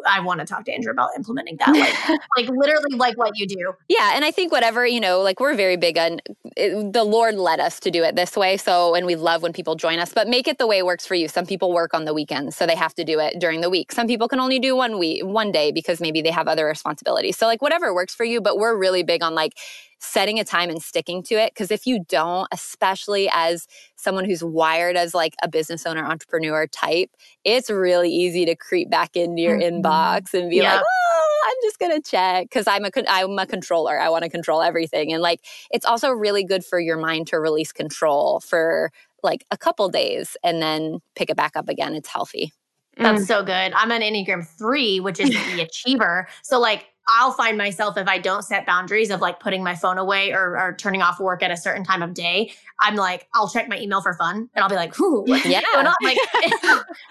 I 0.05 0.19
want 0.19 0.39
to 0.41 0.45
talk 0.45 0.65
to 0.65 0.73
Andrew 0.73 0.91
about 0.91 1.09
implementing 1.15 1.57
that, 1.57 1.69
like, 1.69 2.19
like 2.37 2.49
literally 2.49 2.97
like 2.97 3.17
what 3.17 3.37
you 3.37 3.47
do. 3.47 3.73
Yeah, 3.87 4.11
and 4.13 4.25
I 4.25 4.31
think 4.31 4.51
whatever 4.51 4.85
you 4.85 4.99
know, 4.99 5.21
like 5.21 5.39
we're 5.39 5.55
very 5.55 5.77
big 5.77 5.97
on 5.97 6.19
it, 6.55 6.93
the 6.93 7.03
Lord 7.03 7.35
led 7.35 7.59
us 7.59 7.79
to 7.81 7.91
do 7.91 8.03
it 8.03 8.15
this 8.15 8.35
way. 8.35 8.57
So, 8.57 8.95
and 8.95 9.05
we 9.05 9.15
love 9.15 9.43
when 9.43 9.53
people 9.53 9.75
join 9.75 9.99
us, 9.99 10.13
but 10.13 10.27
make 10.27 10.47
it 10.47 10.57
the 10.57 10.67
way 10.67 10.77
it 10.77 10.85
works 10.85 11.05
for 11.05 11.15
you. 11.15 11.27
Some 11.27 11.45
people 11.45 11.73
work 11.73 11.93
on 11.93 12.05
the 12.05 12.13
weekends, 12.13 12.55
so 12.55 12.65
they 12.65 12.75
have 12.75 12.93
to 12.95 13.03
do 13.03 13.19
it 13.19 13.39
during 13.39 13.61
the 13.61 13.69
week. 13.69 13.91
Some 13.91 14.07
people 14.07 14.27
can 14.27 14.39
only 14.39 14.59
do 14.59 14.75
one 14.75 14.99
week, 14.99 15.23
one 15.25 15.51
day 15.51 15.71
because 15.71 16.01
maybe 16.01 16.21
they 16.21 16.31
have 16.31 16.47
other 16.47 16.65
responsibilities. 16.65 17.37
So, 17.37 17.47
like 17.47 17.61
whatever 17.61 17.93
works 17.93 18.13
for 18.13 18.25
you. 18.25 18.41
But 18.41 18.57
we're 18.57 18.77
really 18.77 19.03
big 19.03 19.23
on 19.23 19.35
like 19.35 19.53
setting 19.99 20.39
a 20.39 20.43
time 20.43 20.69
and 20.69 20.81
sticking 20.81 21.23
to 21.23 21.35
it. 21.35 21.53
Because 21.53 21.71
if 21.71 21.85
you 21.85 22.03
don't, 22.07 22.47
especially 22.51 23.29
as 23.33 23.67
someone 23.95 24.25
who's 24.25 24.43
wired 24.43 24.95
as 24.95 25.13
like 25.13 25.35
a 25.43 25.47
business 25.47 25.85
owner, 25.85 26.05
entrepreneur 26.05 26.67
type, 26.67 27.09
it's 27.43 27.69
really 27.69 28.11
easy 28.11 28.45
to 28.45 28.55
creep 28.55 28.89
back 28.89 29.15
into 29.15 29.41
your 29.41 29.57
mm-hmm. 29.57 29.81
inbox 29.81 30.33
and 30.33 30.49
be 30.49 30.61
like, 30.61 30.81
oh, 30.81 31.41
I'm 31.47 31.55
just 31.61 31.79
gonna 31.79 32.01
check 32.01 32.45
because 32.45 32.67
I'm 32.67 32.85
a 32.85 32.89
I'm 33.07 33.37
a 33.37 33.45
controller. 33.45 33.99
I 33.99 34.09
want 34.09 34.23
to 34.23 34.29
control 34.29 34.61
everything, 34.61 35.13
and 35.13 35.21
like 35.21 35.41
it's 35.71 35.85
also 35.85 36.09
really 36.11 36.43
good 36.43 36.65
for 36.65 36.79
your 36.79 36.97
mind 36.97 37.27
to 37.27 37.39
release 37.39 37.71
control 37.71 38.39
for 38.41 38.91
like 39.23 39.45
a 39.51 39.57
couple 39.57 39.89
days 39.89 40.37
and 40.43 40.61
then 40.61 40.99
pick 41.15 41.29
it 41.29 41.37
back 41.37 41.55
up 41.55 41.69
again. 41.69 41.95
It's 41.95 42.09
healthy. 42.09 42.53
That's 42.97 43.23
mm. 43.23 43.27
so 43.27 43.43
good. 43.43 43.73
I'm 43.73 43.91
an 43.91 44.01
Enneagram 44.01 44.47
three, 44.47 44.99
which 44.99 45.19
is 45.19 45.29
the 45.29 45.61
achiever. 45.69 46.27
So 46.43 46.59
like 46.59 46.87
I'll 47.07 47.31
find 47.31 47.57
myself 47.57 47.97
if 47.97 48.07
I 48.07 48.17
don't 48.17 48.43
set 48.43 48.65
boundaries 48.65 49.09
of 49.09 49.21
like 49.21 49.39
putting 49.39 49.63
my 49.63 49.75
phone 49.75 49.97
away 49.97 50.33
or, 50.33 50.57
or, 50.57 50.75
turning 50.77 51.01
off 51.01 51.19
work 51.19 51.41
at 51.41 51.51
a 51.51 51.57
certain 51.57 51.85
time 51.85 52.01
of 52.01 52.13
day. 52.13 52.51
I'm 52.81 52.95
like, 52.95 53.27
I'll 53.33 53.49
check 53.49 53.69
my 53.69 53.79
email 53.79 54.01
for 54.01 54.13
fun, 54.13 54.49
and 54.53 54.63
I'll 54.63 54.69
be 54.69 54.75
like, 54.75 54.99
"Ooh, 54.99 55.23
yeah." 55.27 55.61
Going 55.73 55.87
on? 55.87 55.95
Like, 56.03 56.17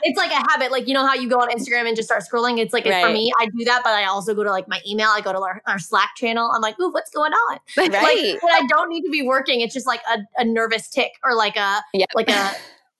it's 0.03 0.17
like 0.17 0.31
a 0.31 0.45
habit. 0.51 0.71
Like 0.71 0.87
you 0.87 0.95
know 0.95 1.07
how 1.07 1.15
you 1.15 1.29
go 1.29 1.41
on 1.41 1.49
Instagram 1.49 1.89
and 1.89 1.97
just 1.97 2.09
start 2.09 2.23
scrolling. 2.23 2.59
It's 2.59 2.73
like 2.73 2.85
right. 2.85 3.05
for 3.05 3.13
me, 3.13 3.33
I 3.41 3.47
do 3.47 3.65
that, 3.65 3.81
but 3.83 3.95
I 3.95 4.05
also 4.05 4.35
go 4.35 4.45
to 4.45 4.51
like 4.51 4.69
my 4.69 4.81
email. 4.87 5.09
I 5.09 5.21
go 5.21 5.33
to 5.33 5.41
our, 5.41 5.63
our 5.67 5.79
Slack 5.79 6.11
channel. 6.17 6.51
I'm 6.55 6.61
like, 6.61 6.79
"Ooh, 6.79 6.91
what's 6.93 7.11
going 7.11 7.33
on?" 7.33 7.59
Right. 7.77 7.93
Like 7.93 8.43
when 8.43 8.53
I 8.53 8.67
don't 8.69 8.89
need 8.89 9.03
to 9.03 9.11
be 9.11 9.23
working, 9.23 9.61
it's 9.61 9.73
just 9.73 9.87
like 9.87 10.01
a, 10.13 10.19
a 10.39 10.45
nervous 10.45 10.89
tic 10.89 11.13
or 11.25 11.35
like 11.35 11.57
a 11.57 11.83
yep. 11.95 12.09
like 12.15 12.29
a 12.29 12.53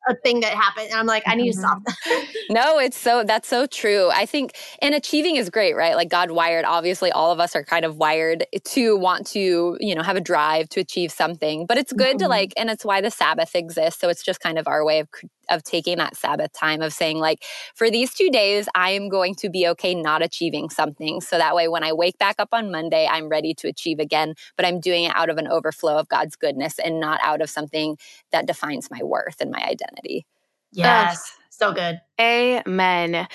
a 0.09 0.15
thing 0.15 0.41
that 0.41 0.53
happened. 0.53 0.89
And 0.91 0.99
I'm 0.99 1.07
like, 1.07 1.23
I 1.27 1.35
need 1.35 1.53
to 1.53 1.59
stop 1.59 1.83
that. 1.85 2.25
no, 2.51 2.79
it's 2.79 2.99
so, 2.99 3.25
that's 3.25 3.49
so 3.49 3.67
true. 3.67 4.11
I 4.11 4.27
think, 4.27 4.53
and 4.81 4.95
achieving 4.95 5.37
is 5.37 5.51
great, 5.51 5.75
right? 5.75 5.95
Like 5.95 6.09
God 6.09 6.31
wired, 6.31 6.65
obviously, 6.65 7.11
all 7.13 7.33
of 7.33 7.41
us 7.41 7.57
are 7.57 7.65
kind 7.65 7.85
of 7.85 7.97
wired 7.97 8.47
to 8.65 8.97
want 8.97 9.27
to, 9.29 9.77
you 9.81 9.95
know, 9.95 10.03
have 10.03 10.17
a 10.17 10.21
drive 10.21 10.69
to 10.71 10.81
achieve 10.81 11.11
something. 11.11 11.67
But 11.67 11.79
it's 11.79 11.93
good 11.93 12.17
mm-hmm. 12.17 12.19
to 12.19 12.29
like, 12.29 12.53
and 12.57 12.71
it's 12.71 12.85
why 12.85 13.01
the 13.01 13.11
Sabbath 13.11 13.55
exists. 13.55 14.01
So 14.01 14.09
it's 14.09 14.23
just 14.23 14.41
kind 14.41 14.59
of 14.59 14.69
our 14.69 14.85
way 14.85 15.01
of 15.01 15.09
of 15.51 15.63
taking 15.63 15.99
that 15.99 16.17
Sabbath 16.17 16.53
time 16.53 16.83
of 16.83 16.93
saying, 16.93 17.19
like, 17.19 17.45
for 17.75 17.91
these 17.91 18.15
two 18.15 18.31
days, 18.31 18.69
I 18.75 18.91
am 18.91 19.09
going 19.09 19.35
to 19.37 19.49
be 19.49 19.67
okay 19.69 19.95
not 19.95 20.23
achieving 20.23 20.71
something. 20.71 21.21
So 21.21 21.39
that 21.39 21.55
way, 21.55 21.69
when 21.69 21.85
I 21.85 21.93
wake 21.93 22.19
back 22.19 22.37
up 22.39 22.49
on 22.53 22.71
Monday, 22.71 23.09
I'm 23.11 23.29
ready 23.29 23.55
to 23.55 23.69
achieve 23.69 23.99
again, 23.99 24.35
but 24.57 24.67
I'm 24.67 24.81
doing 24.81 25.05
it 25.05 25.13
out 25.15 25.31
of 25.31 25.39
an 25.39 25.49
overflow 25.49 25.99
of 25.99 26.09
God's 26.09 26.37
goodness 26.37 26.79
and 26.79 27.01
not 27.01 27.21
out 27.23 27.41
of 27.41 27.51
something 27.51 27.97
that 28.33 28.47
defines 28.47 28.91
my 28.91 29.03
worth 29.03 29.41
and 29.41 29.51
my 29.51 29.63
identity. 29.63 30.27
Yes. 30.73 31.17
Ugh. 31.17 31.43
So 31.51 31.73
good. 31.73 32.01
Amen. 32.21 33.27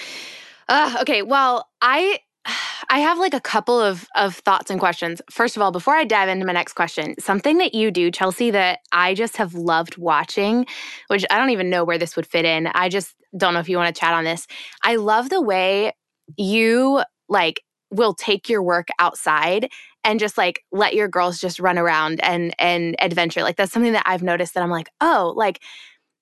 Uh, 0.68 0.98
okay. 1.02 1.22
Well, 1.22 1.68
I 1.82 2.20
I 2.90 3.00
have 3.00 3.18
like 3.18 3.34
a 3.34 3.40
couple 3.40 3.80
of 3.80 4.08
of 4.16 4.36
thoughts 4.36 4.70
and 4.70 4.80
questions. 4.80 5.22
First 5.30 5.56
of 5.56 5.62
all, 5.62 5.72
before 5.72 5.96
I 5.96 6.04
dive 6.04 6.30
into 6.30 6.46
my 6.46 6.54
next 6.54 6.74
question, 6.74 7.16
something 7.20 7.58
that 7.60 7.74
you 7.74 7.92
do, 7.92 8.12
Chelsie, 8.12 8.52
that 8.52 8.80
I 8.92 9.14
just 9.14 9.38
have 9.38 9.54
loved 9.54 9.98
watching, 9.98 10.66
which 11.08 11.26
I 11.30 11.38
don't 11.38 11.52
even 11.52 11.70
know 11.70 11.84
where 11.84 11.98
this 11.98 12.16
would 12.16 12.28
fit 12.28 12.46
in. 12.46 12.68
I 12.68 12.90
just 12.90 13.16
don't 13.38 13.54
know 13.54 13.60
if 13.60 13.70
you 13.70 13.78
want 13.78 13.94
to 13.94 14.00
chat 14.00 14.14
on 14.14 14.24
this. 14.24 14.48
I 14.84 14.98
love 14.98 15.30
the 15.30 15.42
way 15.42 15.94
you 16.38 17.04
like 17.30 17.62
will 17.92 18.14
take 18.14 18.50
your 18.50 18.64
work 18.64 18.88
outside 19.00 19.70
and 20.04 20.20
just 20.20 20.38
like 20.38 20.64
let 20.72 20.94
your 20.94 21.08
girls 21.08 21.40
just 21.40 21.60
run 21.60 21.78
around 21.78 22.24
and 22.24 22.56
and 22.60 22.96
adventure. 23.00 23.44
Like 23.44 23.56
that's 23.56 23.72
something 23.72 23.94
that 23.94 24.04
I've 24.06 24.24
noticed 24.24 24.54
that 24.56 24.64
I'm 24.64 24.70
like, 24.72 24.90
"Oh, 25.00 25.34
like 25.36 25.62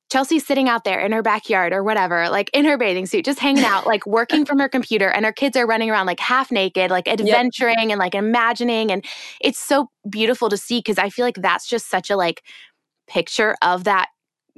Chelsie's 0.10 0.46
sitting 0.46 0.68
out 0.68 0.84
there 0.84 1.00
in 1.00 1.12
her 1.12 1.22
backyard 1.22 1.72
or 1.72 1.84
whatever, 1.84 2.30
like 2.30 2.50
in 2.52 2.66
her 2.66 2.78
bathing 2.78 3.06
suit, 3.06 3.26
just 3.26 3.40
hanging 3.40 3.64
out, 3.64 3.86
like 3.86 4.06
working 4.08 4.44
from 4.44 4.58
her 4.60 4.68
computer, 4.68 5.10
and 5.10 5.24
her 5.24 5.32
kids 5.32 5.56
are 5.56 5.68
running 5.68 5.90
around 5.90 6.08
like 6.08 6.20
half 6.20 6.52
naked, 6.52 6.90
like 6.90 7.08
adventuring 7.08 7.76
yep. 7.78 7.90
and 7.92 8.00
like 8.00 8.16
imagining. 8.16 8.92
And 8.92 9.06
it's 9.40 9.60
so 9.60 9.90
beautiful 10.10 10.50
to 10.50 10.58
see 10.58 10.80
because 10.80 10.98
I 10.98 11.10
feel 11.10 11.26
like 11.26 11.42
that's 11.42 11.68
just 11.68 11.90
such 11.90 12.10
a 12.10 12.16
like 12.16 12.44
picture 13.08 13.56
of 13.62 13.84
that 13.84 14.08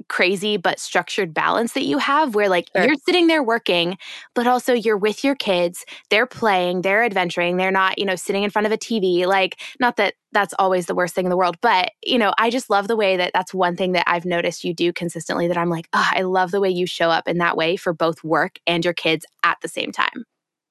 crazy 0.08 0.56
but 0.56 0.78
structured 0.78 1.34
balance 1.34 1.72
that 1.72 1.84
you 1.84 1.98
have 1.98 2.34
where 2.34 2.48
like 2.48 2.68
sure. 2.74 2.84
you're 2.84 2.96
sitting 3.04 3.26
there 3.26 3.42
working 3.42 3.96
but 4.34 4.46
also 4.46 4.72
you're 4.72 4.96
with 4.96 5.24
your 5.24 5.34
kids 5.34 5.84
they're 6.10 6.26
playing 6.26 6.82
they're 6.82 7.04
adventuring 7.04 7.56
they're 7.56 7.70
not 7.70 7.98
you 7.98 8.04
know 8.04 8.16
sitting 8.16 8.42
in 8.42 8.50
front 8.50 8.66
of 8.66 8.72
a 8.72 8.78
tv 8.78 9.26
like 9.26 9.60
not 9.80 9.96
that 9.96 10.14
that's 10.32 10.54
always 10.58 10.86
the 10.86 10.94
worst 10.94 11.14
thing 11.14 11.26
in 11.26 11.30
the 11.30 11.36
world 11.36 11.56
but 11.60 11.90
you 12.04 12.18
know 12.18 12.32
i 12.38 12.50
just 12.50 12.70
love 12.70 12.88
the 12.88 12.96
way 12.96 13.16
that 13.16 13.30
that's 13.34 13.54
one 13.54 13.76
thing 13.76 13.92
that 13.92 14.04
i've 14.06 14.24
noticed 14.24 14.64
you 14.64 14.74
do 14.74 14.92
consistently 14.92 15.48
that 15.48 15.58
i'm 15.58 15.70
like 15.70 15.88
oh, 15.92 16.10
i 16.12 16.22
love 16.22 16.50
the 16.50 16.60
way 16.60 16.70
you 16.70 16.86
show 16.86 17.10
up 17.10 17.28
in 17.28 17.38
that 17.38 17.56
way 17.56 17.76
for 17.76 17.92
both 17.92 18.22
work 18.24 18.58
and 18.66 18.84
your 18.84 18.94
kids 18.94 19.26
at 19.44 19.58
the 19.62 19.68
same 19.68 19.92
time 19.92 20.24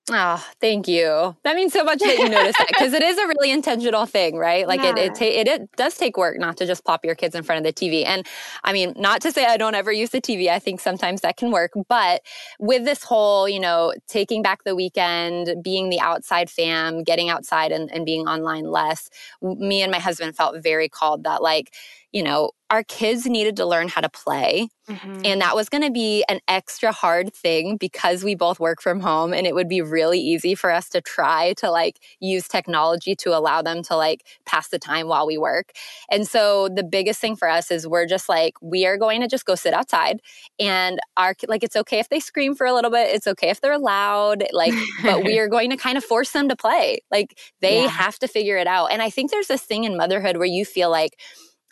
Oh, 0.10 0.44
thank 0.60 0.88
you. 0.88 1.36
That 1.44 1.56
means 1.56 1.74
so 1.74 1.84
much 1.84 2.00
that 2.00 2.18
you 2.18 2.28
notice 2.28 2.58
that 2.58 2.68
because 2.70 2.92
it 2.94 3.04
is 3.04 3.18
a 3.20 3.28
really 3.28 3.52
intentional 3.52 4.08
thing, 4.08 4.36
right? 4.36 4.68
Like 4.68 4.82
yeah. 4.82 4.90
it, 4.90 4.98
it, 4.98 5.16
ta- 5.16 5.26
it, 5.26 5.48
it 5.48 5.72
does 5.78 5.96
take 5.96 6.18
work 6.18 6.40
not 6.40 6.58
to 6.58 6.66
just 6.66 6.84
pop 6.84 7.06
your 7.06 7.14
kids 7.14 7.36
in 7.36 7.44
front 7.44 7.64
of 7.64 7.64
the 7.64 7.72
TV. 7.72 8.04
And 8.06 8.26
I 8.64 8.74
mean, 8.74 8.94
not 8.98 9.22
to 9.22 9.32
say 9.32 9.46
I 9.46 9.58
don't 9.58 9.76
ever 9.76 9.92
use 9.92 10.10
the 10.10 10.20
TV. 10.20 10.48
I 10.50 10.58
think 10.58 10.80
sometimes 10.80 11.22
that 11.22 11.38
can 11.38 11.52
work, 11.52 11.72
but 11.88 12.24
with 12.60 12.84
this 12.84 13.04
whole, 13.04 13.48
you 13.48 13.60
know, 13.60 13.94
taking 14.08 14.42
back 14.42 14.64
the 14.64 14.76
weekend, 14.76 15.64
being 15.64 15.90
the 15.90 16.00
outside 16.00 16.50
fam, 16.50 17.04
getting 17.04 17.30
outside 17.30 17.72
and, 17.72 17.92
and 17.92 18.04
being 18.04 18.28
online 18.28 18.66
less, 18.66 19.10
me 19.42 19.84
and 19.84 19.92
my 19.92 20.00
husband 20.00 20.36
felt 20.36 20.62
very 20.64 20.90
called 20.90 21.24
that 21.26 21.44
like, 21.44 21.74
you 22.12 22.24
know, 22.24 22.52
our 22.72 22.84
kids 22.84 23.26
needed 23.26 23.58
to 23.58 23.66
learn 23.66 23.90
how 23.90 24.00
to 24.00 24.10
play. 24.10 24.70
Mm-hmm. 24.90 25.22
And 25.26 25.42
that 25.42 25.56
was 25.56 25.68
going 25.68 25.84
to 25.84 25.92
be 25.92 26.24
an 26.30 26.40
extra 26.48 26.94
hard 26.94 27.34
thing 27.34 27.76
because 27.76 28.24
we 28.24 28.34
both 28.34 28.62
work 28.62 28.82
from 28.82 29.02
home 29.02 29.34
and 29.34 29.46
it 29.46 29.54
would 29.54 29.68
be 29.68 29.82
really 29.82 30.20
easy 30.20 30.56
for 30.56 30.72
us 30.72 30.88
to 30.90 31.02
try 31.02 31.52
to 31.58 31.70
like 31.70 32.00
use 32.22 32.48
technology 32.48 33.14
to 33.18 33.38
allow 33.38 33.62
them 33.62 33.84
to 33.84 33.98
like 33.98 34.26
pass 34.46 34.70
the 34.70 34.80
time 34.80 35.08
while 35.08 35.28
we 35.28 35.38
work. 35.38 35.74
And 36.10 36.26
so 36.26 36.70
the 36.70 36.84
biggest 36.84 37.20
thing 37.20 37.36
for 37.36 37.50
us 37.50 37.72
is 37.72 37.86
we're 37.86 38.06
just 38.06 38.30
like 38.30 38.54
we 38.62 38.86
are 38.86 38.98
going 38.98 39.20
to 39.20 39.28
just 39.28 39.46
go 39.46 39.56
sit 39.56 39.74
outside 39.74 40.22
and 40.58 40.98
our 41.18 41.36
like 41.50 41.64
it's 41.64 41.76
okay 41.76 42.00
if 42.00 42.08
they 42.08 42.22
scream 42.22 42.56
for 42.56 42.66
a 42.66 42.74
little 42.74 42.92
bit, 42.92 43.14
it's 43.14 43.28
okay 43.28 43.50
if 43.50 43.60
they're 43.60 43.80
loud, 43.80 44.46
like 44.54 44.74
but 45.04 45.26
we 45.26 45.40
are 45.40 45.50
going 45.50 45.72
to 45.72 45.78
kind 45.78 45.98
of 45.98 46.06
force 46.06 46.32
them 46.32 46.48
to 46.48 46.56
play. 46.56 47.00
Like 47.12 47.38
they 47.60 47.84
yeah. 47.84 47.90
have 47.90 48.18
to 48.20 48.30
figure 48.30 48.56
it 48.56 48.68
out. 48.68 48.94
And 48.94 49.02
I 49.02 49.10
think 49.10 49.30
there's 49.30 49.48
this 49.48 49.64
thing 49.64 49.84
in 49.84 49.98
motherhood 49.98 50.38
where 50.38 50.46
you 50.46 50.64
feel 50.64 50.90
like 50.90 51.18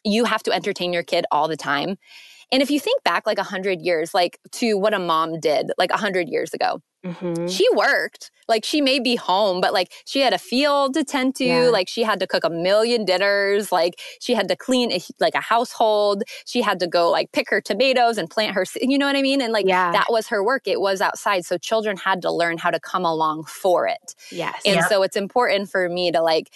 you 0.04 0.26
have 0.26 0.44
to 0.44 0.52
entertain 0.52 0.94
your 0.94 1.04
kid 1.04 1.26
all 1.32 1.48
the 1.48 1.58
time. 1.58 1.98
And 2.52 2.62
if 2.62 2.72
you 2.72 2.80
think 2.80 3.04
back 3.04 3.28
like 3.28 3.38
a 3.38 3.44
hundred 3.44 3.82
years, 3.82 4.14
like 4.14 4.40
to 4.54 4.76
what 4.76 4.94
a 4.94 5.00
mom 5.00 5.40
did 5.40 5.72
like 5.78 5.92
a 5.92 5.98
hundred 5.98 6.30
years 6.30 6.54
ago, 6.54 6.82
mm-hmm. 7.06 7.48
she 7.48 7.68
worked. 7.76 8.32
Like 8.48 8.66
she 8.66 8.82
may 8.82 9.00
be 9.00 9.16
home, 9.16 9.62
but 9.62 9.74
like 9.74 9.92
she 10.06 10.22
had 10.22 10.34
a 10.34 10.40
field 10.40 10.96
to 10.96 11.04
tend 11.04 11.36
to. 11.36 11.46
Yeah. 11.46 11.70
Like 11.70 11.88
she 11.88 12.02
had 12.02 12.20
to 12.22 12.26
cook 12.26 12.44
a 12.44 12.50
million 12.50 13.06
dinners. 13.06 13.72
Like 13.72 14.00
she 14.20 14.34
had 14.34 14.48
to 14.48 14.56
clean 14.56 14.92
a, 14.92 15.00
like 15.20 15.36
a 15.36 15.42
household. 15.42 16.24
She 16.46 16.64
had 16.64 16.80
to 16.80 16.88
go 16.88 17.12
like 17.12 17.32
pick 17.32 17.52
her 17.52 17.62
tomatoes 17.62 18.18
and 18.18 18.28
plant 18.28 18.56
her. 18.56 18.66
You 18.82 18.98
know 18.98 19.06
what 19.06 19.16
I 19.16 19.22
mean? 19.22 19.40
And 19.40 19.54
like 19.54 19.68
yeah. 19.68 19.92
that 19.92 20.08
was 20.10 20.28
her 20.30 20.44
work. 20.44 20.64
It 20.66 20.82
was 20.82 21.02
outside. 21.02 21.46
So 21.46 21.60
children 21.60 21.96
had 21.98 22.24
to 22.24 22.32
learn 22.32 22.58
how 22.58 22.72
to 22.72 22.80
come 22.80 23.06
along 23.06 23.44
for 23.44 23.88
it. 23.88 24.16
Yes. 24.32 24.60
And 24.66 24.84
so 24.86 25.04
it's 25.04 25.16
important 25.16 25.70
for 25.70 25.88
me 25.88 26.12
to 26.12 26.24
like 26.24 26.52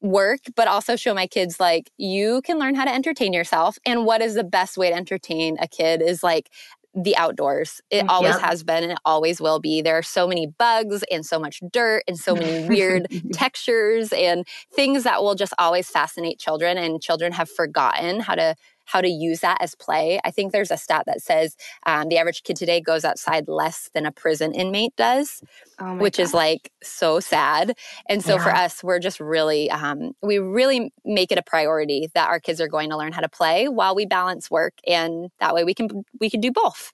work, 0.00 0.40
but 0.56 0.68
also 0.68 0.96
show 0.96 1.14
my 1.14 1.26
kids 1.26 1.60
like 1.60 1.90
you 1.98 2.42
can 2.42 2.58
learn 2.58 2.74
how 2.74 2.84
to 2.84 2.92
entertain 2.92 3.32
yourself. 3.32 3.78
And 3.84 4.04
what 4.06 4.22
is 4.22 4.34
the 4.34 4.44
best 4.44 4.76
way 4.76 4.90
to 4.90 4.96
entertain 4.96 5.56
a 5.60 5.68
kid 5.68 6.02
is 6.02 6.22
like 6.22 6.50
the 6.94 7.16
outdoors. 7.16 7.80
It 7.90 8.04
mm, 8.04 8.08
always 8.08 8.34
yep. 8.34 8.40
has 8.40 8.64
been 8.64 8.82
and 8.82 8.92
it 8.92 8.98
always 9.04 9.40
will 9.40 9.60
be. 9.60 9.80
There 9.80 9.96
are 9.96 10.02
so 10.02 10.26
many 10.26 10.46
bugs 10.46 11.04
and 11.10 11.24
so 11.24 11.38
much 11.38 11.60
dirt 11.72 12.02
and 12.08 12.18
so 12.18 12.34
many 12.34 12.68
weird 12.68 13.06
textures 13.32 14.12
and 14.12 14.46
things 14.72 15.04
that 15.04 15.22
will 15.22 15.34
just 15.34 15.54
always 15.58 15.88
fascinate 15.88 16.38
children. 16.38 16.76
And 16.78 17.00
children 17.00 17.32
have 17.32 17.48
forgotten 17.48 18.20
how 18.20 18.34
to 18.34 18.56
how 18.90 19.00
to 19.00 19.08
use 19.08 19.40
that 19.40 19.58
as 19.60 19.74
play. 19.74 20.20
I 20.24 20.30
think 20.30 20.52
there's 20.52 20.70
a 20.70 20.76
stat 20.76 21.04
that 21.06 21.22
says 21.22 21.56
um, 21.86 22.08
the 22.08 22.18
average 22.18 22.42
kid 22.42 22.56
today 22.56 22.80
goes 22.80 23.04
outside 23.04 23.46
less 23.46 23.88
than 23.94 24.04
a 24.04 24.12
prison 24.12 24.52
inmate 24.52 24.96
does, 24.96 25.42
oh 25.78 25.96
which 25.96 26.18
is 26.18 26.34
like 26.34 26.72
so 26.82 27.20
sad. 27.20 27.76
And 28.08 28.24
so 28.24 28.34
yeah. 28.34 28.42
for 28.42 28.50
us, 28.50 28.82
we're 28.82 28.98
just 28.98 29.20
really, 29.20 29.70
um, 29.70 30.12
we 30.22 30.38
really 30.38 30.92
make 31.04 31.30
it 31.30 31.38
a 31.38 31.42
priority 31.42 32.08
that 32.14 32.28
our 32.28 32.40
kids 32.40 32.60
are 32.60 32.68
going 32.68 32.90
to 32.90 32.96
learn 32.96 33.12
how 33.12 33.20
to 33.20 33.28
play 33.28 33.68
while 33.68 33.94
we 33.94 34.06
balance 34.06 34.50
work, 34.50 34.74
and 34.86 35.30
that 35.38 35.54
way 35.54 35.64
we 35.64 35.74
can 35.74 36.04
we 36.18 36.28
can 36.28 36.40
do 36.40 36.50
both. 36.50 36.92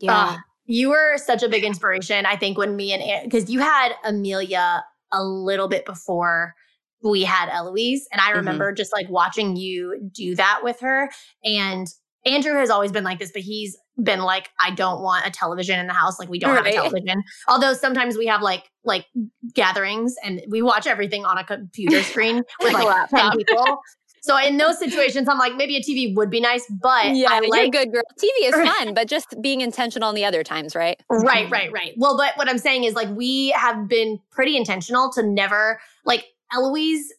Yeah. 0.00 0.18
Uh, 0.18 0.36
you 0.66 0.90
were 0.90 1.18
such 1.18 1.42
a 1.42 1.48
big 1.48 1.64
inspiration. 1.64 2.26
I 2.26 2.36
think 2.36 2.58
when 2.58 2.76
me 2.76 2.92
and 2.92 3.24
because 3.24 3.48
you 3.48 3.60
had 3.60 3.92
Amelia 4.04 4.84
a 5.12 5.22
little 5.22 5.68
bit 5.68 5.86
before 5.86 6.54
we 7.02 7.22
had 7.22 7.48
Eloise. 7.48 8.06
And 8.12 8.20
I 8.20 8.26
mm-hmm. 8.26 8.36
remember 8.38 8.68
mm-hmm. 8.68 8.76
just 8.76 8.92
like 8.92 9.08
watching 9.08 9.56
you 9.56 10.10
do 10.12 10.34
that 10.36 10.60
with 10.62 10.80
her. 10.80 11.10
And 11.44 11.86
Andrew 12.26 12.54
has 12.54 12.70
always 12.70 12.92
been 12.92 13.04
like 13.04 13.18
this, 13.18 13.32
but 13.32 13.42
he's 13.42 13.76
been 14.02 14.20
like, 14.20 14.50
I 14.60 14.70
don't 14.70 15.02
want 15.02 15.26
a 15.26 15.30
television 15.30 15.78
in 15.78 15.86
the 15.86 15.92
house. 15.92 16.18
Like 16.18 16.28
we 16.28 16.38
don't 16.38 16.54
right. 16.54 16.64
have 16.64 16.66
a 16.66 16.90
television. 16.90 17.22
Although 17.48 17.74
sometimes 17.74 18.16
we 18.16 18.26
have 18.26 18.42
like 18.42 18.64
like 18.84 19.06
gatherings 19.54 20.14
and 20.24 20.42
we 20.48 20.62
watch 20.62 20.86
everything 20.86 21.24
on 21.24 21.38
a 21.38 21.44
computer 21.44 22.02
screen 22.02 22.42
with 22.60 22.72
like 22.72 23.10
10 23.10 23.32
people. 23.36 23.80
So 24.22 24.36
in 24.36 24.56
those 24.56 24.78
situations, 24.78 25.28
I'm 25.28 25.38
like, 25.38 25.54
maybe 25.56 25.76
a 25.76 25.80
TV 25.80 26.14
would 26.14 26.30
be 26.30 26.40
nice, 26.40 26.66
but 26.82 27.14
yeah, 27.14 27.28
I 27.30 27.40
like 27.40 27.72
good 27.72 27.92
girl. 27.92 28.02
TV 28.18 28.48
is 28.48 28.54
fun, 28.68 28.94
but 28.94 29.08
just 29.08 29.34
being 29.40 29.60
intentional 29.60 30.08
in 30.08 30.14
the 30.14 30.24
other 30.24 30.42
times, 30.42 30.74
right? 30.74 31.00
Right, 31.08 31.48
right, 31.50 31.72
right. 31.72 31.94
Well, 31.96 32.16
but 32.16 32.36
what 32.36 32.48
I'm 32.48 32.58
saying 32.58 32.84
is 32.84 32.94
like 32.94 33.08
we 33.10 33.50
have 33.50 33.88
been 33.88 34.18
pretty 34.30 34.56
intentional 34.56 35.10
to 35.12 35.22
never 35.22 35.80
like 36.04 36.26
Eloise, 36.52 37.12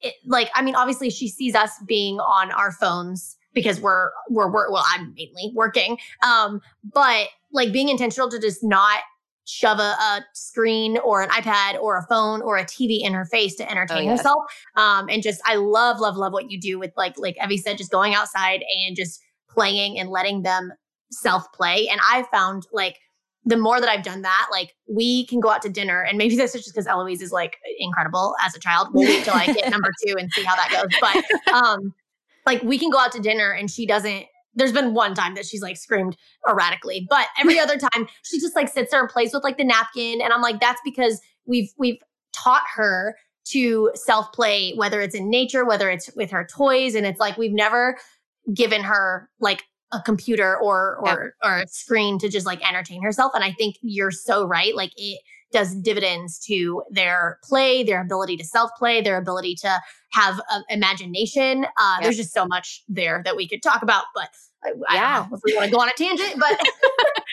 it, 0.00 0.14
like, 0.26 0.50
I 0.54 0.62
mean, 0.62 0.74
obviously 0.74 1.10
she 1.10 1.28
sees 1.28 1.54
us 1.54 1.72
being 1.86 2.18
on 2.20 2.50
our 2.52 2.72
phones 2.72 3.36
because 3.52 3.80
we're, 3.80 4.10
we're, 4.28 4.50
we're 4.50 4.70
well, 4.70 4.84
I'm 4.88 5.14
mainly 5.14 5.52
working. 5.54 5.98
Um, 6.22 6.60
but 6.92 7.28
like 7.52 7.72
being 7.72 7.88
intentional 7.88 8.28
to 8.30 8.38
just 8.38 8.64
not 8.64 9.00
shove 9.46 9.78
a, 9.78 9.82
a, 9.82 10.24
screen 10.32 10.98
or 10.98 11.22
an 11.22 11.28
iPad 11.28 11.78
or 11.80 11.98
a 11.98 12.06
phone 12.06 12.42
or 12.42 12.56
a 12.56 12.64
TV 12.64 13.00
in 13.02 13.12
her 13.12 13.24
face 13.26 13.54
to 13.56 13.70
entertain 13.70 14.08
oh, 14.08 14.12
yes. 14.12 14.18
herself. 14.18 14.42
Um, 14.76 15.08
and 15.08 15.22
just, 15.22 15.40
I 15.44 15.56
love, 15.56 16.00
love, 16.00 16.16
love 16.16 16.32
what 16.32 16.50
you 16.50 16.58
do 16.58 16.78
with 16.78 16.92
like, 16.96 17.18
like 17.18 17.36
Evie 17.42 17.58
said, 17.58 17.78
just 17.78 17.90
going 17.90 18.14
outside 18.14 18.64
and 18.86 18.96
just 18.96 19.20
playing 19.48 19.98
and 19.98 20.08
letting 20.08 20.42
them 20.42 20.72
self 21.10 21.52
play. 21.52 21.88
And 21.88 22.00
I 22.02 22.24
found 22.32 22.66
like 22.72 22.98
the 23.44 23.56
more 23.56 23.80
that 23.80 23.88
I've 23.88 24.02
done 24.02 24.22
that, 24.22 24.48
like 24.50 24.74
we 24.88 25.26
can 25.26 25.40
go 25.40 25.50
out 25.50 25.62
to 25.62 25.68
dinner, 25.68 26.02
and 26.02 26.18
maybe 26.18 26.36
this 26.36 26.54
is 26.54 26.62
just 26.62 26.74
because 26.74 26.86
Eloise 26.86 27.22
is 27.22 27.32
like 27.32 27.58
incredible 27.78 28.34
as 28.44 28.54
a 28.54 28.60
child. 28.60 28.88
We'll 28.92 29.08
wait 29.08 29.24
till 29.24 29.34
I 29.34 29.46
get 29.46 29.70
number 29.70 29.90
two 30.06 30.16
and 30.18 30.30
see 30.32 30.42
how 30.42 30.56
that 30.56 30.70
goes. 30.70 30.98
But 31.00 31.52
um, 31.52 31.94
like 32.46 32.62
we 32.62 32.78
can 32.78 32.90
go 32.90 32.98
out 32.98 33.12
to 33.12 33.20
dinner, 33.20 33.50
and 33.50 33.70
she 33.70 33.86
doesn't. 33.86 34.26
There's 34.56 34.72
been 34.72 34.94
one 34.94 35.14
time 35.14 35.34
that 35.34 35.46
she's 35.46 35.62
like 35.62 35.76
screamed 35.76 36.16
erratically, 36.48 37.06
but 37.10 37.26
every 37.40 37.58
other 37.58 37.76
time 37.76 38.06
she 38.22 38.40
just 38.40 38.54
like 38.54 38.68
sits 38.68 38.92
there 38.92 39.00
and 39.00 39.08
plays 39.08 39.32
with 39.34 39.44
like 39.44 39.58
the 39.58 39.64
napkin, 39.64 40.20
and 40.20 40.32
I'm 40.32 40.42
like, 40.42 40.60
that's 40.60 40.80
because 40.84 41.20
we've 41.46 41.70
we've 41.76 41.98
taught 42.32 42.64
her 42.74 43.16
to 43.46 43.90
self 43.94 44.32
play, 44.32 44.72
whether 44.74 45.00
it's 45.00 45.14
in 45.14 45.28
nature, 45.28 45.64
whether 45.64 45.90
it's 45.90 46.10
with 46.16 46.30
her 46.30 46.46
toys, 46.46 46.94
and 46.94 47.06
it's 47.06 47.20
like 47.20 47.36
we've 47.36 47.52
never 47.52 47.98
given 48.52 48.82
her 48.82 49.28
like 49.40 49.64
a 49.94 50.02
computer 50.02 50.56
or 50.56 50.98
or 51.00 51.34
or 51.42 51.58
a 51.58 51.68
screen 51.68 52.18
to 52.18 52.28
just 52.28 52.46
like 52.46 52.66
entertain 52.66 53.02
herself. 53.02 53.32
And 53.34 53.44
I 53.44 53.52
think 53.52 53.76
you're 53.80 54.10
so 54.10 54.46
right. 54.46 54.74
Like 54.74 54.92
it 54.96 55.20
does 55.52 55.74
dividends 55.76 56.38
to 56.40 56.82
their 56.90 57.38
play, 57.44 57.84
their 57.84 58.02
ability 58.02 58.36
to 58.36 58.44
self 58.44 58.70
play, 58.76 59.00
their 59.00 59.16
ability 59.16 59.54
to 59.54 59.80
have 60.12 60.40
uh, 60.50 60.60
imagination. 60.68 61.66
Uh, 61.80 62.00
There's 62.02 62.16
just 62.16 62.34
so 62.34 62.44
much 62.44 62.82
there 62.88 63.22
that 63.24 63.36
we 63.36 63.48
could 63.48 63.62
talk 63.62 63.82
about, 63.82 64.04
but 64.14 64.28
I, 64.64 64.94
yeah. 64.94 65.26
I 65.30 65.34
if 65.34 65.40
we 65.44 65.54
want 65.54 65.66
to 65.66 65.70
go 65.70 65.80
on 65.80 65.88
a 65.88 65.92
tangent, 65.92 66.34
but 66.38 66.58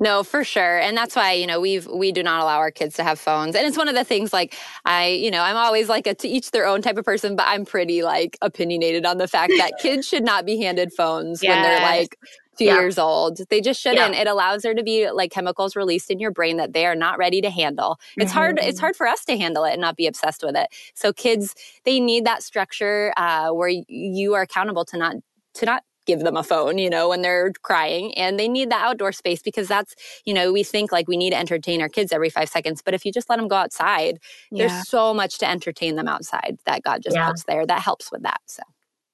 no, 0.00 0.22
for 0.22 0.44
sure. 0.44 0.78
And 0.78 0.96
that's 0.96 1.14
why, 1.14 1.32
you 1.32 1.46
know, 1.46 1.60
we've 1.60 1.86
we 1.86 2.12
do 2.12 2.22
not 2.22 2.40
allow 2.40 2.58
our 2.58 2.70
kids 2.70 2.96
to 2.96 3.04
have 3.04 3.18
phones. 3.18 3.54
And 3.54 3.66
it's 3.66 3.76
one 3.76 3.88
of 3.88 3.94
the 3.94 4.04
things 4.04 4.32
like 4.32 4.54
I, 4.84 5.08
you 5.08 5.30
know, 5.30 5.42
I'm 5.42 5.56
always 5.56 5.88
like 5.88 6.06
a 6.06 6.14
to 6.14 6.28
each 6.28 6.50
their 6.50 6.66
own 6.66 6.82
type 6.82 6.96
of 6.96 7.04
person, 7.04 7.36
but 7.36 7.46
I'm 7.46 7.64
pretty 7.64 8.02
like 8.02 8.36
opinionated 8.42 9.06
on 9.06 9.18
the 9.18 9.28
fact 9.28 9.52
that 9.58 9.72
kids 9.80 10.06
should 10.06 10.24
not 10.24 10.44
be 10.44 10.60
handed 10.60 10.92
phones 10.92 11.42
yes. 11.42 11.54
when 11.54 11.62
they're 11.62 11.80
like 11.80 12.16
two 12.58 12.64
yeah. 12.66 12.74
years 12.74 12.98
old. 12.98 13.38
They 13.48 13.60
just 13.60 13.80
shouldn't. 13.80 14.14
Yeah. 14.14 14.22
It 14.22 14.26
allows 14.26 14.62
there 14.62 14.74
to 14.74 14.82
be 14.82 15.10
like 15.10 15.30
chemicals 15.30 15.76
released 15.76 16.10
in 16.10 16.18
your 16.18 16.30
brain 16.30 16.56
that 16.56 16.72
they 16.72 16.86
are 16.86 16.94
not 16.94 17.18
ready 17.18 17.40
to 17.40 17.50
handle. 17.50 17.98
It's 18.16 18.30
mm-hmm. 18.30 18.38
hard. 18.38 18.58
It's 18.60 18.80
hard 18.80 18.96
for 18.96 19.06
us 19.06 19.24
to 19.26 19.36
handle 19.36 19.64
it 19.64 19.72
and 19.72 19.80
not 19.80 19.96
be 19.96 20.06
obsessed 20.06 20.42
with 20.42 20.56
it. 20.56 20.68
So 20.94 21.12
kids, 21.12 21.54
they 21.84 22.00
need 22.00 22.24
that 22.26 22.42
structure 22.42 23.12
uh, 23.16 23.50
where 23.50 23.70
you 23.88 24.34
are 24.34 24.42
accountable 24.42 24.84
to 24.86 24.96
not 24.96 25.16
to 25.54 25.66
not 25.66 25.84
give 26.06 26.20
them 26.20 26.36
a 26.36 26.42
phone, 26.42 26.78
you 26.78 26.90
know, 26.90 27.08
when 27.08 27.22
they're 27.22 27.52
crying 27.62 28.14
and 28.14 28.38
they 28.38 28.48
need 28.48 28.70
that 28.70 28.84
outdoor 28.84 29.12
space 29.12 29.42
because 29.42 29.68
that's, 29.68 29.94
you 30.24 30.34
know, 30.34 30.52
we 30.52 30.62
think 30.62 30.92
like 30.92 31.08
we 31.08 31.16
need 31.16 31.30
to 31.30 31.38
entertain 31.38 31.80
our 31.80 31.88
kids 31.88 32.12
every 32.12 32.30
five 32.30 32.48
seconds. 32.48 32.82
But 32.82 32.94
if 32.94 33.04
you 33.04 33.12
just 33.12 33.30
let 33.30 33.36
them 33.36 33.48
go 33.48 33.56
outside, 33.56 34.18
yeah. 34.50 34.66
there's 34.66 34.88
so 34.88 35.14
much 35.14 35.38
to 35.38 35.48
entertain 35.48 35.96
them 35.96 36.08
outside 36.08 36.58
that 36.66 36.82
God 36.82 37.02
just 37.02 37.16
yeah. 37.16 37.28
puts 37.28 37.44
there 37.44 37.66
that 37.66 37.80
helps 37.80 38.10
with 38.10 38.22
that. 38.22 38.40
So, 38.46 38.62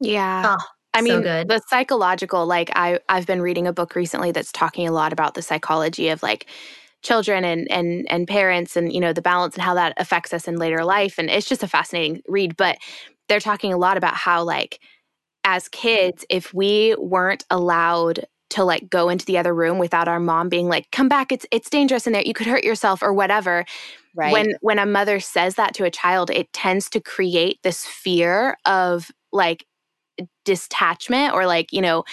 yeah. 0.00 0.56
Oh, 0.58 0.64
I 0.94 1.02
mean, 1.02 1.22
so 1.22 1.44
the 1.44 1.60
psychological, 1.68 2.46
like 2.46 2.70
I, 2.74 2.98
I've 3.08 3.26
been 3.26 3.42
reading 3.42 3.66
a 3.66 3.72
book 3.72 3.94
recently 3.94 4.32
that's 4.32 4.52
talking 4.52 4.88
a 4.88 4.92
lot 4.92 5.12
about 5.12 5.34
the 5.34 5.42
psychology 5.42 6.08
of 6.08 6.22
like, 6.22 6.46
children 7.02 7.44
and 7.44 7.70
and 7.70 8.10
and 8.10 8.26
parents 8.26 8.76
and 8.76 8.92
you 8.92 8.98
know 8.98 9.12
the 9.12 9.22
balance 9.22 9.54
and 9.54 9.62
how 9.62 9.72
that 9.72 9.94
affects 9.98 10.32
us 10.32 10.48
in 10.48 10.56
later 10.56 10.84
life 10.84 11.16
and 11.16 11.30
it's 11.30 11.48
just 11.48 11.62
a 11.62 11.68
fascinating 11.68 12.20
read 12.26 12.56
but 12.56 12.76
they're 13.28 13.38
talking 13.38 13.72
a 13.72 13.78
lot 13.78 13.96
about 13.96 14.14
how 14.14 14.42
like 14.42 14.80
as 15.44 15.68
kids, 15.68 16.24
if 16.28 16.52
we 16.52 16.94
weren't 16.98 17.44
allowed 17.50 18.24
to 18.50 18.64
like 18.64 18.88
go 18.88 19.08
into 19.08 19.26
the 19.26 19.38
other 19.38 19.54
room 19.54 19.78
without 19.78 20.08
our 20.08 20.20
mom 20.20 20.48
being 20.48 20.68
like, 20.68 20.90
come 20.90 21.08
back, 21.08 21.32
it's 21.32 21.46
it's 21.50 21.70
dangerous 21.70 22.06
in 22.06 22.12
there, 22.12 22.22
you 22.22 22.34
could 22.34 22.46
hurt 22.46 22.64
yourself 22.64 23.02
or 23.02 23.12
whatever. 23.12 23.64
Right. 24.14 24.32
When 24.32 24.54
when 24.60 24.78
a 24.78 24.86
mother 24.86 25.20
says 25.20 25.56
that 25.56 25.74
to 25.74 25.84
a 25.84 25.90
child, 25.90 26.30
it 26.30 26.52
tends 26.52 26.88
to 26.90 27.00
create 27.00 27.60
this 27.62 27.86
fear 27.86 28.56
of 28.64 29.10
like 29.32 29.66
detachment 30.44 31.34
or 31.34 31.46
like, 31.46 31.72
you 31.72 31.82
know, 31.82 32.04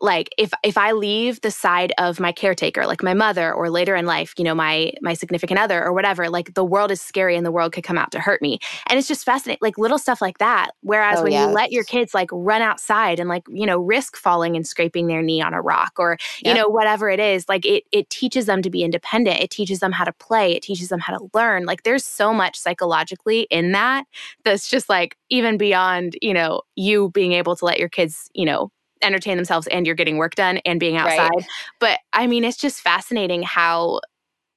like 0.00 0.28
if 0.38 0.52
if 0.62 0.76
i 0.76 0.92
leave 0.92 1.40
the 1.40 1.50
side 1.50 1.92
of 1.98 2.20
my 2.20 2.32
caretaker 2.32 2.86
like 2.86 3.02
my 3.02 3.14
mother 3.14 3.52
or 3.52 3.70
later 3.70 3.94
in 3.94 4.06
life 4.06 4.34
you 4.36 4.44
know 4.44 4.54
my 4.54 4.92
my 5.00 5.14
significant 5.14 5.58
other 5.58 5.84
or 5.84 5.92
whatever 5.92 6.28
like 6.28 6.54
the 6.54 6.64
world 6.64 6.90
is 6.90 7.00
scary 7.00 7.36
and 7.36 7.46
the 7.46 7.52
world 7.52 7.72
could 7.72 7.84
come 7.84 7.96
out 7.96 8.10
to 8.12 8.20
hurt 8.20 8.42
me. 8.42 8.58
And 8.88 8.98
it's 8.98 9.08
just 9.08 9.24
fascinating 9.24 9.58
like 9.62 9.78
little 9.78 9.98
stuff 9.98 10.20
like 10.20 10.38
that. 10.38 10.70
Whereas 10.82 11.20
oh, 11.20 11.22
when 11.22 11.32
yes. 11.32 11.48
you 11.48 11.54
let 11.54 11.72
your 11.72 11.84
kids 11.84 12.12
like 12.14 12.28
run 12.32 12.62
outside 12.62 13.20
and 13.20 13.28
like 13.28 13.44
you 13.48 13.66
know 13.66 13.78
risk 13.78 14.16
falling 14.16 14.56
and 14.56 14.66
scraping 14.66 15.06
their 15.06 15.22
knee 15.22 15.40
on 15.40 15.54
a 15.54 15.62
rock 15.62 15.92
or 15.98 16.18
yep. 16.42 16.56
you 16.56 16.60
know 16.60 16.68
whatever 16.68 17.08
it 17.08 17.20
is 17.20 17.48
like 17.48 17.64
it 17.64 17.84
it 17.92 18.10
teaches 18.10 18.46
them 18.46 18.62
to 18.62 18.70
be 18.70 18.82
independent. 18.82 19.40
It 19.40 19.50
teaches 19.50 19.80
them 19.80 19.92
how 19.92 20.04
to 20.04 20.12
play. 20.12 20.52
It 20.52 20.62
teaches 20.62 20.88
them 20.88 21.00
how 21.00 21.16
to 21.16 21.28
learn. 21.32 21.64
Like 21.64 21.84
there's 21.84 22.04
so 22.04 22.34
much 22.34 22.58
psychologically 22.58 23.42
in 23.50 23.72
that 23.72 24.04
that's 24.44 24.68
just 24.68 24.88
like 24.88 25.16
even 25.30 25.56
beyond 25.56 26.16
you 26.20 26.34
know 26.34 26.62
you 26.74 27.10
being 27.10 27.32
able 27.32 27.56
to 27.56 27.64
let 27.64 27.78
your 27.78 27.88
kids 27.88 28.30
you 28.34 28.44
know 28.44 28.70
entertain 29.02 29.36
themselves 29.36 29.66
and 29.68 29.86
you're 29.86 29.94
getting 29.94 30.16
work 30.16 30.34
done 30.34 30.58
and 30.58 30.80
being 30.80 30.96
outside. 30.96 31.30
Right. 31.34 31.46
But 31.80 31.98
I 32.12 32.26
mean, 32.26 32.44
it's 32.44 32.56
just 32.56 32.80
fascinating 32.80 33.42
how 33.42 34.00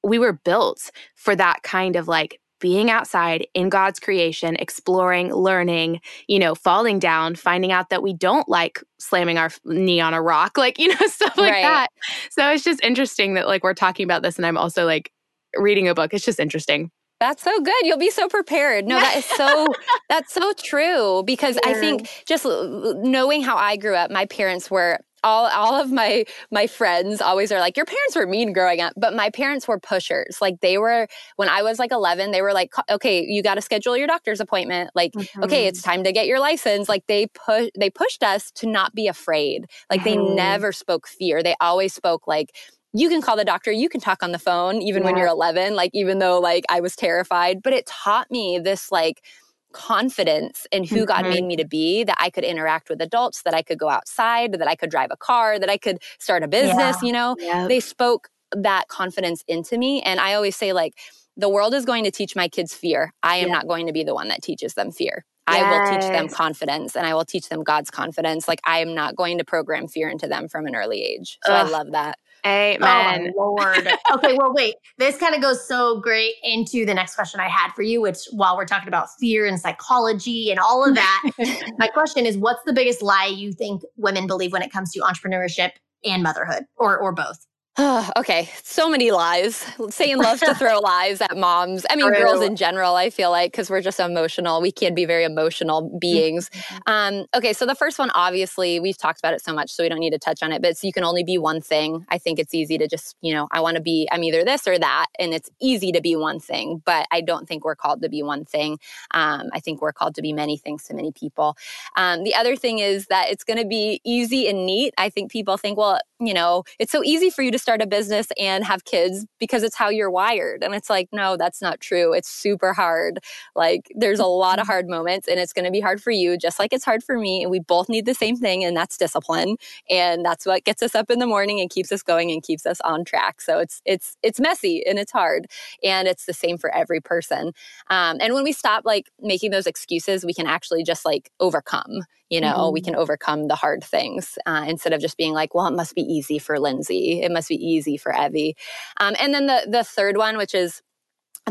we 0.04 0.20
were 0.20 0.34
built 0.34 0.92
for 1.16 1.36
that 1.36 1.64
kind 1.64 1.96
of 1.96 2.08
like 2.08 2.40
being 2.60 2.90
outside 2.90 3.48
in 3.54 3.70
God's 3.70 4.00
creation, 4.00 4.56
exploring, 4.58 5.34
learning, 5.34 6.02
you 6.28 6.40
know, 6.40 6.56
falling 6.56 7.00
down, 7.00 7.36
finding 7.36 7.72
out 7.72 7.90
that 7.90 8.04
we 8.04 8.14
don't 8.14 8.48
like 8.50 8.84
slamming 9.00 9.38
our 9.38 9.50
knee 9.66 10.02
on 10.02 10.14
a 10.14 10.22
rock, 10.22 10.58
like, 10.58 10.78
you 10.78 10.90
know, 10.90 10.96
stuff 11.08 11.38
like 11.38 11.54
right. 11.54 11.62
that. 11.62 11.88
So 12.32 12.50
it's 12.52 12.64
just 12.64 12.84
interesting 12.84 13.36
that 13.36 13.48
like 13.48 13.64
we're 13.64 13.74
talking 13.74 14.04
about 14.04 14.24
this 14.24 14.38
and 14.38 14.46
I'm 14.46 14.58
also 14.58 14.86
like 14.86 15.12
reading 15.58 15.88
a 15.88 15.96
book. 15.96 16.14
It's 16.14 16.26
just 16.26 16.40
interesting. 16.40 16.92
That's 17.20 17.44
so 17.44 17.60
good. 17.60 17.76
You'll 17.84 17.98
be 17.98 18.12
so 18.12 18.30
prepared. 18.30 18.88
No, 18.88 19.00
that 19.00 19.18
is 19.18 19.26
so 19.26 19.68
that's 20.10 20.34
so 20.34 20.54
true 20.54 21.24
because 21.26 21.60
yeah. 21.64 21.72
I 21.72 21.74
think 21.74 22.10
just 22.26 22.46
knowing 22.46 23.42
how 23.42 23.58
I 23.58 23.76
grew 23.76 23.96
up, 23.96 24.10
my 24.10 24.26
parents 24.26 24.72
were 24.72 25.00
all 25.24 25.48
all 25.48 25.76
of 25.76 25.92
my 25.92 26.26
my 26.52 26.68
friends 26.68 27.22
always 27.22 27.52
are 27.52 27.60
like 27.60 27.76
your 27.76 27.86
parents 27.86 28.16
were 28.16 28.26
mean 28.26 28.54
growing 28.54 28.80
up 28.80 28.94
but 28.96 29.14
my 29.14 29.30
parents 29.30 29.68
were 29.68 29.80
pushers 29.80 30.38
like 30.42 30.60
they 30.62 30.78
were 30.78 31.08
when 31.36 31.50
i 31.50 31.62
was 31.62 31.80
like 31.80 31.92
11 31.92 32.32
they 32.32 32.42
were 32.42 32.54
like 32.54 32.72
okay 32.90 33.26
you 33.28 33.44
got 33.44 33.56
to 33.56 33.62
schedule 33.62 33.98
your 33.98 34.08
doctor's 34.08 34.40
appointment 34.40 34.90
like 34.96 35.12
mm-hmm. 35.14 35.44
okay 35.44 35.68
it's 35.68 35.82
time 35.82 36.04
to 36.04 36.12
get 36.12 36.28
your 36.28 36.40
license 36.40 36.88
like 36.88 37.06
they 37.08 37.28
push 37.28 37.68
they 37.78 37.90
pushed 37.90 38.24
us 38.24 38.52
to 38.52 38.68
not 38.68 38.94
be 38.96 39.08
afraid 39.08 39.66
like 39.90 40.02
mm-hmm. 40.02 40.26
they 40.26 40.36
never 40.36 40.72
spoke 40.72 41.08
fear 41.08 41.44
they 41.44 41.56
always 41.60 41.94
spoke 41.94 42.26
like 42.28 42.56
you 42.94 43.10
can 43.10 43.22
call 43.22 43.36
the 43.36 43.46
doctor, 43.46 43.72
you 43.72 43.90
can 43.90 44.02
talk 44.02 44.24
on 44.24 44.32
the 44.32 44.40
phone 44.40 44.82
even 44.82 45.04
yeah. 45.04 45.10
when 45.10 45.18
you're 45.18 45.28
11, 45.28 45.76
like 45.76 45.92
even 45.94 46.20
though 46.20 46.40
like 46.40 46.66
I 46.70 46.80
was 46.80 46.96
terrified, 46.96 47.62
but 47.62 47.74
it 47.74 47.86
taught 47.86 48.30
me 48.32 48.60
this 48.60 48.92
like 48.92 49.24
confidence 49.72 50.66
in 50.72 50.84
who 50.84 50.98
mm-hmm. 50.98 51.06
God 51.06 51.24
made 51.26 51.44
me 51.44 51.56
to 51.58 51.66
be, 51.66 52.04
that 52.04 52.18
I 52.20 52.30
could 52.30 52.44
interact 52.44 52.90
with 52.90 53.02
adults, 53.02 53.44
that 53.44 53.54
I 53.54 53.62
could 53.62 53.78
go 53.78 53.90
outside, 53.90 54.54
that 54.54 54.68
I 54.68 54.76
could 54.76 54.90
drive 54.90 55.10
a 55.12 55.18
car, 55.18 55.60
that 55.60 55.70
I 55.70 55.78
could 55.78 56.00
start 56.18 56.44
a 56.44 56.48
business, 56.48 56.98
yeah. 57.02 57.08
you 57.08 57.14
know. 57.14 57.36
Yep. 57.40 57.70
They 57.70 57.80
spoke 57.80 58.30
that 58.52 58.88
confidence 58.88 59.44
into 59.48 59.78
me 59.78 60.02
and 60.02 60.20
I 60.20 60.34
always 60.34 60.56
say 60.56 60.74
like 60.74 60.96
the 61.38 61.50
world 61.50 61.74
is 61.74 61.86
going 61.86 62.04
to 62.04 62.12
teach 62.12 62.36
my 62.36 62.48
kids 62.48 62.74
fear. 62.74 63.14
I 63.24 63.38
am 63.38 63.50
not 63.50 63.68
going 63.68 63.86
to 63.88 63.94
be 63.94 64.04
the 64.04 64.16
one 64.16 64.28
that 64.30 64.42
teaches 64.42 64.74
them 64.74 64.92
fear. 64.92 65.24
Yes. 65.50 65.64
I 65.64 65.72
will 65.72 65.92
teach 65.92 66.10
them 66.10 66.28
confidence 66.28 66.96
and 66.96 67.06
I 67.06 67.14
will 67.14 67.26
teach 67.26 67.50
them 67.50 67.64
God's 67.64 67.90
confidence. 67.90 68.48
Like 68.48 68.60
I 68.66 68.80
am 68.80 68.94
not 68.94 69.16
going 69.16 69.38
to 69.38 69.46
program 69.46 69.88
fear 69.88 70.10
into 70.10 70.28
them 70.28 70.48
from 70.48 70.66
an 70.66 70.76
early 70.76 71.02
age. 71.02 71.38
So 71.46 71.54
Ugh. 71.54 71.68
I 71.68 71.70
love 71.70 71.92
that. 71.92 72.18
Oh, 72.46 72.50
Amen. 72.50 73.34
Oh, 73.38 73.56
Lord. 73.56 73.88
okay, 74.14 74.36
well, 74.38 74.54
wait. 74.54 74.76
This 74.98 75.18
kind 75.18 75.36
of 75.36 75.42
goes 75.42 75.68
so 75.68 76.00
great 76.00 76.36
into 76.44 76.86
the 76.86 76.94
next 76.94 77.16
question 77.16 77.40
I 77.40 77.50
had 77.50 77.72
for 77.74 77.82
you, 77.82 78.02
which 78.02 78.20
while 78.32 78.56
we're 78.56 78.66
talking 78.66 78.88
about 78.88 79.08
fear 79.20 79.46
and 79.46 79.60
psychology 79.60 80.50
and 80.52 80.60
all 80.60 80.88
of 80.88 80.96
that, 80.96 81.32
my 81.78 81.88
question 81.88 82.26
is 82.26 82.38
what's 82.38 82.64
the 82.66 82.74
biggest 82.74 83.02
lie 83.02 83.26
you 83.26 83.52
think 83.52 83.82
women 83.98 84.28
believe 84.28 84.54
when 84.54 84.62
it 84.62 84.72
comes 84.72 84.92
to 84.94 85.00
entrepreneurship 85.02 85.72
and 86.06 86.24
motherhood 86.24 86.64
or 86.78 86.98
or 86.98 87.12
both? 87.12 87.46
okay, 88.18 88.50
so 88.64 88.90
many 88.90 89.12
lies. 89.12 89.66
Satan 89.90 90.18
loves 90.20 90.42
to 90.42 90.54
throw 90.56 90.80
lies 90.84 91.22
at 91.22 91.38
moms. 91.38 91.86
I 91.90 91.96
mean, 91.96 92.08
True. 92.08 92.18
girls 92.18 92.44
in 92.44 92.58
general, 92.58 92.96
I 92.96 93.10
feel 93.10 93.32
like, 93.32 93.54
because 93.54 93.70
we're 93.70 93.82
just 93.82 94.02
emotional. 94.02 94.62
We 94.62 94.72
can 94.72 94.94
be 94.94 95.06
very 95.06 95.24
emotional 95.24 95.98
beings. 95.98 96.50
Mm-hmm. 96.50 96.78
Um, 96.88 97.26
okay, 97.34 97.54
so 97.54 97.66
the 97.66 97.76
first 97.76 97.98
one, 97.98 98.12
obviously, 98.14 98.82
we've 98.82 98.98
talked 98.98 99.20
about 99.20 99.34
it 99.34 99.42
so 99.42 99.54
much, 99.54 99.72
so 99.72 99.84
we 99.84 99.88
don't 99.88 100.00
need 100.00 100.12
to 100.12 100.20
touch 100.20 100.44
on 100.44 100.52
it, 100.52 100.62
but 100.62 100.76
you 100.84 100.92
can 100.92 101.06
only 101.06 101.24
be 101.24 101.38
one 101.38 101.62
thing. 101.62 102.06
I 102.10 102.18
think 102.18 102.38
it's 102.38 102.54
easy 102.54 102.78
to 102.78 102.88
just, 102.88 103.16
you 103.22 103.34
know, 103.34 103.48
I 103.52 103.62
want 103.62 103.76
to 103.76 103.82
be, 103.82 104.10
I'm 104.12 104.24
either 104.26 104.44
this 104.44 104.68
or 104.68 104.78
that. 104.78 105.08
And 105.18 105.34
it's 105.34 105.50
easy 105.62 105.94
to 105.94 106.02
be 106.02 106.18
one 106.18 106.42
thing, 106.42 106.82
but 106.86 107.08
I 107.12 107.22
don't 107.22 107.48
think 107.48 107.64
we're 107.64 107.76
called 107.76 108.02
to 108.02 108.10
be 108.10 108.24
one 108.24 108.44
thing. 108.44 108.80
Um, 109.12 109.50
I 109.54 109.62
think 109.62 109.82
we're 109.82 109.94
called 109.94 110.16
to 110.16 110.22
be 110.22 110.34
many 110.34 110.58
things 110.58 110.84
to 110.86 110.94
many 110.94 111.14
people. 111.14 111.56
Um, 111.96 112.26
the 112.26 112.36
other 112.36 112.58
thing 112.58 112.80
is 112.80 113.08
that 113.08 113.30
it's 113.30 113.46
going 113.46 113.60
to 113.60 113.68
be 113.68 114.02
easy 114.04 114.50
and 114.50 114.66
neat. 114.66 114.94
I 114.98 115.10
think 115.10 115.32
people 115.32 115.56
think, 115.56 115.78
well, 115.78 116.00
you 116.20 116.34
know, 116.34 116.66
it's 116.80 116.92
so 116.92 117.02
easy 117.04 117.30
for 117.30 117.42
you 117.42 117.52
to 117.52 117.60
start 117.70 117.84
a 117.84 117.86
business 117.86 118.30
and 118.40 118.66
have 118.66 118.84
kids 118.84 119.28
because 119.40 119.62
it's 119.62 119.76
how 119.76 119.90
you're 119.90 120.10
wired. 120.10 120.64
And 120.64 120.74
it's 120.74 120.90
like, 120.90 121.08
no, 121.12 121.38
that's 121.38 121.62
not 121.62 121.80
true. 121.80 122.14
It's 122.14 122.28
super 122.28 122.74
hard. 122.74 123.20
Like, 123.56 123.92
there's 123.94 124.18
a 124.20 124.26
lot 124.26 124.58
of 124.58 124.64
mm-hmm. 124.64 124.72
hard 124.72 124.90
moments 124.90 125.28
and 125.28 125.40
it's 125.40 125.54
going 125.54 125.66
to 125.66 125.72
be 125.72 125.80
hard 125.80 126.02
for 126.02 126.10
you, 126.10 126.36
just 126.36 126.58
like 126.58 126.74
it's 126.74 126.84
hard 126.84 127.04
for 127.04 127.20
me. 127.20 127.44
And 127.44 127.52
we 127.52 127.60
both 127.60 127.88
need 127.88 128.08
the 128.08 128.16
same 128.16 128.38
thing, 128.38 128.64
and 128.64 128.76
that's 128.76 128.98
discipline. 128.98 129.58
And 129.88 130.26
that's 130.26 130.48
what 130.48 130.64
gets 130.64 130.82
us 130.82 130.96
up 130.96 131.12
in 131.12 131.20
the 131.20 131.28
morning 131.28 131.60
and 131.60 131.70
keeps 131.70 131.92
us 131.92 132.02
going 132.02 132.32
and 132.32 132.42
keeps 132.42 132.66
us 132.66 132.82
on 132.82 133.06
track. 133.06 133.40
So 133.40 133.60
it's, 133.60 133.84
it's, 133.86 134.18
it's 134.24 134.40
messy 134.40 134.84
and 134.88 134.98
it's 134.98 135.12
hard. 135.12 135.46
And 135.84 136.08
it's 136.08 136.26
the 136.26 136.34
same 136.34 136.58
for 136.58 136.74
every 136.74 137.02
person. 137.02 137.52
Um, 137.92 138.18
and 138.20 138.34
when 138.34 138.44
we 138.44 138.52
stop 138.52 138.84
like 138.84 139.12
making 139.22 139.52
those 139.52 139.68
excuses, 139.68 140.26
we 140.26 140.34
can 140.34 140.48
actually 140.48 140.84
just 140.84 141.06
like 141.06 141.30
overcome 141.40 142.02
you 142.30 142.40
know 142.40 142.54
mm-hmm. 142.54 142.74
we 142.74 142.82
can 142.82 142.96
overcome 142.96 143.48
the 143.48 143.56
hard 143.56 143.84
things 143.84 144.38
uh, 144.46 144.66
instead 144.68 144.94
of 144.94 145.02
just 145.02 145.18
being 145.18 145.34
like 145.34 145.54
well 145.54 145.68
it 145.68 145.76
must 145.76 145.96
be 145.96 146.02
easy 146.02 146.40
for 146.40 146.60
lindsay 146.60 147.22
it 147.22 147.32
must 147.32 147.50
be 147.50 147.56
easy 147.60 147.98
for 147.98 148.14
evie 148.16 148.56
um, 149.00 149.16
and 149.20 149.34
then 149.34 149.48
the 149.48 149.68
the 149.70 149.84
third 149.84 150.18
one 150.18 150.38
which 150.38 150.56
is 150.56 150.82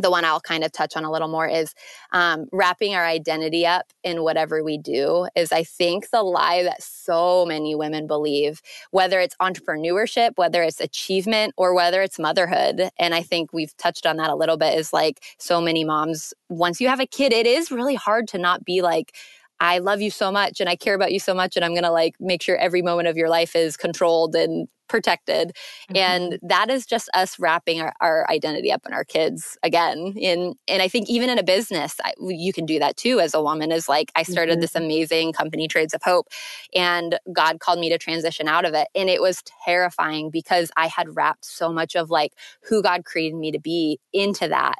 the 0.02 0.10
one 0.10 0.24
I'll 0.24 0.40
kind 0.40 0.64
of 0.64 0.72
touch 0.72 0.96
on 0.96 1.04
a 1.04 1.10
little 1.10 1.28
more 1.28 1.46
is 1.46 1.74
um, 2.12 2.46
wrapping 2.52 2.94
our 2.94 3.04
identity 3.04 3.66
up 3.66 3.92
in 4.02 4.22
whatever 4.22 4.62
we 4.62 4.78
do. 4.78 5.28
Is 5.34 5.52
I 5.52 5.64
think 5.64 6.10
the 6.10 6.22
lie 6.22 6.62
that 6.62 6.82
so 6.82 7.44
many 7.46 7.74
women 7.74 8.06
believe, 8.06 8.60
whether 8.90 9.20
it's 9.20 9.36
entrepreneurship, 9.40 10.32
whether 10.36 10.62
it's 10.62 10.80
achievement, 10.80 11.54
or 11.56 11.74
whether 11.74 12.02
it's 12.02 12.18
motherhood. 12.18 12.90
And 12.98 13.14
I 13.14 13.22
think 13.22 13.52
we've 13.52 13.76
touched 13.76 14.06
on 14.06 14.16
that 14.18 14.30
a 14.30 14.36
little 14.36 14.56
bit 14.56 14.78
is 14.78 14.92
like 14.92 15.22
so 15.38 15.60
many 15.60 15.84
moms, 15.84 16.32
once 16.48 16.80
you 16.80 16.88
have 16.88 17.00
a 17.00 17.06
kid, 17.06 17.32
it 17.32 17.46
is 17.46 17.70
really 17.70 17.94
hard 17.94 18.28
to 18.28 18.38
not 18.38 18.64
be 18.64 18.82
like, 18.82 19.14
I 19.60 19.78
love 19.78 20.00
you 20.00 20.10
so 20.10 20.30
much 20.30 20.60
and 20.60 20.68
I 20.68 20.76
care 20.76 20.94
about 20.94 21.12
you 21.12 21.18
so 21.18 21.34
much 21.34 21.56
and 21.56 21.64
I'm 21.64 21.72
going 21.72 21.82
to 21.82 21.90
like 21.90 22.14
make 22.20 22.42
sure 22.42 22.56
every 22.56 22.80
moment 22.80 23.08
of 23.08 23.16
your 23.16 23.28
life 23.28 23.56
is 23.56 23.76
controlled 23.76 24.36
and 24.36 24.68
protected. 24.88 25.48
Mm-hmm. 25.90 25.96
And 25.96 26.38
that 26.42 26.70
is 26.70 26.86
just 26.86 27.08
us 27.14 27.38
wrapping 27.38 27.80
our, 27.80 27.94
our, 28.00 28.26
identity 28.28 28.72
up 28.72 28.84
in 28.84 28.92
our 28.92 29.04
kids 29.04 29.56
again. 29.62 30.14
In, 30.16 30.54
and 30.66 30.82
I 30.82 30.88
think 30.88 31.08
even 31.08 31.30
in 31.30 31.38
a 31.38 31.42
business, 31.42 31.96
I, 32.04 32.12
you 32.20 32.52
can 32.52 32.66
do 32.66 32.78
that 32.78 32.96
too 32.96 33.20
as 33.20 33.32
a 33.32 33.42
woman 33.42 33.72
is 33.72 33.88
like, 33.88 34.10
I 34.16 34.22
started 34.22 34.54
mm-hmm. 34.54 34.60
this 34.62 34.74
amazing 34.74 35.32
company, 35.32 35.68
Trades 35.68 35.94
of 35.94 36.02
Hope, 36.02 36.28
and 36.74 37.18
God 37.32 37.60
called 37.60 37.78
me 37.78 37.88
to 37.90 37.98
transition 37.98 38.48
out 38.48 38.64
of 38.64 38.74
it. 38.74 38.88
And 38.94 39.08
it 39.08 39.22
was 39.22 39.42
terrifying 39.64 40.30
because 40.30 40.70
I 40.76 40.88
had 40.88 41.16
wrapped 41.16 41.44
so 41.44 41.72
much 41.72 41.94
of 41.94 42.10
like 42.10 42.32
who 42.62 42.82
God 42.82 43.04
created 43.04 43.36
me 43.36 43.52
to 43.52 43.60
be 43.60 44.00
into 44.12 44.48
that. 44.48 44.76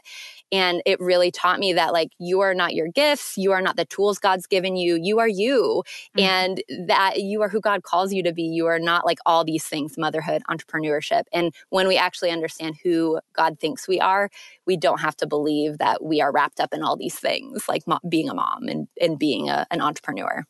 And 0.51 0.83
it 0.87 1.01
really 1.01 1.31
taught 1.31 1.59
me 1.59 1.73
that, 1.75 1.93
like, 1.93 2.11
you 2.19 2.41
are 2.41 2.55
not 2.55 2.75
your 2.75 2.89
gifts, 2.89 3.37
you 3.37 3.53
are 3.53 3.61
not 3.61 3.77
the 3.77 3.85
tools 3.85 4.19
God's 4.19 4.47
given 4.47 4.77
you, 4.77 4.99
you 5.01 5.19
are 5.19 5.29
you. 5.29 5.83
Mm-hmm. 6.17 6.21
And 6.21 6.63
that 6.89 7.21
you 7.21 7.43
are 7.43 7.49
who 7.49 7.61
God 7.61 7.83
calls 7.83 8.13
you 8.13 8.23
to 8.23 8.33
be. 8.33 8.43
You 8.43 8.67
are 8.67 8.79
not 8.79 9.05
like 9.05 9.19
all 9.27 9.45
these 9.45 9.65
things 9.65 9.99
motherhood, 9.99 10.43
entrepreneurship. 10.51 11.25
And 11.33 11.55
when 11.71 11.87
we 11.89 11.97
actually 11.97 12.31
understand 12.31 12.77
who 12.83 13.21
God 13.35 13.59
thinks 13.61 13.87
we 13.87 14.01
are, 14.01 14.31
we 14.67 14.77
don't 14.77 15.01
have 15.01 15.17
to 15.19 15.27
believe 15.27 15.79
that 15.79 16.03
we 16.03 16.21
are 16.21 16.33
wrapped 16.33 16.61
up 16.61 16.73
in 16.73 16.83
all 16.83 16.97
these 16.97 17.19
things, 17.19 17.69
like 17.69 17.87
mo- 17.87 18.01
being 18.09 18.29
a 18.29 18.35
mom 18.35 18.69
and, 18.69 18.89
and 19.01 19.19
being 19.19 19.49
a, 19.49 19.67
an 19.71 19.81
entrepreneur. 19.81 20.45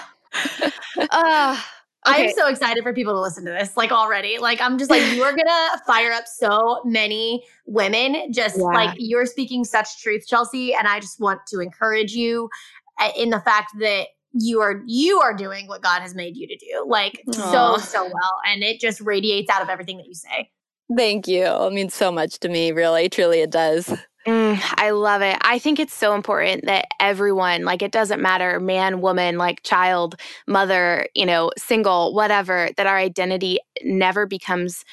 uh, 1.12 1.62
Okay. 2.08 2.26
I'm 2.26 2.32
so 2.32 2.48
excited 2.48 2.82
for 2.84 2.94
people 2.94 3.14
to 3.14 3.20
listen 3.20 3.44
to 3.46 3.52
this, 3.52 3.76
like 3.76 3.92
already. 3.92 4.38
Like, 4.38 4.62
I'm 4.62 4.78
just 4.78 4.90
like, 4.90 5.04
you 5.14 5.24
are 5.24 5.36
gonna 5.36 5.82
fire 5.88 6.12
up 6.12 6.26
so 6.28 6.82
many 6.86 7.44
women. 7.66 8.32
Just 8.32 8.58
yeah. 8.58 8.64
like 8.64 8.96
you're 8.98 9.26
speaking 9.26 9.66
such 9.66 10.02
truth, 10.02 10.26
Chelsie. 10.30 10.74
And 10.78 10.88
I 10.88 11.02
just 11.02 11.20
want 11.20 11.42
to 11.48 11.60
encourage 11.60 12.14
you 12.14 12.50
uh, 13.00 13.12
in 13.18 13.32
the 13.32 13.42
fact 13.42 13.74
that 13.80 14.08
you 14.34 14.62
are 14.62 14.82
you 14.86 15.20
are 15.20 15.34
doing 15.34 15.68
what 15.68 15.82
God 15.82 16.02
has 16.02 16.16
made 16.16 16.38
you 16.38 16.48
to 16.48 16.58
do, 16.58 16.86
like 16.88 17.22
Aww. 17.28 17.36
so 17.36 17.78
so 17.84 18.04
well, 18.06 18.34
and 18.48 18.64
it 18.64 18.80
just 18.80 19.02
radiates 19.02 19.50
out 19.50 19.62
of 19.62 19.70
everything 19.70 19.98
that 19.98 20.08
you 20.08 20.14
say. 20.14 20.50
Thank 20.96 21.28
you. 21.28 21.44
It 21.44 21.74
means 21.74 21.94
so 21.94 22.12
much 22.12 22.40
to 22.40 22.50
me. 22.50 22.72
Really, 22.72 23.10
truly, 23.10 23.42
it 23.42 23.52
does. 23.52 23.94
Mm, 24.28 24.60
I 24.78 24.90
love 24.92 25.22
it. 25.22 25.38
I 25.42 25.60
think 25.60 25.80
it's 25.80 25.94
so 25.94 26.14
important 26.14 26.66
that 26.66 26.86
everyone, 27.00 27.64
like, 27.64 27.82
it 27.82 27.92
doesn't 27.92 28.22
matter 28.22 28.60
man, 28.60 29.00
woman, 29.02 29.38
like, 29.38 29.64
child, 29.64 30.16
mother, 30.46 31.08
you 31.16 31.26
know, 31.26 31.52
single, 31.58 32.14
whatever, 32.14 32.70
that 32.76 32.86
our 32.86 32.98
identity 32.98 33.60
never 33.84 34.26
becomes 34.26 34.84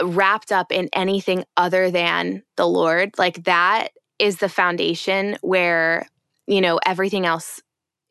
uh, 0.00 0.06
wrapped 0.06 0.52
up 0.52 0.72
in 0.72 0.88
anything 0.92 1.44
other 1.56 1.90
than 1.90 2.42
the 2.56 2.66
Lord. 2.66 3.10
Like, 3.18 3.44
that 3.44 3.88
is 4.18 4.36
the 4.36 4.48
foundation 4.48 5.36
where, 5.42 6.08
you 6.46 6.60
know, 6.60 6.78
everything 6.84 7.26
else 7.26 7.60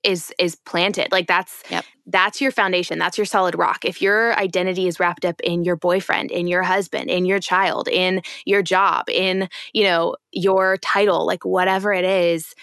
is 0.04 0.34
is 0.40 0.56
planted 0.56 1.08
like 1.12 1.28
that's 1.28 1.64
Yep. 1.70 1.86
that's 2.08 2.40
your 2.42 2.52
foundation 2.52 2.98
that's 3.00 3.18
your 3.18 3.26
solid 3.26 3.56
rock 3.58 3.84
if 3.86 4.02
your 4.02 4.38
identity 4.40 4.88
is 4.88 5.00
wrapped 5.00 5.26
up 5.26 5.40
in 5.42 5.64
your 5.64 5.76
boyfriend 5.76 6.32
in 6.32 6.48
your 6.48 6.64
husband 6.64 7.10
in 7.10 7.26
your 7.26 7.40
child 7.40 7.88
in 7.90 8.22
your 8.46 8.62
job 8.62 9.10
in 9.10 9.50
you 9.74 9.84
know 9.84 10.16
your 10.32 10.78
title 10.78 11.26
like 11.26 11.44
whatever 11.46 11.92
it 11.94 12.06
is 12.06 12.54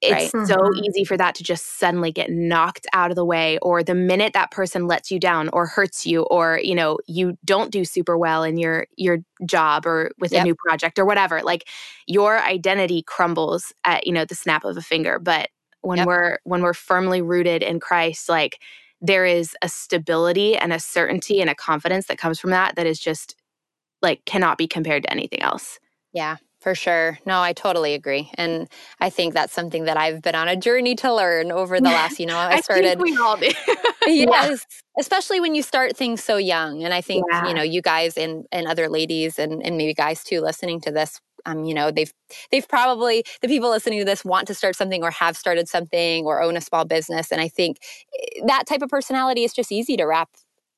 it's 0.00 0.24
Right. 0.24 0.34
so 0.44 0.56
Mhm. 0.56 0.72
easy 0.74 1.04
for 1.04 1.16
that 1.16 1.34
to 1.36 1.44
just 1.44 1.78
suddenly 1.78 2.12
get 2.12 2.30
knocked 2.30 2.86
out 2.92 3.10
of 3.10 3.16
the 3.16 3.24
way 3.24 3.58
or 3.62 3.82
the 3.82 3.94
minute 3.94 4.32
that 4.34 4.50
person 4.50 4.86
lets 4.86 5.10
you 5.10 5.18
down 5.18 5.48
or 5.52 5.66
hurts 5.66 6.06
you 6.06 6.22
or 6.24 6.58
you 6.62 6.74
know 6.74 6.98
you 7.06 7.36
don't 7.44 7.70
do 7.72 7.84
super 7.84 8.18
well 8.18 8.42
in 8.42 8.58
your 8.58 8.86
your 8.96 9.18
job 9.46 9.86
or 9.86 10.10
with 10.18 10.34
a 10.34 10.40
new 10.40 10.54
project 10.56 10.98
or 10.98 11.04
whatever 11.06 11.40
like 11.42 11.68
your 12.06 12.38
identity 12.42 13.02
crumbles 13.02 13.72
at 13.84 14.06
you 14.06 14.12
know 14.12 14.24
the 14.24 14.34
snap 14.34 14.64
of 14.64 14.76
a 14.76 14.82
finger 14.82 15.18
but 15.18 15.48
when 15.82 15.98
Yep. 15.98 16.06
we're 16.06 16.38
when 16.44 16.62
we're 16.62 16.74
firmly 16.74 17.22
rooted 17.22 17.62
in 17.62 17.80
Christ 17.80 18.28
like 18.28 18.60
there 19.00 19.26
is 19.26 19.56
a 19.62 19.68
stability 19.68 20.56
and 20.56 20.72
a 20.72 20.78
certainty 20.80 21.40
and 21.40 21.50
a 21.50 21.54
confidence 21.54 22.06
that 22.06 22.18
comes 22.18 22.38
from 22.40 22.50
that 22.50 22.76
that 22.76 22.86
is 22.86 23.00
just 23.00 23.36
like 24.02 24.24
cannot 24.24 24.58
be 24.58 24.66
compared 24.68 25.02
to 25.04 25.10
anything 25.10 25.42
else 25.42 25.78
Yeah, 26.12 26.36
for 26.60 26.74
sure. 26.74 27.18
No, 27.26 27.40
I 27.40 27.52
totally 27.52 27.94
agree. 27.94 28.30
And 28.34 28.68
I 29.00 29.10
think 29.10 29.34
that's 29.34 29.52
something 29.52 29.84
that 29.84 29.96
I've 29.96 30.22
been 30.22 30.34
on 30.34 30.48
a 30.48 30.56
journey 30.56 30.94
to 30.96 31.12
learn 31.14 31.50
over 31.52 31.80
the 31.80 31.90
last, 31.90 32.18
you 32.20 32.26
know, 32.26 32.36
I 32.38 32.56
started 32.62 32.98
think 32.98 33.04
we 33.04 33.16
all 33.16 33.36
do 33.36 33.50
yes 34.06 34.66
especially 34.98 35.40
when 35.40 35.54
you 35.54 35.62
start 35.62 35.96
things 35.96 36.22
so 36.22 36.36
young 36.36 36.82
and 36.84 36.92
i 36.92 37.00
think 37.00 37.24
Yeah. 37.30 37.46
you 37.48 37.54
know 37.54 37.62
you 37.62 37.80
guys 37.80 38.16
and 38.18 38.46
and 38.52 38.66
other 38.66 38.88
ladies 38.88 39.38
and 39.38 39.62
and 39.64 39.76
maybe 39.76 39.94
guys 39.94 40.24
too 40.24 40.40
listening 40.40 40.80
to 40.80 40.90
this 40.90 41.20
um 41.46 41.64
you 41.64 41.74
know 41.74 41.90
they've 41.90 42.12
they've 42.50 42.68
probably 42.68 43.24
the 43.40 43.48
people 43.48 43.70
listening 43.70 43.98
to 43.98 44.04
this 44.04 44.24
want 44.24 44.46
to 44.46 44.54
start 44.54 44.76
something 44.76 45.02
or 45.02 45.10
have 45.10 45.36
started 45.36 45.68
something 45.68 46.24
or 46.24 46.42
own 46.42 46.56
a 46.56 46.60
small 46.60 46.84
business 46.84 47.30
and 47.32 47.40
i 47.40 47.48
think 47.48 47.78
eh, 48.20 48.40
that 48.46 48.66
type 48.66 48.82
of 48.82 48.88
personality 48.88 49.44
is 49.44 49.52
just 49.52 49.72
easy 49.72 49.96
to 49.96 50.04
wrap 50.04 50.30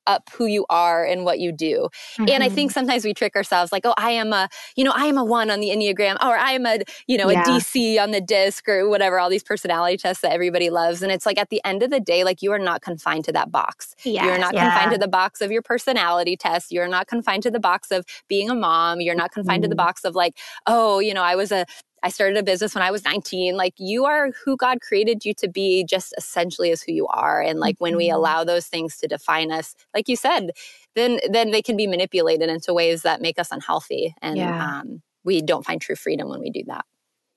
up 0.06 0.28
who 0.32 0.46
you 0.46 0.66
are 0.70 1.04
and 1.04 1.24
what 1.24 1.38
you 1.38 1.52
do 1.52 1.88
and 2.28 2.42
I 2.42 2.48
think 2.48 2.70
sometimes 2.70 3.04
we 3.04 3.14
trick 3.14 3.36
ourselves 3.36 3.72
like, 3.72 3.84
oh, 3.84 3.94
I 3.96 4.10
am 4.10 4.32
a, 4.32 4.48
you 4.76 4.84
know, 4.84 4.92
I 4.94 5.06
am 5.06 5.16
a 5.18 5.24
one 5.24 5.50
on 5.50 5.60
the 5.60 5.68
Enneagram 5.68 6.16
or 6.16 6.36
I 6.36 6.52
am 6.52 6.66
a, 6.66 6.80
you 7.06 7.16
know, 7.16 7.28
Yeah. 7.28 7.40
a 7.40 7.44
DC 7.44 7.98
on 7.98 8.10
the 8.12 8.20
disc 8.20 8.68
or 8.68 8.88
whatever, 8.88 9.18
all 9.18 9.28
these 9.30 9.42
personality 9.42 9.96
tests 9.96 10.22
that 10.22 10.32
everybody 10.32 10.70
loves. 10.70 11.02
And 11.02 11.12
it's 11.12 11.26
like 11.26 11.38
at 11.38 11.50
the 11.50 11.60
end 11.64 11.82
of 11.82 11.90
the 11.90 12.00
day, 12.00 12.24
like 12.24 12.42
you 12.42 12.52
are 12.52 12.58
not 12.58 12.82
confined 12.82 13.24
to 13.26 13.32
that 13.32 13.50
box. 13.52 13.94
You're 14.26 14.38
not 14.38 14.54
Yeah. 14.54 14.64
confined 14.64 14.92
to 14.92 14.98
the 14.98 15.08
box 15.08 15.40
of 15.40 15.50
your 15.52 15.62
personality 15.62 16.36
test. 16.36 16.72
You're 16.72 16.88
not 16.88 17.06
confined 17.08 17.42
to 17.44 17.50
the 17.50 17.60
box 17.60 17.90
of 17.90 18.04
being 18.28 18.50
a 18.50 18.54
mom. 18.54 19.00
You're 19.00 19.14
not 19.14 19.32
confined 19.32 19.62
to 19.62 19.68
the 19.68 19.74
Mhm. 19.74 19.78
box 19.78 20.04
of 20.04 20.14
like, 20.14 20.38
oh, 20.66 20.98
you 20.98 21.14
know, 21.14 21.22
I 21.22 21.36
was 21.36 21.52
a, 21.52 21.66
I 22.04 22.10
started 22.10 22.36
a 22.36 22.42
business 22.42 22.74
when 22.74 22.82
I 22.84 22.90
was 22.90 23.02
19. 23.04 23.56
Like 23.56 23.72
you 23.78 24.04
are 24.04 24.30
who 24.44 24.56
God 24.58 24.82
created 24.82 25.24
you 25.24 25.32
to 25.34 25.48
be, 25.48 25.84
just 25.84 26.12
essentially 26.18 26.70
as 26.70 26.82
who 26.82 26.92
you 26.92 27.06
are. 27.08 27.40
And 27.40 27.58
like 27.58 27.76
when 27.78 27.96
we 27.96 28.08
Mhm. 28.08 28.14
allow 28.14 28.44
those 28.44 28.66
things 28.66 28.98
to 28.98 29.08
define 29.08 29.50
us, 29.50 29.74
like 29.94 30.06
you 30.08 30.14
said, 30.14 30.50
then 30.94 31.18
then 31.30 31.50
they 31.50 31.62
can 31.62 31.76
be 31.78 31.86
manipulated 31.86 32.50
into 32.50 32.74
ways 32.74 33.02
that 33.02 33.22
make 33.22 33.38
us 33.38 33.50
unhealthy. 33.50 34.14
And 34.20 34.36
Yeah. 34.36 34.60
um, 34.80 35.02
we 35.24 35.40
don't 35.40 35.64
find 35.64 35.80
true 35.80 35.96
freedom 35.96 36.28
when 36.28 36.40
we 36.40 36.50
do 36.50 36.62
that. 36.66 36.84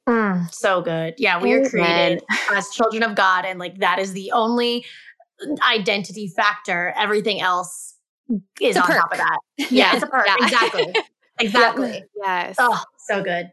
Mm, 0.07 0.53
so 0.53 0.81
good. 0.81 1.15
Yeah, 1.17 1.41
we 1.41 1.53
are 1.53 1.69
created 1.69 2.21
as 2.53 2.69
children 2.69 3.03
of 3.03 3.15
God, 3.15 3.45
and 3.45 3.59
like 3.59 3.79
that 3.79 3.99
is 3.99 4.11
the 4.11 4.31
only 4.33 4.85
identity 5.65 6.27
factor. 6.27 6.93
Everything 6.97 7.39
else 7.39 7.95
is 8.59 8.75
on 8.75 8.83
perk. 8.87 8.97
top 8.97 9.11
of 9.13 9.17
that. 9.19 9.39
Yeah, 9.57 9.67
Yeah. 9.71 9.93
it's 9.93 10.03
a 10.03 10.07
perk. 10.07 10.25
Yeah. 10.27 10.35
Exactly. 10.41 10.93
Exactly. 11.39 12.03
yes 12.15 12.55
Oh, 12.59 12.81
so 12.97 13.23
good. 13.23 13.51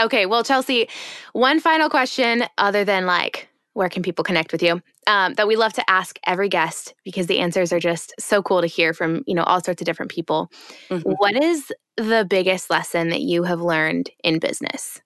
Okay, 0.00 0.26
well, 0.26 0.42
Chelsie, 0.42 0.88
one 1.32 1.60
final 1.60 1.88
question 1.88 2.44
other 2.58 2.84
than 2.84 3.06
like, 3.06 3.48
where 3.74 3.88
can 3.88 4.02
people 4.02 4.24
connect 4.24 4.52
with 4.52 4.62
you? 4.62 4.80
Um, 5.06 5.34
that 5.34 5.46
we 5.46 5.56
love 5.56 5.72
to 5.74 5.90
ask 5.90 6.18
every 6.26 6.48
guest 6.48 6.94
because 7.04 7.26
the 7.26 7.38
answers 7.40 7.72
are 7.72 7.80
just 7.80 8.12
so 8.18 8.42
cool 8.42 8.60
to 8.60 8.66
hear 8.66 8.92
from, 8.92 9.22
you 9.26 9.34
know, 9.34 9.42
all 9.44 9.62
sorts 9.62 9.82
of 9.82 9.86
different 9.86 10.10
people. 10.10 10.50
Mhm. 10.90 11.02
What 11.18 11.36
is 11.42 11.72
the 11.96 12.26
biggest 12.28 12.70
lesson 12.70 13.08
that 13.10 13.20
you 13.20 13.44
have 13.44 13.60
learned 13.60 14.10
in 14.22 14.38
business? 14.38 15.00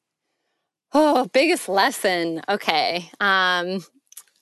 Oh, 0.93 1.27
biggest 1.33 1.69
lesson. 1.69 2.41
Okay. 2.49 3.11
Um, 3.21 3.85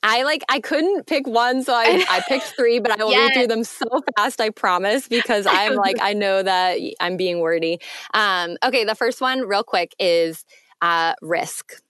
I 0.06 0.22
like 0.22 0.42
I 0.48 0.60
couldn't 0.60 1.06
pick 1.08 1.26
one, 1.26 1.64
so 1.64 1.74
I, 1.74 2.04
I 2.08 2.22
picked 2.28 2.44
three, 2.56 2.78
but 2.78 2.92
I 2.92 3.02
will 3.04 3.10
read 3.10 3.34
through 3.34 3.48
them 3.48 3.64
so 3.64 3.86
fast, 4.16 4.40
I 4.40 4.50
promise, 4.50 5.08
because 5.08 5.46
I'm 5.50 5.74
like, 5.74 5.96
I 6.00 6.12
know 6.12 6.44
that 6.44 6.78
I'm 7.00 7.16
being 7.16 7.40
wordy. 7.40 7.80
Um, 8.14 8.56
okay, 8.64 8.84
the 8.84 8.94
first 8.94 9.20
one, 9.20 9.40
real 9.40 9.64
quick, 9.64 9.94
is 9.98 10.44
uh 10.80 11.14
risk. 11.22 11.82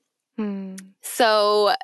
So 1.03 1.75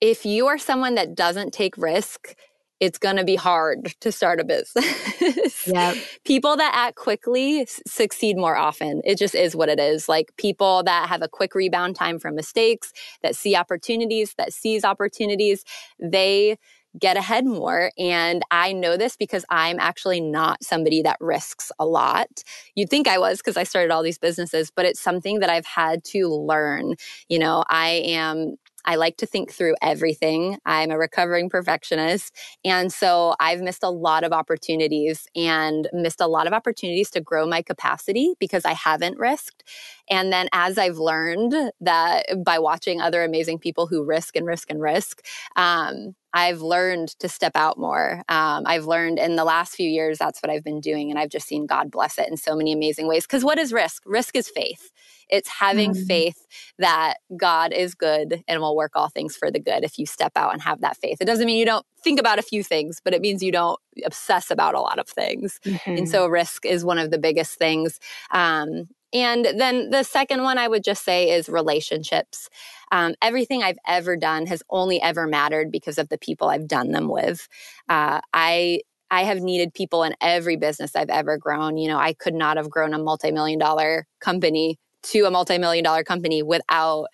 if 0.00 0.26
you 0.26 0.48
are 0.48 0.58
someone 0.58 0.96
that 0.96 1.14
doesn't 1.14 1.52
take 1.52 1.76
risk, 1.78 2.34
it's 2.80 2.98
going 2.98 3.16
to 3.16 3.24
be 3.24 3.36
hard 3.36 3.94
to 4.00 4.12
start 4.12 4.40
a 4.40 4.44
business. 4.44 5.66
Yep. 5.66 5.96
people 6.24 6.56
that 6.56 6.72
act 6.74 6.96
quickly 6.96 7.66
succeed 7.86 8.36
more 8.36 8.56
often. 8.56 9.02
It 9.04 9.18
just 9.18 9.34
is 9.34 9.54
what 9.54 9.68
it 9.68 9.78
is. 9.78 10.08
Like 10.08 10.32
people 10.38 10.82
that 10.84 11.08
have 11.08 11.20
a 11.20 11.28
quick 11.28 11.54
rebound 11.54 11.94
time 11.96 12.18
from 12.18 12.34
mistakes, 12.34 12.92
that 13.22 13.36
see 13.36 13.54
opportunities, 13.54 14.34
that 14.38 14.52
seize 14.52 14.84
opportunities, 14.84 15.64
they 16.00 16.56
get 16.98 17.16
ahead 17.16 17.44
more. 17.44 17.90
And 17.98 18.42
I 18.50 18.72
know 18.72 18.96
this 18.96 19.16
because 19.16 19.44
I'm 19.50 19.78
actually 19.78 20.20
not 20.20 20.62
somebody 20.64 21.02
that 21.02 21.18
risks 21.20 21.70
a 21.78 21.86
lot. 21.86 22.28
You'd 22.74 22.88
think 22.88 23.06
I 23.06 23.18
was 23.18 23.38
because 23.38 23.56
I 23.56 23.64
started 23.64 23.90
all 23.90 24.02
these 24.02 24.18
businesses, 24.18 24.70
but 24.70 24.86
it's 24.86 25.00
something 25.00 25.40
that 25.40 25.50
I've 25.50 25.66
had 25.66 26.02
to 26.04 26.28
learn. 26.28 26.94
You 27.28 27.38
know, 27.40 27.64
I 27.68 27.88
am 28.06 28.56
I 28.88 28.96
like 28.96 29.18
to 29.18 29.26
think 29.26 29.52
through 29.52 29.76
everything. 29.82 30.58
I'm 30.66 30.90
a 30.90 30.98
recovering 30.98 31.50
perfectionist. 31.50 32.34
And 32.64 32.92
so 32.92 33.36
I've 33.38 33.60
missed 33.60 33.84
a 33.84 33.90
lot 33.90 34.24
of 34.24 34.32
opportunities 34.32 35.28
and 35.36 35.88
missed 35.92 36.22
a 36.22 36.26
lot 36.26 36.48
of 36.48 36.54
opportunities 36.54 37.10
to 37.12 37.20
grow 37.20 37.46
my 37.46 37.62
capacity 37.62 38.34
because 38.40 38.64
I 38.64 38.72
haven't 38.74 39.18
risked. 39.18 39.64
And 40.10 40.32
then 40.32 40.48
as 40.54 40.78
I've 40.78 40.98
learned 40.98 41.54
that 41.82 42.26
by 42.44 42.58
watching 42.58 43.00
other 43.02 43.24
amazing 43.24 43.60
people 43.60 43.86
who 43.88 44.04
risk 44.04 44.36
and 44.36 44.46
risk 44.46 44.70
and 44.70 44.82
risk, 44.82 45.24
um, 45.56 46.16
I've 46.34 46.62
learned 46.62 47.10
to 47.20 47.28
step 47.28 47.52
out 47.56 47.78
more. 47.78 48.22
Um, 48.28 48.64
I've 48.66 48.86
learned 48.86 49.18
in 49.18 49.36
the 49.36 49.44
last 49.44 49.74
few 49.74 49.88
years 49.88 50.18
that's 50.18 50.40
what 50.40 50.50
I've 50.50 50.64
been 50.64 50.80
doing. 50.80 51.10
And 51.10 51.18
I've 51.20 51.30
just 51.30 51.46
seen 51.48 51.66
God 51.66 51.90
bless 51.90 52.18
it 52.18 52.28
in 52.28 52.38
so 52.38 52.56
many 52.56 52.72
amazing 52.72 53.08
ways. 53.08 53.26
Because 53.26 53.44
what 53.44 53.58
is 53.58 53.72
risk? 53.72 54.02
Risk 54.06 54.36
is 54.36 54.48
faith. 54.48 54.90
It's 55.28 55.48
having 55.48 55.92
Mm. 55.92 56.06
faith 56.06 56.46
that 56.78 57.14
God 57.36 57.72
is 57.72 57.94
good 57.94 58.42
and 58.46 58.60
will 58.60 58.76
work 58.76 58.92
all 58.94 59.08
things 59.08 59.36
for 59.36 59.50
the 59.50 59.60
good 59.60 59.84
if 59.84 59.98
you 59.98 60.06
step 60.06 60.32
out 60.36 60.52
and 60.52 60.62
have 60.62 60.80
that 60.80 60.96
faith. 60.96 61.18
It 61.20 61.26
doesn't 61.26 61.46
mean 61.46 61.58
you 61.58 61.64
don't 61.64 61.86
think 62.02 62.20
about 62.20 62.38
a 62.38 62.42
few 62.42 62.62
things, 62.62 63.00
but 63.02 63.14
it 63.14 63.20
means 63.20 63.42
you 63.42 63.52
don't 63.52 63.78
obsess 64.04 64.50
about 64.50 64.74
a 64.74 64.80
lot 64.80 64.98
of 64.98 65.08
things. 65.08 65.60
Mm-hmm. 65.64 65.90
And 65.90 66.08
so 66.08 66.26
risk 66.26 66.64
is 66.64 66.84
one 66.84 66.98
of 66.98 67.10
the 67.10 67.18
biggest 67.18 67.58
things. 67.58 67.98
Um, 68.30 68.88
and 69.12 69.46
then 69.56 69.90
the 69.90 70.02
second 70.02 70.42
one 70.42 70.58
I 70.58 70.68
would 70.68 70.84
just 70.84 71.04
say 71.04 71.30
is 71.30 71.48
relationships. 71.48 72.50
Um, 72.92 73.14
everything 73.22 73.62
I've 73.62 73.78
ever 73.86 74.16
done 74.16 74.46
has 74.46 74.62
only 74.68 75.00
ever 75.00 75.26
mattered 75.26 75.70
because 75.72 75.98
of 75.98 76.10
the 76.10 76.18
people 76.18 76.48
I've 76.48 76.68
done 76.68 76.92
them 76.92 77.08
with. 77.08 77.48
Uh, 77.88 78.20
I 78.34 78.80
I 79.10 79.22
have 79.22 79.40
needed 79.40 79.72
people 79.72 80.02
in 80.02 80.14
every 80.20 80.56
business 80.56 80.94
I've 80.94 81.08
ever 81.08 81.38
grown. 81.38 81.78
You 81.78 81.88
know, 81.88 81.98
I 81.98 82.12
could 82.12 82.34
not 82.34 82.58
have 82.58 82.68
grown 82.68 82.92
a 82.92 82.98
multi-million 82.98 83.58
dollar 83.58 84.06
company 84.20 84.78
to 85.04 85.24
a 85.24 85.30
multi-million 85.30 85.84
dollar 85.84 86.04
company 86.04 86.42
without 86.42 87.06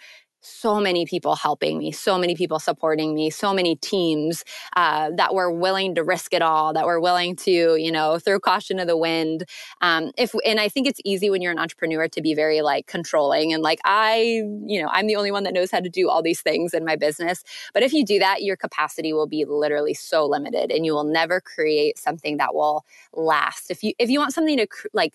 so 0.47 0.79
many 0.79 1.07
people 1.07 1.35
helping 1.37 1.79
me, 1.79 1.91
so 1.91 2.19
many 2.19 2.35
people 2.35 2.59
supporting 2.59 3.15
me, 3.15 3.31
so 3.31 3.55
many 3.55 3.77
teams 3.77 4.45
uh, 4.77 5.11
that 5.17 5.35
were 5.35 5.51
willing 5.51 5.95
to 5.95 6.05
risk 6.05 6.35
it 6.35 6.43
all, 6.43 6.75
that 6.75 6.85
were 6.85 7.01
willing 7.01 7.35
to, 7.35 7.77
you 7.77 7.91
know, 7.91 8.19
throw 8.19 8.39
caution 8.39 8.77
to 8.77 8.85
the 8.85 8.97
wind. 8.97 9.45
Um, 9.81 10.13
if 10.19 10.35
and 10.45 10.61
I 10.61 10.69
think 10.69 10.87
it's 10.87 11.01
easy 11.05 11.31
when 11.31 11.41
you're 11.41 11.53
an 11.53 11.59
entrepreneur 11.59 12.09
to 12.09 12.21
be 12.21 12.35
very 12.35 12.61
like 12.61 12.87
controlling 12.87 13.55
and 13.55 13.63
like 13.63 13.81
I, 13.85 14.43
you 14.67 14.83
know, 14.83 14.89
I'm 14.93 15.07
the 15.07 15.17
only 15.17 15.31
one 15.31 15.45
that 15.45 15.55
knows 15.55 15.71
how 15.71 15.81
to 15.81 15.89
do 15.89 16.11
all 16.11 16.23
these 16.23 16.43
things 16.43 16.75
in 16.75 16.85
my 16.85 16.97
business. 16.97 17.43
But 17.73 17.83
if 17.83 17.95
you 17.95 18.05
do 18.05 18.19
that, 18.19 18.43
your 18.43 18.57
capacity 18.57 19.15
will 19.15 19.27
be 19.27 19.47
literally 19.47 19.95
so 19.95 20.27
limited, 20.27 20.71
and 20.71 20.85
you 20.85 20.93
will 20.93 21.05
never 21.05 21.41
create 21.41 21.99
something 21.99 22.37
that 22.37 22.55
will 22.55 22.85
last. 23.15 23.71
If 23.71 23.83
you 23.83 23.95
if 23.99 24.11
you 24.11 24.19
want 24.19 24.35
something 24.35 24.59
to 24.59 24.67
cr- 24.67 24.89
like 24.93 25.15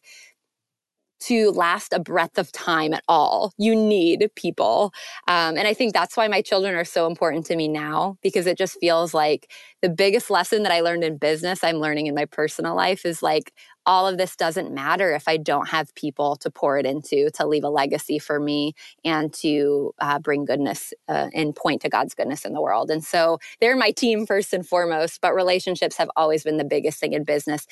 to 1.22 1.51
last 1.51 1.93
a 1.93 1.99
breadth 1.99 2.38
of 2.38 2.51
time 2.51 2.93
at 2.93 3.03
all. 3.07 3.53
You 3.57 3.76
need 3.76 4.30
people. 4.36 4.93
Um, 5.28 5.57
and 5.57 5.67
I 5.67 5.74
think 5.74 5.93
that's 5.93 6.15
why 6.15 6.28
my 6.28 6.41
children 6.41 6.76
are 6.76 6.86
so 6.86 7.07
important 7.07 7.45
to 7.47 7.55
me 7.55 7.67
now 7.67 8.17
because 8.22 8.47
it 8.47 8.57
just 8.57 8.80
feels 8.80 9.13
like 9.13 9.51
the 9.82 9.89
biggest 9.89 10.30
lesson 10.30 10.63
that 10.63 10.72
I 10.72 10.82
learned 10.82 11.03
in 11.03 11.17
business, 11.17 11.63
I'm 11.63 11.78
learning 11.78 12.07
in 12.07 12.15
my 12.15 12.26
personal 12.26 12.76
life 12.76 13.05
is 13.05 13.22
like 13.24 13.53
all 13.86 14.07
of 14.07 14.17
this 14.17 14.36
doesn't 14.36 14.74
matter 14.74 15.13
if 15.15 15.28
I 15.28 15.38
don't 15.38 15.70
have 15.70 15.93
people 15.95 16.36
to 16.38 16.51
pour 16.51 16.78
it 16.78 16.86
into, 16.86 17.30
to 17.32 17.47
leave 17.47 17.63
a 17.63 17.70
legacy 17.70 18.20
for 18.20 18.39
me 18.39 18.74
and 19.03 19.34
to 19.36 19.93
uh, 19.99 20.20
bring 20.20 20.45
goodness 20.45 20.93
uh, 21.07 21.30
and 21.34 21.55
point 21.55 21.82
to 21.82 21.89
God's 21.89 22.13
goodness 22.13 22.45
in 22.45 22.53
the 22.53 22.61
world. 22.61 22.91
And 22.91 23.03
so 23.03 23.39
they're 23.59 23.76
my 23.76 23.91
team 23.91 24.26
first 24.26 24.53
and 24.53 24.67
foremost, 24.67 25.22
but 25.22 25.34
relationships 25.34 25.97
have 25.97 26.11
always 26.15 26.43
been 26.43 26.57
the 26.57 26.65
biggest 26.65 26.99
thing 26.99 27.13
in 27.13 27.24
business. 27.24 27.65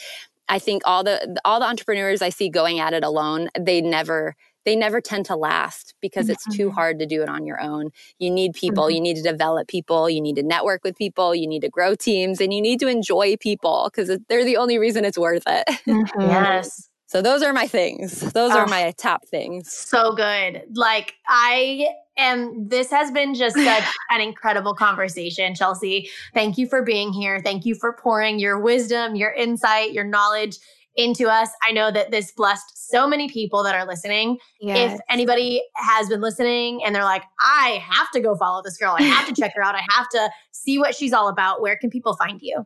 I 0.49 0.59
think 0.59 0.83
all 0.85 1.03
the 1.03 1.39
all 1.43 1.59
the 1.59 1.65
entrepreneurs 1.65 2.21
I 2.21 2.29
see 2.29 2.49
going 2.49 2.79
at 2.79 2.93
it 2.93 3.03
alone, 3.03 3.49
they 3.59 3.81
never 3.81 4.35
they 4.67 4.75
never 4.75 4.99
tend 4.99 5.25
to 5.27 5.35
last 5.37 5.93
because 6.01 6.25
mm-hmm. 6.25 6.33
it's 6.33 6.57
too 6.57 6.67
mm-hmm. 6.67 6.75
hard 6.75 6.99
to 6.99 7.05
do 7.05 7.21
it 7.21 7.29
on 7.29 7.45
your 7.45 7.61
own. 7.61 7.89
You 8.19 8.29
need 8.29 8.53
people, 8.53 8.83
mm-hmm. 8.83 8.95
you 8.95 9.01
need 9.01 9.15
to 9.15 9.23
develop 9.23 9.69
people, 9.69 10.09
you 10.09 10.19
need 10.19 10.35
to 10.35 10.43
network 10.43 10.83
with 10.83 10.97
people, 10.97 11.33
you 11.33 11.47
need 11.47 11.61
to 11.61 11.69
grow 11.69 11.95
teams, 11.95 12.41
and 12.41 12.53
you 12.53 12.61
need 12.61 12.81
to 12.81 12.87
enjoy 12.87 13.37
people 13.37 13.89
because 13.89 14.19
they're 14.27 14.43
the 14.43 14.57
only 14.57 14.77
reason 14.77 15.05
it's 15.05 15.17
worth 15.17 15.43
it. 15.47 15.67
Mm-hmm. 15.87 16.21
yes. 16.21 16.89
So 17.07 17.21
those 17.21 17.41
are 17.41 17.53
my 17.53 17.67
things. 17.67 18.19
Those 18.33 18.51
oh, 18.51 18.59
are 18.59 18.65
ah. 18.65 18.69
my 18.69 18.93
top 18.97 19.25
things. 19.25 19.71
So 19.71 20.13
good. 20.13 20.63
Like 20.73 21.15
I 21.27 21.87
am 22.17 22.67
this 22.67 22.91
has 22.91 23.11
been 23.11 23.33
just 23.33 23.55
such 23.63 23.85
an 24.11 24.21
incredible 24.21 24.75
conversation, 24.75 25.53
Chelsie. 25.53 26.09
Thank 26.33 26.57
you 26.57 26.67
for 26.67 26.83
being 26.83 27.13
here. 27.13 27.39
Thank 27.39 27.65
you 27.65 27.75
for 27.75 27.93
pouring 27.93 28.39
your 28.39 28.59
wisdom, 28.59 29.15
your 29.15 29.31
insight, 29.31 29.93
your 29.93 30.03
knowledge 30.03 30.57
into 30.97 31.29
us. 31.29 31.49
I 31.63 31.71
know 31.71 31.91
that 31.91 32.11
this 32.11 32.31
blessed 32.31 32.89
so 32.89 33.07
many 33.07 33.29
people 33.29 33.63
that 33.63 33.75
are 33.75 33.85
listening. 33.85 34.39
Yes. 34.59 34.95
If 34.95 34.99
anybody 35.09 35.63
has 35.75 36.09
been 36.09 36.21
listening 36.21 36.83
and 36.83 36.93
they're 36.93 37.03
like, 37.03 37.23
I 37.39 37.81
have 37.87 38.09
to 38.11 38.19
go 38.19 38.35
follow 38.35 38.61
this 38.63 38.77
girl, 38.77 38.95
I 38.97 39.03
have 39.03 39.27
to 39.27 39.33
check 39.41 39.53
her 39.55 39.63
out, 39.63 39.75
I 39.75 39.83
have 39.89 40.09
to 40.09 40.29
see 40.51 40.79
what 40.79 40.95
she's 40.95 41.13
all 41.13 41.29
about, 41.29 41.61
where 41.61 41.77
can 41.77 41.89
people 41.89 42.15
find 42.15 42.41
you? 42.41 42.65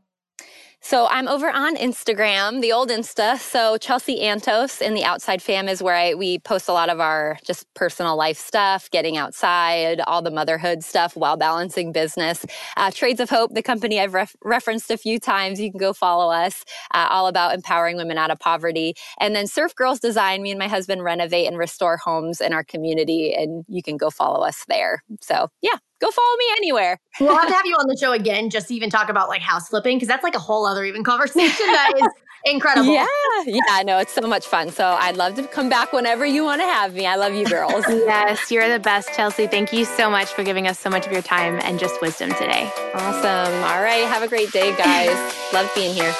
So 0.83 1.07
I'm 1.11 1.27
over 1.27 1.47
on 1.47 1.75
Instagram, 1.77 2.59
the 2.59 2.71
old 2.71 2.89
Insta. 2.89 3.37
So 3.37 3.77
Chelsie 3.77 4.23
Antos 4.23 4.81
in 4.81 4.95
the 4.95 5.03
Outside 5.03 5.39
Fam 5.39 5.69
is 5.69 5.81
where 5.81 5.95
I, 5.95 6.15
we 6.15 6.39
post 6.39 6.67
a 6.67 6.73
lot 6.73 6.89
of 6.89 6.99
our 6.99 7.37
just 7.45 7.71
personal 7.75 8.15
life 8.15 8.37
stuff, 8.37 8.89
getting 8.89 9.15
outside, 9.15 10.01
all 10.07 10.23
the 10.23 10.31
motherhood 10.31 10.83
stuff 10.83 11.15
while 11.15 11.37
balancing 11.37 11.91
business. 11.91 12.47
Uh, 12.77 12.89
Trades 12.89 13.19
of 13.19 13.29
Hope, 13.29 13.53
the 13.53 13.61
company 13.61 13.99
I've 13.99 14.15
ref- 14.15 14.35
referenced 14.43 14.89
a 14.89 14.97
few 14.97 15.19
times, 15.19 15.61
you 15.61 15.69
can 15.69 15.77
go 15.77 15.93
follow 15.93 16.31
us. 16.33 16.65
Uh, 16.93 17.07
all 17.11 17.27
about 17.27 17.53
empowering 17.53 17.97
women 17.97 18.17
out 18.17 18.31
of 18.31 18.39
poverty. 18.39 18.95
And 19.19 19.35
then 19.35 19.45
Surf 19.45 19.75
Girls 19.75 19.99
Design, 19.99 20.41
me 20.41 20.49
and 20.49 20.59
my 20.59 20.67
husband 20.67 21.03
renovate 21.03 21.47
and 21.47 21.59
restore 21.59 21.97
homes 21.97 22.41
in 22.41 22.53
our 22.53 22.63
community, 22.63 23.33
and 23.35 23.63
you 23.67 23.83
can 23.83 23.97
go 23.97 24.09
follow 24.09 24.43
us 24.43 24.65
there. 24.67 25.03
So 25.21 25.49
yeah, 25.61 25.77
go 26.01 26.11
follow 26.11 26.37
me 26.37 26.45
anywhere. 26.57 26.99
we'll 27.19 27.35
have 27.35 27.47
to 27.47 27.53
have 27.53 27.65
you 27.65 27.75
on 27.75 27.87
the 27.87 27.97
show 27.97 28.11
again 28.11 28.49
just 28.49 28.67
to 28.67 28.75
even 28.75 28.89
talk 28.89 29.09
about 29.09 29.29
like 29.29 29.41
house 29.41 29.69
flipping 29.69 29.97
because 29.97 30.07
that's 30.07 30.23
like 30.23 30.35
a 30.35 30.39
whole 30.39 30.65
other 30.65 30.83
even 30.83 31.03
conversation 31.03 31.67
that 31.67 31.93
is 31.95 32.07
incredible. 32.45 32.93
Yeah, 32.93 33.05
yeah, 33.45 33.83
no, 33.85 33.99
it's 33.99 34.13
so 34.13 34.21
much 34.27 34.45
fun. 34.45 34.71
So 34.71 34.85
I'd 34.85 35.17
love 35.17 35.35
to 35.35 35.47
come 35.47 35.69
back 35.69 35.93
whenever 35.93 36.25
you 36.25 36.43
want 36.43 36.61
to 36.61 36.65
have 36.65 36.93
me. 36.93 37.05
I 37.05 37.15
love 37.15 37.33
you 37.33 37.45
girls. 37.45 37.85
yes, 37.89 38.51
you're 38.51 38.69
the 38.69 38.79
best, 38.79 39.09
Chelsie. 39.09 39.49
Thank 39.49 39.71
you 39.71 39.85
so 39.85 40.09
much 40.09 40.29
for 40.29 40.43
giving 40.43 40.67
us 40.67 40.79
so 40.79 40.89
much 40.89 41.05
of 41.05 41.11
your 41.11 41.21
time 41.21 41.59
and 41.63 41.79
just 41.79 42.01
wisdom 42.01 42.31
today. 42.31 42.71
Awesome. 42.93 43.53
All 43.63 43.81
right, 43.81 44.05
have 44.07 44.23
a 44.23 44.27
great 44.27 44.51
day, 44.51 44.75
guys. 44.75 45.15
love 45.53 45.69
being 45.75 45.93
here. 45.93 46.13